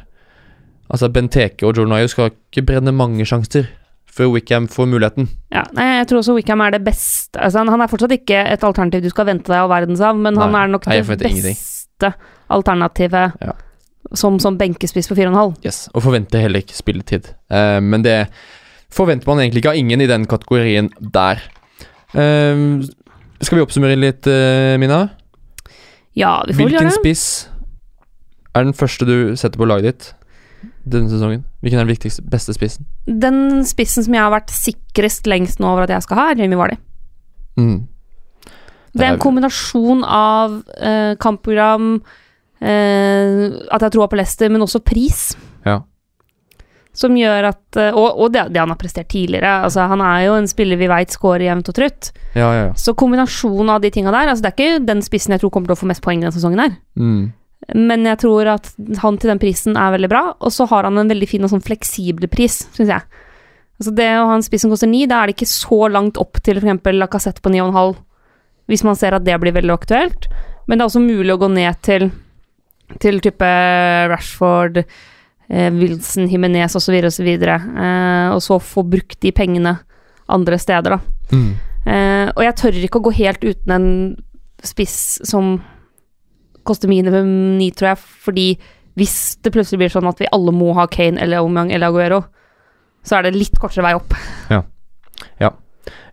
Altså 0.88 1.10
Benteke 1.12 1.68
og 1.68 1.76
Jordan 1.76 1.98
Ayew 1.98 2.08
skal 2.08 2.30
ikke 2.32 2.62
brenne 2.70 2.94
mange 2.96 3.26
sjanser 3.28 3.66
før 4.08 4.32
Wickham 4.32 4.70
får 4.72 4.88
muligheten. 4.88 5.28
Ja, 5.52 5.66
nei, 5.76 5.88
jeg 6.00 6.08
tror 6.10 6.22
også 6.22 6.38
Wickham 6.38 6.64
er 6.64 6.72
det 6.74 6.80
beste 6.86 7.36
altså, 7.36 7.60
han, 7.60 7.74
han 7.74 7.84
er 7.84 7.92
fortsatt 7.92 8.16
ikke 8.16 8.40
et 8.54 8.64
alternativ 8.64 9.04
du 9.04 9.12
skal 9.12 9.28
vente 9.28 9.52
deg 9.52 9.60
all 9.60 9.70
verdens 9.70 10.00
av, 10.00 10.16
men 10.16 10.40
han 10.40 10.56
er 10.56 10.72
nok 10.72 10.88
det 10.88 11.02
beste 11.04 11.28
ingenting. 11.28 11.60
alternativet 12.56 13.36
Ja. 13.44 13.58
Som, 14.16 14.40
som 14.40 14.58
benkespiss 14.60 15.10
på 15.10 15.18
4,5. 15.18 15.58
Yes, 15.66 15.88
Og 15.94 16.06
forventer 16.06 16.44
heller 16.44 16.64
ikke 16.64 16.78
spilletid. 16.78 17.34
Eh, 17.52 17.80
men 17.84 18.06
det 18.06 18.28
forventer 18.94 19.28
man 19.28 19.44
egentlig 19.44 19.64
ikke 19.64 19.74
av 19.76 19.82
ingen 19.82 20.02
i 20.02 20.10
den 20.10 20.28
kategorien 20.30 20.92
der. 21.00 21.42
Eh, 22.14 22.64
skal 23.42 23.60
vi 23.60 23.66
oppsummere 23.66 24.00
litt, 24.00 24.28
eh, 24.28 24.78
Mina? 24.82 25.10
Ja, 26.18 26.40
vi 26.48 26.54
får 26.54 26.64
Hvilken 26.64 26.74
gjøre 26.74 26.88
det. 26.88 26.94
Hvilken 26.94 27.02
spiss 27.04 27.50
er 28.56 28.64
den 28.66 28.74
første 28.78 29.06
du 29.06 29.36
setter 29.38 29.60
på 29.60 29.68
laget 29.70 29.92
ditt 29.92 30.14
denne 30.88 31.12
sesongen? 31.12 31.44
Hvilken 31.62 31.82
er 31.82 31.86
den 31.86 31.92
viktigste, 31.92 32.24
beste 32.32 32.56
spissen? 32.56 32.88
Den 33.06 33.66
spissen 33.68 34.06
som 34.08 34.16
jeg 34.16 34.24
har 34.24 34.34
vært 34.34 34.54
sikrest 34.54 35.28
lengst 35.30 35.62
nå 35.62 35.70
over 35.70 35.86
at 35.86 35.94
jeg 35.94 36.08
skal 36.08 36.22
ha, 36.22 36.32
er 36.32 36.42
Jimmy 36.42 36.58
Vardy. 36.58 36.80
Mm. 37.60 37.88
Det 38.98 39.06
er 39.06 39.14
en 39.14 39.22
kombinasjon 39.22 40.02
av 40.04 40.56
eh, 40.82 41.14
kampprogram, 41.22 42.00
at 42.64 43.84
jeg 43.86 43.94
tror 43.94 44.10
på 44.10 44.18
Leicester, 44.18 44.50
men 44.50 44.66
også 44.66 44.82
pris. 44.82 45.30
Ja. 45.68 45.82
Som 46.98 47.14
gjør 47.14 47.52
at 47.52 47.78
eh, 47.78 47.94
Og, 47.94 48.18
og 48.18 48.32
det, 48.34 48.48
det 48.56 48.62
han 48.62 48.72
har 48.74 48.80
prestert 48.82 49.10
tidligere. 49.14 49.52
Altså, 49.68 49.86
han 49.92 50.02
er 50.02 50.24
jo 50.26 50.38
en 50.40 50.50
spiller 50.50 50.80
vi 50.80 50.90
veit 50.90 51.14
scorer 51.14 51.46
jevnt 51.46 51.70
og 51.70 51.78
trutt. 51.78 52.12
Ja, 52.34 52.48
ja, 52.48 52.64
ja. 52.68 52.72
Så 52.80 52.96
kombinasjonen 52.98 53.70
av 53.76 53.84
de 53.84 53.92
tinga 53.94 54.14
der 54.16 54.32
altså 54.32 54.48
Det 54.48 54.50
er 54.50 54.58
ikke 54.58 54.88
den 54.88 55.04
spissen 55.06 55.36
jeg 55.36 55.44
tror 55.44 55.54
kommer 55.54 55.70
til 55.70 55.78
å 55.78 55.82
få 55.84 55.92
mest 55.92 56.02
poeng 56.06 56.24
denne 56.24 56.34
sesongen 56.34 56.64
her. 56.64 56.74
Mm. 56.98 57.28
Men 57.76 58.06
jeg 58.06 58.22
tror 58.22 58.50
at 58.56 58.70
han 59.02 59.18
til 59.20 59.32
den 59.34 59.42
prisen 59.42 59.78
er 59.78 59.94
veldig 59.94 60.10
bra, 60.10 60.24
og 60.40 60.54
så 60.54 60.68
har 60.70 60.88
han 60.88 60.98
en 60.98 61.10
veldig 61.12 61.28
fin 61.30 61.44
og 61.44 61.52
sånn 61.52 61.64
fleksibel 61.66 62.30
pris, 62.32 62.62
syns 62.76 62.94
jeg. 62.94 63.24
Altså 63.78 63.94
det 63.98 64.08
å 64.18 64.28
ha 64.30 64.38
en 64.38 64.46
spiss 64.46 64.64
som 64.66 64.72
koster 64.74 64.90
ni, 64.90 65.04
da 65.10 65.20
er 65.22 65.30
det 65.30 65.36
ikke 65.36 65.50
så 65.50 65.90
langt 65.92 66.18
opp 66.22 66.40
til 66.46 66.62
f.eks. 66.62 66.86
Lacassette 66.96 67.44
på 67.44 67.52
9,5, 67.54 67.98
hvis 68.72 68.86
man 68.88 68.98
ser 68.98 69.18
at 69.18 69.26
det 69.26 69.36
blir 69.42 69.54
veldig 69.58 69.74
aktuelt. 69.74 70.30
Men 70.66 70.78
det 70.78 70.86
er 70.86 70.90
også 70.90 71.04
mulig 71.04 71.34
å 71.36 71.42
gå 71.42 71.50
ned 71.54 71.82
til, 71.86 72.08
til 73.02 73.20
type 73.24 73.48
Rashford, 74.12 74.82
eh, 75.50 75.70
Wilson, 75.76 76.28
Jimenez 76.32 76.76
osv., 76.80 76.98
osv., 77.10 77.28
eh, 77.28 78.30
og 78.32 78.42
så 78.44 78.60
få 78.64 78.84
brukt 78.88 79.20
de 79.24 79.34
pengene 79.36 79.78
andre 80.28 80.60
steder, 80.60 80.98
da. 80.98 81.00
Mm. 81.32 81.52
Eh, 81.88 82.30
og 82.36 82.44
jeg 82.44 82.58
tør 82.60 82.80
ikke 82.84 83.02
å 83.02 83.08
gå 83.08 83.16
helt 83.20 83.44
uten 83.44 83.76
en 83.76 83.90
spiss 84.66 85.20
som 85.28 85.58
koster 86.68 86.92
minimum 86.92 87.58
ni, 87.60 87.70
tror 87.72 87.94
jeg, 87.94 88.02
fordi 88.28 88.48
hvis 88.98 89.38
det 89.46 89.54
plutselig 89.54 89.84
blir 89.84 89.94
sånn 89.94 90.10
at 90.10 90.20
vi 90.20 90.32
alle 90.34 90.52
må 90.56 90.74
ha 90.76 90.88
Kane 90.92 91.22
eller 91.22 91.44
Aubameyang 91.44 91.70
eller 91.76 91.94
Aguero, 91.94 92.24
så 93.06 93.20
er 93.20 93.28
det 93.28 93.38
litt 93.38 93.60
kortere 93.62 93.86
vei 93.86 93.94
opp. 93.96 94.16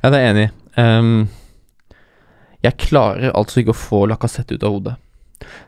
Ja, 0.05 0.11
det 0.13 0.19
er 0.19 0.23
jeg 0.23 0.35
enig 0.35 0.45
i. 0.45 0.53
Um, 0.77 1.15
jeg 2.65 2.77
klarer 2.81 3.33
altså 3.33 3.63
ikke 3.63 3.73
å 3.73 3.79
få 3.79 4.05
Lacassette 4.11 4.57
ut 4.57 4.67
av 4.67 4.77
hodet. 4.77 4.95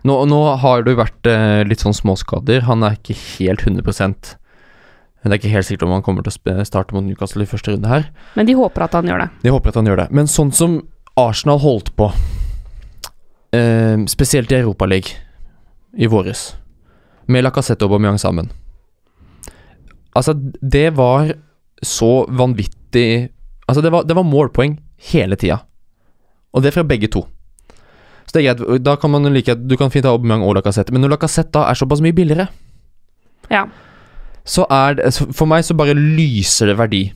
Nå, 0.06 0.18
nå 0.30 0.40
har 0.62 0.84
det 0.84 0.94
jo 0.94 1.00
vært 1.00 1.30
eh, 1.30 1.62
litt 1.68 1.82
sånn 1.84 1.96
småskader. 1.96 2.66
Han 2.68 2.84
er 2.86 2.98
ikke 2.98 3.16
helt 3.38 3.64
100 3.66 3.82
Men 3.82 5.30
Det 5.30 5.32
er 5.32 5.40
ikke 5.40 5.54
helt 5.54 5.68
sikkert 5.68 5.86
om 5.88 5.94
han 5.96 6.04
kommer 6.06 6.26
til 6.26 6.32
å 6.34 6.64
starte 6.68 6.94
mot 6.94 7.04
Newcastle 7.04 7.42
i 7.42 7.50
første 7.50 7.74
runde 7.74 7.90
her. 7.90 8.10
Men 8.34 8.46
de 8.46 8.54
håper 8.58 8.86
at 8.86 8.94
han 8.98 9.08
gjør 9.08 9.24
det. 9.24 9.30
De 9.42 9.54
håper 9.54 9.72
at 9.72 9.80
han 9.80 9.86
gjør 9.90 10.02
det. 10.04 10.08
Men 10.10 10.30
sånn 10.30 10.52
som 10.54 10.80
Arsenal 11.16 11.58
holdt 11.62 11.94
på, 11.96 12.10
eh, 13.56 13.96
spesielt 14.06 14.52
i 14.52 14.60
Europaligaen 14.60 15.22
i 15.96 16.06
våres, 16.06 16.54
med 17.26 17.42
Lacassette 17.42 17.82
og 17.82 17.90
Aubameyang 17.90 18.18
sammen 18.20 18.50
Altså, 20.16 20.34
det 20.36 20.90
var 20.96 21.32
så 21.82 22.26
vanvittig 22.28 23.30
Altså, 23.66 23.82
det 23.82 23.90
var, 23.90 24.04
det 24.06 24.14
var 24.14 24.22
målpoeng 24.22 24.76
hele 25.10 25.36
tida. 25.36 25.58
Og 26.54 26.62
det 26.62 26.70
fra 26.72 26.84
begge 26.86 27.08
to. 27.10 27.24
Det 28.36 28.42
er 28.44 28.54
greit. 28.54 28.82
Da 28.84 28.96
kan 29.00 29.10
man 29.14 29.24
like 29.32 29.48
like 29.48 29.68
Du 29.68 29.76
kan 29.80 29.90
fint 29.90 30.04
ha 30.04 30.12
Aubameyang 30.12 30.44
og 30.44 30.58
Lacassette, 30.58 30.92
men 30.92 31.00
når 31.04 31.14
Lacassette 31.16 31.54
da 31.56 31.64
er 31.70 31.78
såpass 31.78 32.02
mye 32.04 32.12
billigere, 32.16 32.48
Ja. 33.50 33.64
så 34.44 34.66
er 34.70 34.94
det 34.98 35.14
For 35.32 35.46
meg 35.46 35.64
så 35.64 35.76
bare 35.76 35.94
lyser 35.94 36.66
det 36.66 36.76
verdi. 36.78 37.12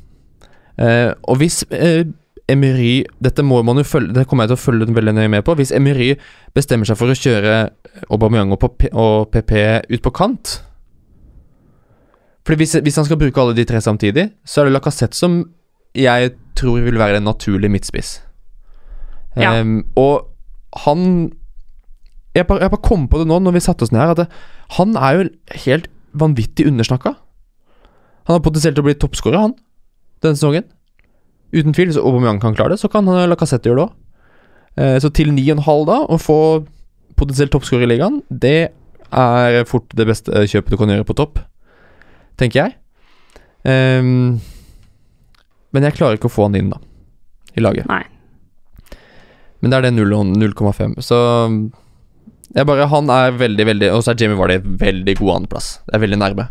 Eh, 0.79 1.13
og 1.29 1.37
hvis 1.37 1.65
eh, 1.71 2.05
Emery 2.49 3.05
Dette 3.21 3.43
må 3.43 3.63
man 3.63 3.77
jo 3.77 3.83
følge 3.85 4.15
Det 4.15 4.27
kommer 4.27 4.45
jeg 4.47 4.55
til 4.55 4.57
å 4.57 4.65
følge 4.65 4.95
veldig 4.95 5.15
nøye 5.15 5.29
med 5.29 5.45
på. 5.45 5.55
Hvis 5.55 5.73
Emery 5.73 6.15
bestemmer 6.55 6.87
seg 6.89 6.97
for 6.97 7.11
å 7.11 7.19
kjøre 7.19 7.71
Aubameyang 8.11 8.53
og 8.53 8.65
og 8.93 9.31
PP 9.31 9.53
ut 9.91 10.03
på 10.03 10.11
kant 10.15 10.63
Fordi 12.47 12.57
hvis, 12.63 12.79
hvis 12.83 12.97
han 12.97 13.05
skal 13.05 13.19
bruke 13.21 13.41
alle 13.41 13.55
de 13.55 13.65
tre 13.65 13.81
samtidig, 13.81 14.31
så 14.47 14.61
er 14.63 14.65
det 14.71 14.73
Lacassette 14.79 15.17
som 15.19 15.43
jeg 15.95 16.33
tror 16.57 16.81
vil 16.81 16.99
være 16.99 17.19
den 17.19 17.27
naturlige 17.27 17.71
midtspiss. 17.71 18.23
Ja. 19.37 19.61
Um, 19.61 19.85
og 19.99 20.30
han 20.87 21.33
jeg 22.37 22.47
bare, 22.47 22.63
jeg 22.63 22.71
bare 22.71 22.87
kom 22.87 23.09
på 23.11 23.19
det 23.19 23.27
nå 23.27 23.41
når 23.43 23.57
vi 23.57 23.63
satte 23.65 23.83
oss 23.83 23.91
ned 23.91 24.05
her, 24.05 24.13
at 24.15 24.21
det, 24.23 24.29
han 24.77 24.95
er 24.95 25.17
jo 25.17 25.25
helt 25.65 25.89
vanvittig 26.15 26.67
undersnakka. 26.71 27.17
Han 28.29 28.37
har 28.37 28.45
potensielt 28.45 28.77
til 28.79 28.85
å 28.85 28.87
bli 28.87 28.95
toppskårer, 29.03 29.41
han, 29.49 29.57
denne 30.23 30.39
sesongen. 30.39 30.69
Uten 31.51 31.75
tvil. 31.75 31.91
Hvis 31.91 31.99
Aubameyang 31.99 32.39
kan 32.43 32.55
klare 32.55 32.77
det, 32.77 32.83
så 32.83 32.91
kan 32.93 33.09
han 33.11 33.27
Lacassette 33.33 33.67
gjøre 33.67 33.81
det 33.81 33.87
òg. 33.89 33.97
Eh, 34.79 34.99
så 35.03 35.11
til 35.11 35.33
9,5 35.35 35.83
da, 35.89 35.97
å 36.07 36.21
få 36.23 36.39
potensielt 37.19 37.51
toppskårer 37.55 37.89
i 37.89 37.91
ligaen, 37.91 38.21
det 38.31 38.71
er 39.11 39.65
fort 39.67 39.91
det 39.99 40.07
beste 40.07 40.45
kjøpet 40.47 40.71
du 40.71 40.79
kan 40.79 40.93
gjøre 40.95 41.09
på 41.09 41.19
topp, 41.19 41.41
tenker 42.39 42.63
jeg. 42.63 42.77
Ehm, 43.67 44.39
men 45.75 45.87
jeg 45.87 45.97
klarer 45.99 46.17
ikke 46.17 46.31
å 46.31 46.33
få 46.33 46.47
han 46.47 46.57
inn, 46.61 46.71
da, 46.71 46.79
i 47.59 47.65
laget. 47.65 47.91
Nei. 47.91 48.05
Men 49.61 49.73
det 49.73 49.79
er 49.79 49.87
det 49.89 49.95
0,5. 49.97 50.97
Så 51.05 51.19
jeg 52.57 52.67
bare 52.67 52.89
Han 52.91 53.11
er 53.15 53.37
veldig, 53.39 53.67
veldig 53.69 53.91
Og 53.95 54.03
så 54.03 54.11
er 54.13 54.19
Jamie 54.19 54.39
Vardy 54.39 54.59
veldig 54.65 55.17
god 55.21 55.35
andreplass. 55.37 55.71
Det 55.87 55.95
er 55.95 56.05
veldig 56.07 56.19
nærme. 56.19 56.49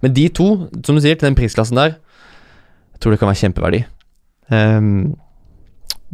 Men 0.00 0.14
de 0.16 0.28
to, 0.32 0.46
som 0.84 0.96
du 0.96 1.02
sier, 1.04 1.16
til 1.16 1.28
den 1.28 1.36
prisklassen 1.36 1.76
der, 1.76 1.98
jeg 2.94 3.02
tror 3.02 3.12
det 3.12 3.20
kan 3.20 3.28
være 3.28 3.40
kjempeverdi. 3.42 3.80
Um, 4.50 5.12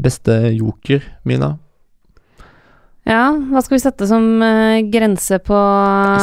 beste 0.02 0.34
joker, 0.56 1.06
Mina? 1.26 1.52
Ja, 3.06 3.30
hva 3.30 3.62
skal 3.62 3.76
vi 3.76 3.84
sette 3.84 4.08
som 4.10 4.26
uh, 4.42 4.82
grense 4.90 5.38
på 5.46 5.60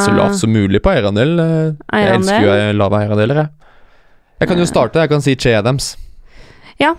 Så 0.03 0.11
lavt 0.11 0.35
som 0.41 0.51
mulig 0.51 0.83
på 0.83 0.91
eierandel. 0.91 1.37
Uh, 1.39 1.95
Jeg 1.95 2.17
elsker 2.17 2.43
jo 2.43 2.53
eh, 2.57 2.73
lave 2.75 2.99
eierandeler, 2.99 3.39
jeg. 3.45 3.71
Jeg 4.43 4.51
kan 4.51 4.59
jo 4.59 4.67
starte. 4.67 4.99
Jeg 4.99 5.13
kan 5.13 5.23
si 5.23 5.37
Che 5.39 5.55
Adams. 5.55 5.93
Ja. 6.83 6.97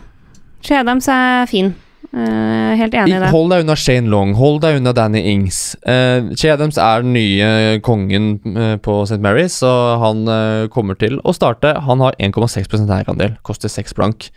Che 0.65 0.81
Adams 0.81 1.09
er 1.13 1.45
fin. 1.51 1.75
Eh, 2.15 2.75
helt 2.79 2.95
enig 2.95 3.17
i 3.17 3.21
det. 3.25 3.31
Hold 3.35 3.51
deg 3.51 3.65
unna 3.65 3.75
Shane 3.75 4.11
Long, 4.13 4.37
hold 4.39 4.61
deg 4.63 4.79
unna 4.79 4.93
Danny 4.95 5.25
Ings. 5.33 5.75
Uh, 5.83 6.31
che 6.39 6.53
Adams 6.53 6.79
er 6.79 7.03
den 7.03 7.15
nye 7.17 7.81
kongen 7.83 8.37
uh, 8.55 8.77
på 8.79 9.01
St. 9.03 9.19
Mary's, 9.25 9.59
så 9.65 9.73
han 9.99 10.23
uh, 10.31 10.69
kommer 10.71 10.99
til 11.01 11.19
å 11.27 11.35
starte. 11.35 11.75
Han 11.89 12.05
har 12.05 12.15
1,6 12.23 12.87
eierandel, 12.87 13.35
koster 13.43 13.73
6 13.73 13.99
blank. 13.99 14.31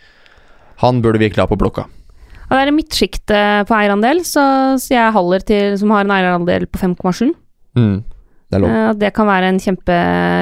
Han 0.82 1.02
burde 1.04 1.22
virkelig 1.22 1.44
ha 1.44 1.50
på 1.50 1.58
blokka. 1.58 1.86
Og 2.48 2.56
det 2.56 2.60
er 2.62 2.72
midtsjiktet 2.72 3.28
midtsjikt 3.28 3.32
eh, 3.36 3.62
på 3.68 3.74
eierandel, 3.76 4.22
så, 4.24 4.42
så 4.80 4.94
jeg 4.94 5.12
holder 5.12 5.42
til 5.44 5.74
som 5.80 5.90
har 5.92 6.06
en 6.06 6.14
eierandel 6.14 6.64
på 6.70 6.80
5,7. 6.80 7.34
Mm, 7.76 7.98
det. 8.48 8.60
Eh, 8.64 8.92
det 9.02 9.10
kan 9.16 9.28
være 9.28 9.50
en 9.52 9.60
kjempe, 9.60 9.98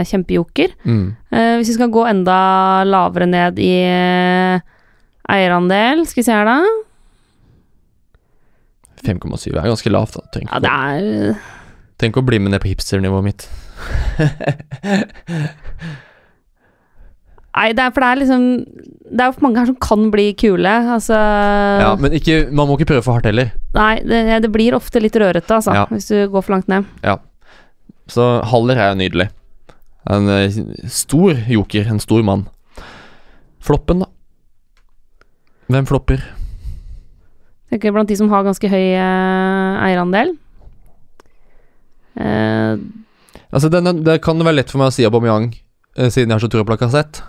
kjempejoker. 0.06 0.76
Mm. 0.86 1.06
Eh, 1.34 1.54
hvis 1.58 1.72
vi 1.72 1.76
skal 1.80 1.90
gå 1.90 2.06
enda 2.06 2.38
lavere 2.86 3.26
ned 3.26 3.58
i 3.58 3.72
eh, 3.90 4.62
eierandel, 5.34 6.06
skal 6.06 6.22
vi 6.22 6.28
se 6.28 6.36
her 6.36 6.46
da 6.46 6.60
5,7 9.06 9.52
er 9.54 9.70
ganske 9.70 9.92
lavt. 9.92 10.18
da 10.18 10.26
Tenk, 10.34 10.50
Ja, 10.52 10.58
det 10.62 10.72
er 10.72 11.36
trenger 11.96 12.12
ikke 12.12 12.22
å 12.24 12.28
bli 12.28 12.38
med 12.42 12.52
ned 12.52 12.60
på 12.60 12.68
hipsternivået 12.68 13.24
mitt. 13.24 13.46
Nei, 17.56 17.70
det 17.72 17.86
er 17.86 17.92
for 17.94 18.04
det 18.04 18.08
er 18.10 18.18
liksom 18.20 18.42
Det 19.08 19.22
er 19.24 19.30
jo 19.30 19.44
mange 19.44 19.60
her 19.62 19.68
som 19.70 19.78
kan 19.80 20.10
bli 20.12 20.26
kule. 20.38 20.72
Altså 20.96 21.16
Ja, 21.16 21.94
Men 22.00 22.12
ikke, 22.18 22.42
man 22.52 22.68
må 22.68 22.76
ikke 22.76 22.90
prøve 22.92 23.04
for 23.06 23.16
hardt 23.16 23.28
heller. 23.30 23.52
Nei, 23.76 23.94
det, 24.04 24.42
det 24.44 24.50
blir 24.52 24.76
ofte 24.76 25.00
litt 25.00 25.16
rørete, 25.16 25.56
altså, 25.56 25.72
Ja. 25.76 25.86
hvis 25.92 26.08
du 26.12 26.28
går 26.32 26.44
for 26.44 26.56
langt 26.56 26.68
ned. 26.68 26.84
Så 28.12 28.26
Haller 28.52 28.76
er 28.78 28.94
nydelig. 28.98 29.30
En 30.06 30.28
eh, 30.30 30.52
stor 30.92 31.32
joker, 31.50 31.88
en 31.90 31.98
stor 31.98 32.22
mann. 32.22 32.44
Floppen, 33.66 34.04
da? 34.04 34.06
Hvem 35.72 35.86
flopper? 35.88 36.20
Tenker 37.70 37.92
blant 37.92 38.08
de 38.08 38.16
som 38.16 38.28
har 38.30 38.44
ganske 38.46 38.68
høy 38.70 38.84
eh, 38.94 39.86
eierandel. 39.88 40.36
Eh, 42.16 42.76
Altså, 43.52 43.68
er- 43.72 44.02
Det 44.02 44.20
kan 44.22 44.38
være 44.38 44.54
lett 44.56 44.70
for 44.70 44.78
meg 44.78 44.88
å 44.88 44.92
si 44.92 45.04
Aubameyang, 45.04 45.54
eh, 45.96 46.08
siden 46.10 46.28
jeg 46.28 46.32
har 46.32 46.40
så 46.40 46.50
tro 46.50 46.64
på 46.64 46.70
Lacassette. 46.76 47.22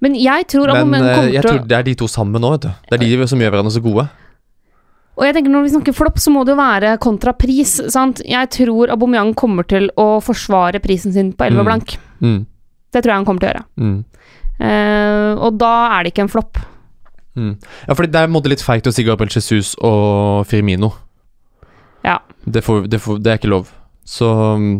men 0.00 0.14
jeg 0.14 0.46
tror 0.48 0.66
Men 0.72 1.32
jeg 1.32 1.42
tror 1.42 1.66
det 1.68 1.72
er 1.78 1.82
de 1.82 1.94
to 1.94 2.06
sammen 2.06 2.40
nå, 2.40 2.50
vet 2.52 2.60
du. 2.62 2.68
Det 2.90 3.00
er 3.00 3.18
de 3.18 3.26
som 3.28 3.38
gjør 3.38 3.50
hverandre 3.52 3.70
så 3.70 3.82
gode. 3.82 4.08
Og 5.16 5.24
jeg 5.24 5.34
tenker 5.34 5.50
når 5.52 5.62
vi 5.62 5.68
snakker 5.76 5.94
flopp, 5.94 6.16
så 6.16 6.32
må 6.32 6.44
det 6.44 6.56
jo 6.56 6.56
være 6.56 6.98
kontra 6.98 7.32
pris, 7.38 7.80
sant. 7.92 8.22
Jeg 8.24 8.48
tror 8.50 8.88
Aubameyang 8.90 9.34
kommer 9.34 9.62
til 9.68 9.90
å 9.96 10.20
forsvare 10.22 10.80
prisen 10.80 11.12
sin 11.12 11.32
på 11.34 11.44
11 11.46 11.60
Mm. 11.60 11.64
blank. 11.66 11.98
Mm, 12.20 12.46
Det 12.92 13.02
tror 13.04 13.10
jeg 13.12 13.14
han 13.14 13.24
kommer 13.24 13.40
til 13.40 13.48
å 13.50 13.52
gjøre. 13.52 13.64
mm. 13.78 14.04
Eh, 14.60 15.34
og 15.38 15.58
da 15.58 15.98
er 15.98 16.02
det 16.04 16.14
ikke 16.14 16.22
en 16.22 16.28
flopp. 16.28 16.56
Mm. 17.38 17.54
Ja, 17.88 17.94
for 17.94 18.04
det 18.04 18.18
er 18.18 18.28
en 18.28 18.34
måte 18.34 18.50
litt 18.52 18.64
feigt 18.64 18.88
å 18.88 18.92
si 18.92 19.04
Gabriel 19.06 19.32
Jesus 19.32 19.74
og 19.80 20.44
Firmino. 20.50 20.92
Ja. 22.04 22.18
Det, 22.44 22.64
får, 22.66 22.88
det, 22.90 23.00
får, 23.00 23.22
det 23.22 23.32
er 23.32 23.40
ikke 23.40 23.52
lov. 23.52 23.70
Så 24.08 24.28
mm, 24.58 24.72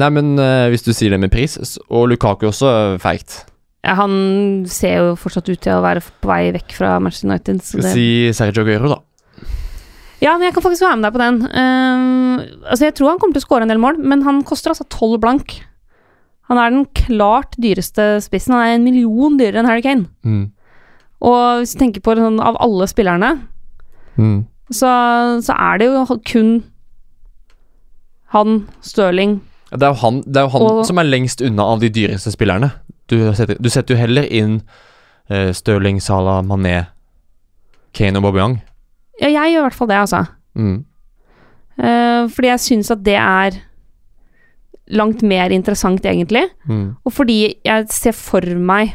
Nei, 0.00 0.08
men 0.12 0.34
eh, 0.40 0.68
hvis 0.72 0.84
du 0.84 0.92
sier 0.92 1.12
det 1.14 1.20
med 1.22 1.32
pris, 1.32 1.56
og 1.88 2.10
Lukaku 2.10 2.48
også, 2.50 2.68
er 2.68 3.00
feigt. 3.00 3.38
Ja, 3.82 3.96
han 3.98 4.12
ser 4.70 5.00
jo 5.00 5.14
fortsatt 5.18 5.48
ut 5.48 5.62
til 5.64 5.74
å 5.74 5.82
være 5.84 6.02
på 6.04 6.30
vei 6.30 6.52
vekk 6.54 6.76
fra 6.76 6.94
Manchester 7.02 7.30
United. 7.30 7.62
Så 7.64 7.78
Skal 7.78 7.88
det... 7.88 7.94
si 7.96 8.06
Sergio 8.36 8.64
Aguero, 8.64 8.92
da. 8.94 9.00
Ja, 10.22 10.36
men 10.36 10.46
jeg 10.46 10.54
kan 10.54 10.62
faktisk 10.62 10.84
være 10.86 11.00
med 11.00 11.08
deg 11.08 11.16
på 11.16 11.22
den. 11.22 11.38
Uh, 11.50 12.68
altså, 12.70 12.84
jeg 12.86 12.94
tror 12.94 13.10
han 13.10 13.18
kommer 13.18 13.34
til 13.34 13.42
å 13.42 13.46
skåre 13.48 13.66
en 13.66 13.72
del 13.72 13.82
mål, 13.82 13.98
men 14.06 14.22
han 14.22 14.44
koster 14.46 14.70
altså 14.70 14.86
tolv 14.92 15.18
blank. 15.24 15.56
Han 16.50 16.60
er 16.62 16.70
den 16.70 16.84
klart 16.94 17.56
dyreste 17.58 18.20
spissen. 18.22 18.54
Han 18.54 18.62
er 18.62 18.76
en 18.76 18.86
million 18.86 19.34
dyrere 19.40 19.62
enn 19.62 19.70
Harry 19.70 19.82
Kane. 19.82 20.06
Mm. 20.22 20.44
Og 21.22 21.60
hvis 21.62 21.72
du 21.76 21.78
tenker 21.80 22.02
på 22.02 22.16
sånn, 22.18 22.40
av 22.42 22.56
alle 22.60 22.88
spillerne, 22.90 23.32
Mm. 24.18 24.42
så, 24.68 24.88
så 25.40 25.54
er 25.56 25.78
det 25.80 25.86
jo 25.88 26.02
kun 26.28 26.48
han, 28.34 28.66
Stirling 28.84 29.38
Det 29.72 29.82
er 29.86 29.94
jo 29.94 30.00
han, 30.02 30.18
det 30.26 30.36
er 30.36 30.44
jo 30.46 30.52
han 30.52 30.62
Og- 30.66 30.86
som 30.86 30.98
er 31.00 31.08
lengst 31.08 31.40
unna 31.40 31.62
av 31.64 31.80
de 31.80 31.88
dyreste 31.88 32.32
spillerne. 32.34 32.72
Du 33.08 33.16
setter, 33.34 33.56
du 33.60 33.68
setter 33.72 33.94
jo 33.94 34.00
heller 34.00 34.22
inn 34.28 34.58
uh, 35.30 35.50
Stirling, 35.52 35.98
Salah, 36.00 36.42
Mané, 36.44 36.86
Kane 37.94 38.16
og 38.20 38.22
Bobbyang. 38.26 38.58
Ja, 39.20 39.28
jeg 39.28 39.54
gjør 39.54 39.58
i 39.58 39.66
hvert 39.68 39.74
fall 39.78 39.88
det, 39.88 39.96
altså. 39.96 40.22
Mm. 40.54 40.84
Uh, 41.78 42.28
fordi 42.28 42.48
jeg 42.52 42.60
syns 42.60 42.90
at 42.92 43.02
det 43.04 43.16
er 43.16 43.56
langt 44.92 45.22
mer 45.22 45.48
interessant, 45.56 46.04
egentlig. 46.04 46.44
Mm. 46.68 46.96
Og 47.04 47.12
fordi 47.16 47.54
jeg 47.64 47.88
ser 47.88 48.12
for 48.12 48.44
meg 48.60 48.92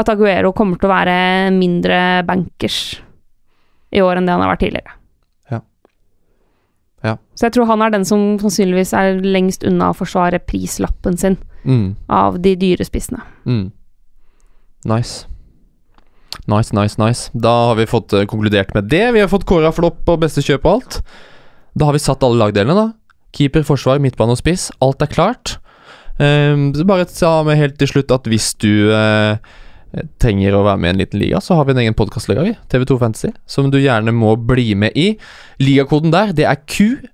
at 0.00 0.08
Aguero 0.12 0.52
kommer 0.56 0.78
til 0.80 0.88
å 0.88 0.94
være 0.94 1.16
mindre 1.54 2.00
bankers 2.28 2.78
i 3.92 4.02
år 4.04 4.20
enn 4.20 4.26
det 4.28 4.34
han 4.36 4.42
har 4.44 4.52
vært 4.54 4.62
tidligere. 4.64 4.94
Ja. 5.50 5.60
Ja. 7.04 7.14
Så 7.34 7.48
jeg 7.48 7.56
tror 7.56 7.68
han 7.70 7.82
er 7.84 7.92
den 7.94 8.04
som 8.08 8.36
sannsynligvis 8.42 8.92
er 8.96 9.18
lengst 9.24 9.64
unna 9.66 9.90
å 9.92 9.96
forsvare 9.98 10.42
prislappen 10.44 11.18
sin 11.20 11.38
Mm. 11.60 11.90
av 12.08 12.38
de 12.40 12.54
dyre 12.56 12.84
spissene. 12.88 13.20
Mm. 13.44 13.66
Nice. 14.88 15.26
Nice, 16.48 16.72
nice, 16.72 16.96
nice. 16.98 17.30
Da 17.36 17.50
har 17.68 17.74
vi 17.76 17.84
fått 17.90 18.14
eh, 18.16 18.24
konkludert 18.24 18.72
med 18.74 18.88
det. 18.88 19.02
Vi 19.12 19.20
har 19.20 19.28
fått 19.28 19.44
kåra 19.44 19.68
flopp 19.76 20.08
og 20.08 20.22
beste 20.22 20.40
kjøp 20.40 20.64
og 20.64 20.72
alt. 20.78 21.00
Da 21.76 21.84
har 21.84 21.92
vi 21.92 22.00
satt 22.00 22.24
alle 22.24 22.40
lagdelene, 22.40 22.74
da. 22.78 22.86
Keeper, 23.36 23.62
forsvar, 23.68 24.00
midtbane 24.02 24.32
og 24.32 24.40
spiss. 24.40 24.70
Alt 24.82 25.02
er 25.04 25.10
klart. 25.12 25.58
Um, 26.20 26.70
så 26.76 26.84
bare 26.88 27.04
ta 27.08 27.34
med 27.44 27.56
helt 27.60 27.76
til 27.80 27.88
slutt 27.92 28.10
at 28.16 28.24
hvis 28.28 28.54
du 28.60 28.88
eh, 28.92 29.36
trenger 30.22 30.54
å 30.54 30.62
være 30.66 30.80
med 30.80 30.90
i 30.90 30.92
en 30.94 31.00
liten 31.02 31.22
liga, 31.22 31.40
så 31.42 31.56
har 31.58 31.66
vi 31.66 31.74
en 31.74 31.82
egen 31.82 31.96
podkastliga, 31.98 32.44
vi. 32.46 32.54
TV2 32.70 32.98
Fantasy, 33.00 33.32
som 33.50 33.70
du 33.72 33.78
gjerne 33.80 34.14
må 34.14 34.36
bli 34.38 34.74
med 34.78 34.94
i. 34.98 35.12
Ligakoden 35.62 36.14
der, 36.14 36.34
det 36.36 36.46
er 36.46 36.60
Q, 36.62 37.08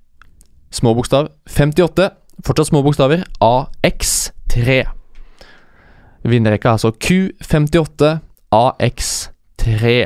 små 0.74 0.92
bokstav, 0.98 1.30
58, 1.48 2.10
fortsatt 2.44 2.70
små 2.70 2.82
bokstaver, 2.84 3.24
AX3. 3.40 4.82
Vinnerrekka 6.26 6.68
er 6.68 6.76
altså 6.76 6.92
Q58 6.92 8.12
AX3. 8.56 9.96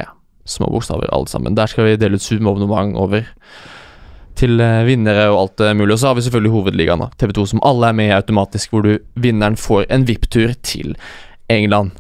Små 0.50 0.70
bokstaver, 0.70 1.10
alle 1.14 1.30
sammen. 1.30 1.56
Der 1.58 1.70
skal 1.70 1.88
vi 1.88 1.98
dele 2.00 2.18
ut 2.18 2.24
Zoom-abonnement 2.24 2.96
over 2.98 3.26
til 4.40 4.60
eh, 4.62 4.84
vinnere 4.86 5.26
og 5.30 5.40
alt 5.42 5.64
mulig. 5.76 5.94
Og 5.94 6.00
så 6.00 6.10
har 6.10 6.18
vi 6.18 6.24
selvfølgelig 6.26 6.54
hovedligaen. 6.54 7.02
TV2, 7.20 7.46
som 7.54 7.64
alle 7.66 7.90
er 7.90 7.98
med 7.98 8.10
i 8.10 8.16
automatisk, 8.16 8.72
hvor 8.72 8.86
du 8.86 8.94
vinneren 9.20 9.58
får 9.60 9.90
en 9.90 10.06
VIP-tur 10.08 10.54
til 10.62 10.94
England. 11.50 11.99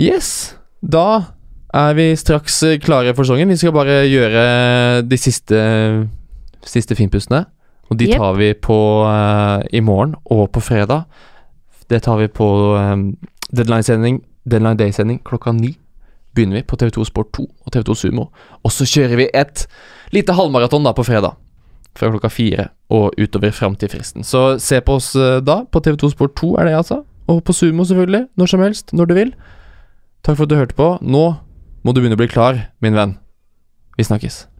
Yes, 0.00 0.56
da 0.82 1.32
er 1.76 1.94
vi 1.96 2.10
straks 2.16 2.62
eh, 2.62 2.78
klare 2.80 3.14
for 3.16 3.28
sangen. 3.28 3.48
Vi 3.48 3.56
skal 3.60 3.72
bare 3.72 4.02
gjøre 4.08 4.42
de 5.08 5.18
siste, 5.20 5.60
siste 6.64 6.96
finpustene. 6.98 7.44
Og 7.90 7.98
de 8.00 8.10
tar 8.10 8.34
vi 8.34 8.50
på 8.58 8.76
uh, 9.06 9.62
i 9.70 9.80
morgen 9.80 10.16
og 10.24 10.50
på 10.50 10.60
fredag. 10.60 11.06
Det 11.90 12.02
tar 12.02 12.18
vi 12.18 12.26
på 12.26 12.48
um, 12.74 13.12
deadline-sending 13.54 14.24
Deadline 14.46 14.78
Day-sending 14.78 15.20
klokka 15.24 15.52
ni. 15.52 15.76
Begynner 16.34 16.60
vi 16.60 16.66
på 16.66 16.76
TV2 16.76 17.04
Sport 17.04 17.32
2 17.38 17.44
og 17.46 17.74
TV2 17.74 17.94
Sumo. 17.94 18.28
Og 18.62 18.72
så 18.72 18.86
kjører 18.86 19.16
vi 19.16 19.28
et 19.34 19.66
lite 20.14 20.34
halvmaraton 20.36 20.84
da 20.86 20.92
på 20.92 21.06
fredag. 21.06 21.38
Fra 21.96 22.10
klokka 22.12 22.28
fire 22.28 22.68
og 22.92 23.14
utover 23.18 23.54
fram 23.54 23.78
til 23.78 23.90
fristen. 23.90 24.26
Så 24.26 24.58
se 24.62 24.80
på 24.84 24.98
oss 24.98 25.14
eh, 25.16 25.40
da. 25.42 25.62
På 25.72 25.80
TV2 25.80 26.12
Sport 26.12 26.36
2 26.36 26.54
er 26.60 26.68
det, 26.68 26.76
altså. 26.82 27.00
Og 27.26 27.42
på 27.44 27.54
Sumo, 27.56 27.84
selvfølgelig. 27.84 28.26
Når 28.36 28.46
som 28.46 28.60
helst. 28.60 28.92
Når 28.92 29.04
du 29.04 29.14
vil. 29.14 29.32
Takk 30.26 30.40
for 30.40 30.42
at 30.42 30.50
du 30.50 30.56
hørte 30.58 30.74
på. 30.74 30.86
Nå 31.06 31.24
må 31.86 31.92
du 31.94 32.00
begynne 32.00 32.18
å 32.18 32.18
bli 32.18 32.26
klar, 32.26 32.58
min 32.82 32.98
venn. 32.98 33.14
Vi 33.94 34.02
snakkes. 34.08 34.55